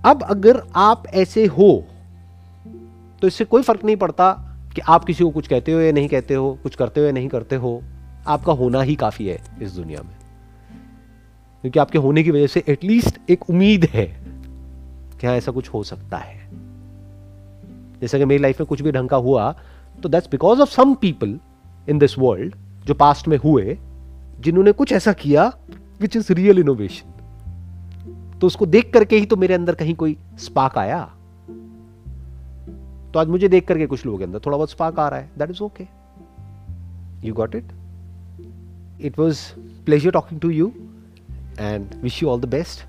अब 0.06 0.24
अगर 0.24 0.62
आप 0.76 1.08
ऐसे 1.08 1.46
हो 1.48 1.72
तो 3.22 3.28
इससे 3.28 3.46
कोई 3.46 3.62
फ़र्क 3.62 3.84
नहीं 3.86 3.96
पड़ता 3.96 4.32
कि 4.76 4.82
आप 4.82 5.06
किसी 5.06 5.24
को 5.24 5.30
कुछ 5.30 5.48
कहते 5.48 5.72
हो 5.72 5.80
या 5.80 5.92
नहीं 5.92 6.08
कहते 6.10 6.34
हो, 6.34 6.58
कुछ 6.64 6.76
करते 6.76 7.00
हो 7.00 7.06
या 7.06 7.12
नहीं 7.12 7.28
करते 7.28 7.56
हो। 7.56 7.82
आपका 8.28 8.54
होना 8.54 8.82
ही 8.82 8.96
काफ़ी 8.96 9.28
है 9.28 9.42
इस 9.62 9.72
दुनिया 9.72 10.02
में। 10.02 10.19
क्योंकि 11.62 11.80
आपके 11.80 11.98
होने 11.98 12.24
की 12.24 12.32
वजह 12.32 12.48
से 12.48 12.64
एटलीस्ट 12.70 13.20
एक 13.30 13.50
उम्मीद 13.50 13.86
है 13.86 14.06
कि 15.20 15.28
हाँ 15.28 15.36
ऐसा 15.36 15.52
कुछ 15.52 15.70
हो 15.70 15.84
सकता 15.84 16.18
है। 16.18 16.38
जैसे 18.02 18.20
कि 18.20 18.26
मेरी 18.26 18.42
लाइफ 18.42 18.60
में 18.62 18.68
कुछ 18.68 18.82
भी 18.82 18.92
ढंग 18.92 19.10
का 19.10 19.18
हुआ 19.18 19.52
तो 20.04 20.10
that's 20.10 20.30
because 20.32 20.60
of 20.62 20.70
some 20.70 20.94
people 20.94 21.40
in 21.90 22.00
this 22.00 22.18
world 22.20 22.56
जो 22.86 22.94
पास्ट 22.94 23.28
में 23.28 23.38
हुए, 23.38 23.78
जिन्होंने 24.40 24.72
कुछ 24.72 24.92
ऐसा 24.92 25.14
किया 25.14 25.52
विच 26.02 26.16
इज़ 26.16 26.32
रियल 26.34 26.60
इनोवेशन 26.60 28.38
तो 28.40 28.48
उसको 28.48 28.66
देख 28.66 28.92
करके 28.94 29.18
ही 29.18 29.26
तो 29.26 29.36
मेरे 29.36 29.54
अंदर 29.54 29.76
कहीं 29.76 29.96
कोई 29.96 30.18
स्पार्क 30.40 30.78
आया। 30.78 31.02
तो 33.14 33.20
आज 33.20 33.28
मुझे 33.28 33.48
देख 33.48 33.68
करके 33.68 33.86
कुछ 33.86 34.06
लोगों 34.06 34.18
के 34.18 34.24
अंदर 34.24 34.40
थोड़ा 34.40 34.58
बहुत 34.58 34.72
स्पार्क 34.72 35.00
आ 35.00 35.08
रहा 35.10 35.20
है। 35.20 35.30
That 35.38 35.50
is 35.50 35.62
okay 35.64 35.86
you 37.28 37.34
got 37.34 37.56
it 37.56 37.72
it 39.02 39.20
was 39.20 39.40
pleasure 39.86 40.12
talking 40.12 40.40
to 40.42 40.50
you 40.50 40.72
and 41.60 41.94
wish 42.02 42.22
you 42.22 42.30
all 42.30 42.40
the 42.40 42.48
best. 42.48 42.86